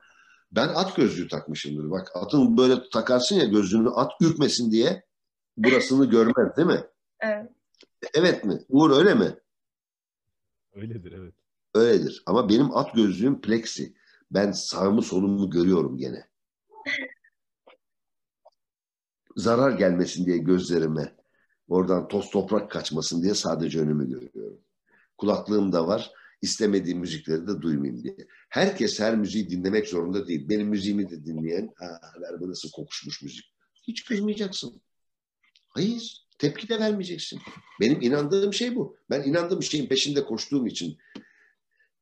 Ben 0.55 0.67
at 0.67 0.95
gözlüğü 0.95 1.27
takmışımdır. 1.27 1.91
Bak 1.91 2.11
atın 2.13 2.57
böyle 2.57 2.89
takarsın 2.89 3.35
ya 3.35 3.45
gözlüğünü 3.45 3.89
at 3.89 4.11
ürkmesin 4.21 4.71
diye 4.71 5.05
burasını 5.57 6.05
görmez 6.09 6.57
değil 6.57 6.67
mi? 6.67 6.83
Evet. 7.19 7.51
Evet 8.13 8.43
mi? 8.43 8.59
Uğur 8.69 8.97
öyle 8.97 9.13
mi? 9.13 9.35
Öyledir 10.73 11.11
evet. 11.11 11.33
Öyledir. 11.73 12.23
Ama 12.25 12.49
benim 12.49 12.77
at 12.77 12.95
gözlüğüm 12.95 13.41
plexi. 13.41 13.93
Ben 14.31 14.51
sağımı 14.51 15.01
solumu 15.01 15.49
görüyorum 15.49 15.97
gene. 15.97 16.27
Zarar 19.35 19.71
gelmesin 19.71 20.25
diye 20.25 20.37
gözlerime, 20.37 21.15
oradan 21.67 22.07
toz 22.07 22.29
toprak 22.29 22.71
kaçmasın 22.71 23.23
diye 23.23 23.33
sadece 23.33 23.79
önümü 23.79 24.09
görüyorum. 24.09 24.61
Kulaklığım 25.17 25.71
da 25.71 25.87
var. 25.87 26.11
İstemediğim 26.41 26.99
müzikleri 26.99 27.47
de 27.47 27.61
duymayayım 27.61 28.03
diye. 28.03 28.17
Herkes 28.55 28.99
her 28.99 29.15
müziği 29.15 29.49
dinlemek 29.49 29.87
zorunda 29.87 30.27
değil. 30.27 30.49
Benim 30.49 30.67
müziğimi 30.67 31.09
de 31.09 31.25
dinleyen, 31.25 31.73
ha 31.75 31.99
bu 32.39 32.49
nasıl 32.49 32.71
kokuşmuş 32.71 33.21
müzik. 33.21 33.45
Hiç 33.87 34.05
kızmayacaksın. 34.05 34.81
Hayır. 35.67 36.25
Tepki 36.37 36.69
de 36.69 36.79
vermeyeceksin. 36.79 37.39
Benim 37.81 38.01
inandığım 38.01 38.53
şey 38.53 38.75
bu. 38.75 38.97
Ben 39.09 39.23
inandığım 39.23 39.63
şeyin 39.63 39.87
peşinde 39.87 40.25
koştuğum 40.25 40.67
için 40.67 40.97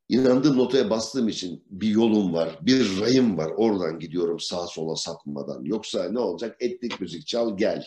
inandığım 0.09 0.57
notaya 0.57 0.89
bastığım 0.89 1.27
için 1.27 1.63
bir 1.69 1.87
yolum 1.87 2.33
var, 2.33 2.59
bir 2.61 2.99
rayım 2.99 3.37
var. 3.37 3.51
Oradan 3.55 3.99
gidiyorum 3.99 4.39
sağa 4.39 4.67
sola 4.67 4.95
sapmadan. 4.95 5.63
Yoksa 5.63 6.09
ne 6.11 6.19
olacak? 6.19 6.55
Etnik 6.59 7.01
müzik 7.01 7.27
çal 7.27 7.57
gel. 7.57 7.85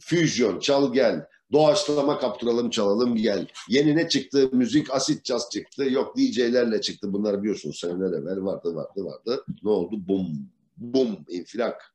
Füzyon 0.00 0.60
çal 0.60 0.92
gel. 0.92 1.26
Doğaçlama 1.52 2.18
kaptıralım 2.18 2.70
çalalım 2.70 3.16
gel. 3.16 3.46
Yeni 3.68 3.96
ne 3.96 4.08
çıktı? 4.08 4.50
Müzik 4.52 4.94
asit 4.94 5.24
caz 5.24 5.50
çıktı. 5.50 5.84
Yok 5.84 6.16
DJ'lerle 6.16 6.80
çıktı. 6.80 7.12
Bunlar 7.12 7.42
biliyorsunuz 7.42 7.78
seneler 7.78 8.18
evvel 8.18 8.44
vardı 8.44 8.74
vardı 8.74 9.04
vardı. 9.04 9.44
Ne 9.62 9.70
oldu? 9.70 10.08
Bum 10.08 10.50
bum 10.76 11.24
infilak. 11.28 11.94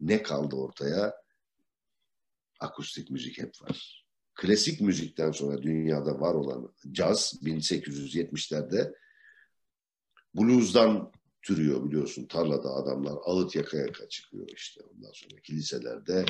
Ne 0.00 0.22
kaldı 0.22 0.56
ortaya? 0.56 1.14
Akustik 2.60 3.10
müzik 3.10 3.38
hep 3.38 3.62
var 3.62 4.04
klasik 4.34 4.80
müzikten 4.80 5.32
sonra 5.32 5.62
dünyada 5.62 6.20
var 6.20 6.34
olan 6.34 6.72
caz 6.92 7.34
1870'lerde 7.42 8.94
blues'dan 10.34 11.12
türüyor 11.42 11.84
biliyorsun. 11.84 12.26
Tarlada 12.26 12.70
adamlar 12.70 13.14
ağıt 13.24 13.54
yaka 13.54 13.76
yaka 13.76 14.08
çıkıyor 14.08 14.48
işte. 14.48 14.80
Ondan 14.80 15.12
sonra 15.12 15.40
kiliselerde 15.40 16.24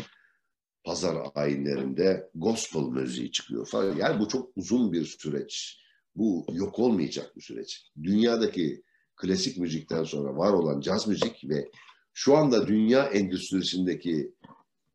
pazar 0.84 1.16
ayinlerinde 1.34 2.30
gospel 2.34 2.80
müziği 2.80 3.32
çıkıyor 3.32 3.66
falan. 3.66 3.96
Yani 3.96 4.20
bu 4.20 4.28
çok 4.28 4.50
uzun 4.56 4.92
bir 4.92 5.04
süreç. 5.04 5.80
Bu 6.16 6.46
yok 6.52 6.78
olmayacak 6.78 7.36
bir 7.36 7.42
süreç. 7.42 7.90
Dünyadaki 8.02 8.82
klasik 9.16 9.58
müzikten 9.58 10.04
sonra 10.04 10.36
var 10.36 10.52
olan 10.52 10.80
caz 10.80 11.08
müzik 11.08 11.48
ve 11.48 11.70
şu 12.12 12.36
anda 12.36 12.66
dünya 12.66 13.04
endüstrisindeki 13.04 14.34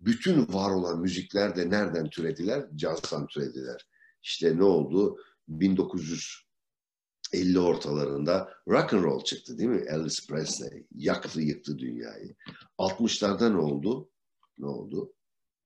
bütün 0.02 0.54
var 0.54 0.72
olan 0.72 1.00
müzikler 1.00 1.56
de 1.56 1.70
nereden 1.70 2.10
türediler? 2.10 2.66
Cazdan 2.76 3.28
türediler. 3.28 3.88
İşte 4.24 4.58
ne 4.58 4.64
oldu? 4.64 5.18
1950 5.48 7.60
ortalarında 7.60 8.54
rock 8.68 8.94
and 8.94 9.04
roll 9.04 9.24
çıktı 9.24 9.58
değil 9.58 9.70
mi? 9.70 9.84
Elvis 9.88 10.28
Presley 10.28 10.88
yaktı 10.96 11.42
yıktı 11.42 11.80
dünyayı. 11.80 12.36
60'larda 12.78 13.52
ne 13.52 13.58
oldu? 13.58 14.10
Ne 14.58 14.68
oldu? 14.68 15.14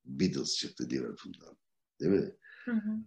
Beatles 0.06 0.56
çıktı 0.56 0.90
Liverpool'dan. 0.92 1.58
Değil 2.00 2.12
mi? 2.12 2.32
Hı 2.66 2.72
hı. 2.72 2.98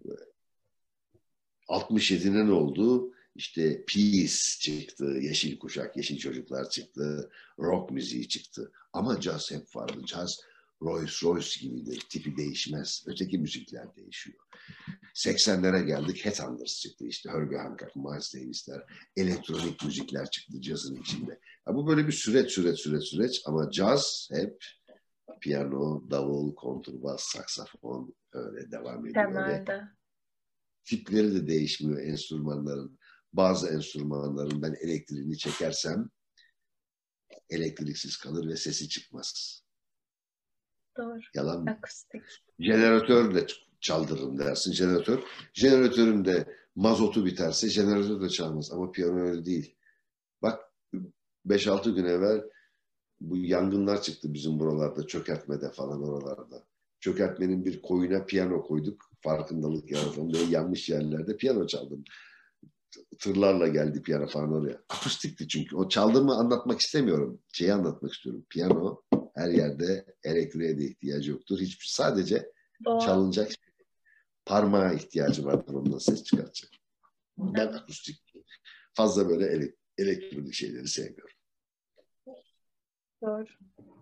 67'de 1.69 2.47
ne 2.47 2.53
oldu? 2.53 3.13
İşte 3.35 3.85
Peace 3.85 4.59
çıktı, 4.61 5.05
Yeşil 5.05 5.59
Kuşak, 5.59 5.97
Yeşil 5.97 6.19
Çocuklar 6.19 6.71
çıktı, 6.71 7.31
rock 7.59 7.91
müziği 7.91 8.29
çıktı. 8.29 8.73
Ama 8.93 9.21
caz 9.21 9.51
hep 9.51 9.77
vardı. 9.77 10.01
Caz 10.07 10.41
Rolls 10.83 11.23
Royce 11.25 11.61
gibidir. 11.61 12.07
Tipi 12.09 12.37
değişmez. 12.37 13.05
Öteki 13.07 13.39
müzikler 13.39 13.97
değişiyor. 13.97 14.39
80'lere 15.15 15.87
geldik. 15.87 16.25
Headhunters 16.25 16.81
çıktı 16.81 17.07
işte. 17.07 17.31
Herbie 17.31 17.59
Hancock, 17.59 17.97
Miles 17.97 18.35
Davis'ler. 18.35 18.83
Elektronik 19.17 19.85
müzikler 19.85 20.31
çıktı 20.31 20.61
cazın 20.61 20.97
içinde. 20.97 21.41
Ya 21.69 21.75
bu 21.75 21.87
böyle 21.87 22.07
bir 22.07 22.13
süreç, 22.13 22.53
süreç, 22.53 22.81
süreç, 22.81 23.05
süreç. 23.05 23.43
Ama 23.47 23.71
caz 23.71 24.29
hep 24.33 24.65
piyano, 25.41 26.11
davul, 26.11 26.55
kontrbas, 26.55 27.23
saksafon 27.23 28.15
öyle 28.33 28.71
devam 28.71 29.07
ediyor. 29.07 29.27
Temelde. 29.27 29.83
Tipleri 30.85 31.35
de 31.35 31.47
değişmiyor 31.47 32.03
enstrümanların. 32.03 32.99
Bazı 33.33 33.69
enstrümanların 33.69 34.63
ben 34.63 34.75
elektriğini 34.81 35.39
çekersem 35.39 36.09
elektriksiz 37.51 38.17
kalır 38.17 38.49
ve 38.49 38.57
sesi 38.57 38.89
çıkmaz. 38.89 39.63
Doğru. 40.97 41.21
Yalan 41.35 41.63
mı? 41.63 41.71
Akustik. 41.71 42.23
Jeneratörle 42.59 43.47
çaldırırım 43.81 44.39
dersin. 44.39 44.73
Jeneratör. 44.73 45.23
Jeneratörün 45.53 46.25
de 46.25 46.57
mazotu 46.75 47.25
biterse 47.25 47.69
jeneratör 47.69 48.21
de 48.21 48.29
çalmaz. 48.29 48.73
Ama 48.73 48.91
piyano 48.91 49.21
öyle 49.21 49.45
değil. 49.45 49.77
Bak 50.43 50.61
5-6 51.47 51.95
gün 51.95 52.05
evvel 52.05 52.43
bu 53.21 53.37
yangınlar 53.37 54.03
çıktı 54.03 54.35
bizim 54.35 54.61
buralarda 54.61 55.07
çökertmede 55.07 55.71
falan 55.71 56.03
oralarda. 56.03 56.65
Çökertmenin 57.01 57.65
bir 57.65 57.83
koyuna 57.83 58.25
piyano 58.25 58.63
koyduk. 58.63 59.11
Farkındalık 59.21 59.91
yaratalım. 59.91 60.33
Böyle 60.33 60.45
yanmış 60.45 60.89
yerlerde 60.89 61.37
piyano 61.37 61.67
çaldım. 61.67 62.05
Tırlarla 63.19 63.69
geldi 63.69 64.03
piyano 64.03 64.27
falan 64.27 64.53
oraya. 64.53 64.83
Akustikti 64.89 65.49
çünkü. 65.49 65.77
O 65.77 65.89
çaldığımı 65.89 66.35
anlatmak 66.35 66.81
istemiyorum. 66.81 67.41
Şeyi 67.53 67.73
anlatmak 67.73 68.13
istiyorum. 68.13 68.47
Piyano 68.51 69.03
her 69.35 69.49
yerde 69.49 70.17
elektriğe 70.25 70.79
de 70.79 70.85
ihtiyacı 70.85 71.31
yoktur. 71.31 71.59
Hiçbir 71.61 71.87
sadece 71.87 72.53
Doğru. 72.85 73.01
çalınacak 73.01 73.49
şey. 73.49 73.57
parmağa 74.45 74.93
ihtiyacı 74.93 75.45
vardır 75.45 75.75
ondan 75.75 75.99
ses 75.99 76.25
çıkartacak. 76.25 76.71
Ben 77.39 77.67
akustik 77.67 78.23
fazla 78.95 79.29
böyle 79.29 79.47
ele, 79.47 79.75
elektronik 79.99 80.55
şeyleri 80.55 80.89
sevmiyorum. 80.89 81.36
Doğru. 83.23 83.47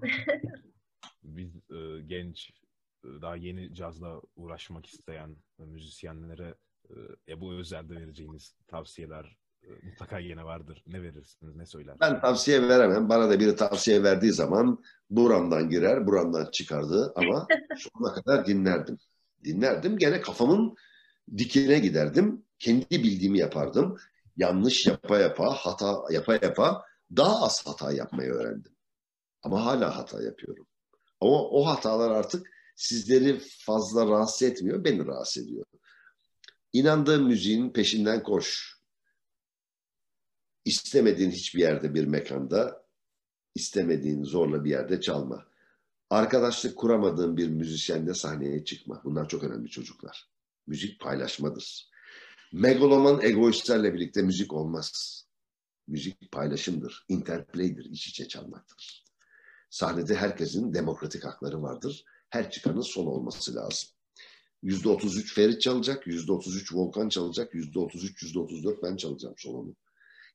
Biz 1.23 1.57
e, 1.57 2.01
genç, 2.07 2.51
e, 3.05 3.09
daha 3.23 3.37
yeni 3.37 3.75
cazla 3.75 4.21
uğraşmak 4.37 4.87
isteyen 4.87 5.37
müzisyenlere 5.59 6.55
e, 6.91 6.95
Ebu 7.29 7.55
Özel'de 7.55 7.95
vereceğiniz 7.95 8.55
tavsiyeler 8.67 9.37
e, 9.63 9.69
mutlaka 9.83 10.19
yine 10.19 10.45
vardır. 10.45 10.83
Ne 10.87 11.03
verirsiniz, 11.03 11.57
ne 11.57 11.67
söylersiniz? 11.67 12.01
Ben 12.01 12.21
tavsiye 12.21 12.69
veremem. 12.69 13.09
Bana 13.09 13.31
da 13.31 13.41
biri 13.41 13.57
tavsiye 13.57 14.03
verdiği 14.03 14.33
zaman 14.33 14.83
buramdan 15.11 15.69
girer, 15.69 16.07
buramdan 16.07 16.51
çıkardı 16.51 17.13
ama 17.17 17.47
sonuna 17.79 18.15
kadar 18.15 18.47
dinlerdim. 18.47 18.99
Dinlerdim. 19.45 19.99
Gene 19.99 20.21
kafamın 20.21 20.77
dikine 21.37 21.79
giderdim. 21.79 22.45
Kendi 22.59 22.91
bildiğimi 22.91 23.39
yapardım. 23.39 23.99
Yanlış 24.37 24.87
yapa 24.87 25.19
yapa, 25.19 25.51
hata 25.51 26.03
yapa 26.11 26.35
yapa 26.35 26.85
daha 27.17 27.45
az 27.45 27.67
hata 27.67 27.93
yapmayı 27.93 28.31
öğrendim. 28.31 28.74
Ama 29.45 29.65
hala 29.65 29.97
hata 29.97 30.23
yapıyorum. 30.23 30.67
Ama 31.21 31.49
o 31.49 31.67
hatalar 31.67 32.11
artık 32.11 32.51
sizleri 32.77 33.39
fazla 33.39 34.07
rahatsız 34.07 34.43
etmiyor, 34.43 34.85
beni 34.85 35.07
rahatsız 35.07 35.45
ediyor. 35.45 35.67
İnandığın 36.73 37.25
müziğin 37.25 37.71
peşinden 37.71 38.23
koş. 38.23 38.79
İstemediğin 40.65 41.31
hiçbir 41.31 41.61
yerde 41.61 41.95
bir 41.95 42.05
mekanda, 42.05 42.87
istemediğin 43.55 44.25
zorla 44.25 44.65
bir 44.65 44.71
yerde 44.71 45.01
çalma. 45.01 45.47
Arkadaşlık 46.11 46.77
kuramadığın 46.77 47.37
bir 47.37 47.49
müzisyenle 47.49 48.15
sahneye 48.15 48.65
çıkma. 48.65 49.03
Bunlar 49.05 49.29
çok 49.29 49.45
önemli 49.45 49.71
çocuklar. 49.71 50.29
Müzik 50.67 51.01
paylaşmadır. 51.01 51.91
Megaloman 52.53 53.23
egoistlerle 53.23 53.95
birlikte 53.95 54.23
müzik 54.23 54.53
olmaz. 54.53 55.21
Müzik 55.87 56.33
paylaşımdır, 56.33 57.05
interplay'dir, 57.09 57.85
iç 57.85 58.07
içe 58.07 58.29
çalmaktır. 58.29 59.04
Sahnede 59.75 60.15
herkesin 60.15 60.75
demokratik 60.75 61.25
hakları 61.25 61.63
vardır. 61.63 62.05
Her 62.31 62.51
çıkanın 62.51 62.81
solo 62.81 63.11
olması 63.11 63.55
lazım. 63.55 63.89
%33 64.63 65.35
Ferit 65.35 65.61
çalacak, 65.61 66.07
%33 66.07 66.75
Volkan 66.75 67.09
çalacak, 67.09 67.55
%33, 67.55 68.23
%34 68.23 68.83
ben 68.83 68.97
çalacağım 68.97 69.35
solomu. 69.39 69.75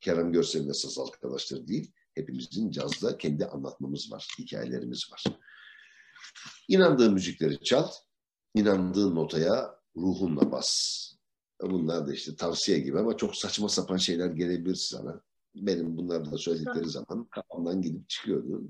Kerem 0.02 0.32
Görsel'in 0.32 0.70
esas 0.70 1.00
arkadaşları 1.00 1.68
değil. 1.68 1.92
Hepimizin 2.16 2.72
cazda 2.72 3.18
kendi 3.18 3.46
anlatmamız 3.46 4.12
var, 4.12 4.28
hikayelerimiz 4.40 5.12
var. 5.12 5.24
İnandığın 6.68 7.14
müzikleri 7.14 7.64
çal, 7.64 7.88
inandığın 8.56 9.16
notaya 9.16 9.76
ruhunla 9.98 10.52
bas. 10.52 11.00
Bunlar 11.62 12.08
da 12.08 12.14
işte 12.14 12.36
tavsiye 12.36 12.80
gibi 12.80 13.00
ama 13.00 13.18
çok 13.18 13.36
saçma 13.36 13.70
sapan 13.70 13.98
şeyler 13.98 14.30
gelebilir 14.30 14.76
sana. 14.76 15.22
Benim 15.66 15.98
bunları 15.98 16.32
da 16.32 16.38
söyledikleri 16.38 16.90
zaman 16.90 17.26
kafamdan 17.26 17.82
gidip 17.82 18.10
çıkıyordu. 18.10 18.64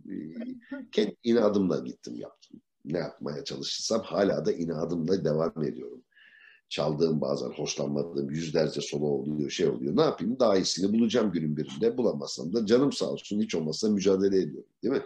Kendi 0.92 1.16
inadımla 1.24 1.80
gittim 1.80 2.16
yaptım. 2.16 2.62
Ne 2.86 2.98
yapmaya 2.98 3.44
çalışırsam 3.44 4.02
hala 4.02 4.46
da 4.46 4.52
inadımla 4.52 5.26
devam 5.26 5.64
ediyorum. 5.64 6.04
Çaldığım 6.70 7.22
bazen 7.22 7.50
hoşlanmadığım 7.50 8.30
yüzlerce 8.30 8.82
solo 8.82 9.06
oluyor, 9.06 9.50
şey 9.50 9.68
oluyor. 9.68 9.96
Ne 9.96 10.02
yapayım? 10.02 10.40
Daha 10.40 10.58
iyisini 10.58 11.00
bulacağım 11.00 11.32
günün 11.32 11.58
birinde. 11.58 11.98
Bulamazsam 11.98 12.54
da 12.54 12.66
canım 12.66 12.92
sağ 12.92 13.12
olsun. 13.12 13.42
Hiç 13.42 13.56
olmazsa 13.56 13.90
mücadele 13.90 14.38
ediyorum. 14.38 14.70
Değil 14.84 14.94
mi? 14.94 15.04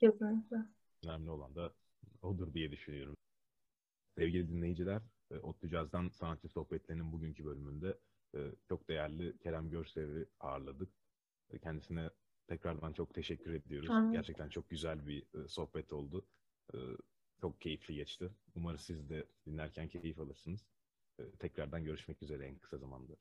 Kesinlikle. 0.00 0.56
Önemli 1.04 1.30
olan 1.30 1.54
da 1.54 1.72
odur 2.22 2.54
diye 2.54 2.70
düşünüyorum. 2.70 3.16
Sevgili 4.18 4.48
dinleyiciler, 4.48 5.02
e, 5.30 5.38
Otlu 5.38 5.68
Caz'dan 5.68 6.08
sanatçı 6.08 6.48
sohbetlerinin 6.48 7.12
bugünkü 7.12 7.44
bölümünde 7.44 7.98
çok 8.68 8.88
değerli 8.88 9.38
Kerem 9.38 9.70
Görsev'i 9.70 10.26
ağırladık. 10.40 10.88
E, 11.50 11.58
kendisine 11.58 12.10
tekrardan 12.46 12.92
çok 12.92 13.14
teşekkür 13.14 13.54
ediyoruz. 13.54 13.90
Hı. 13.90 14.12
Gerçekten 14.12 14.48
çok 14.48 14.70
güzel 14.70 15.06
bir 15.06 15.26
sohbet 15.48 15.92
oldu. 15.92 16.26
Çok 17.40 17.60
keyifli 17.60 17.94
geçti. 17.94 18.30
Umarım 18.54 18.78
siz 18.78 19.10
de 19.10 19.26
dinlerken 19.46 19.88
keyif 19.88 20.20
alırsınız. 20.20 20.66
Tekrardan 21.38 21.84
görüşmek 21.84 22.22
üzere 22.22 22.46
en 22.46 22.58
kısa 22.58 22.78
zamanda. 22.78 23.14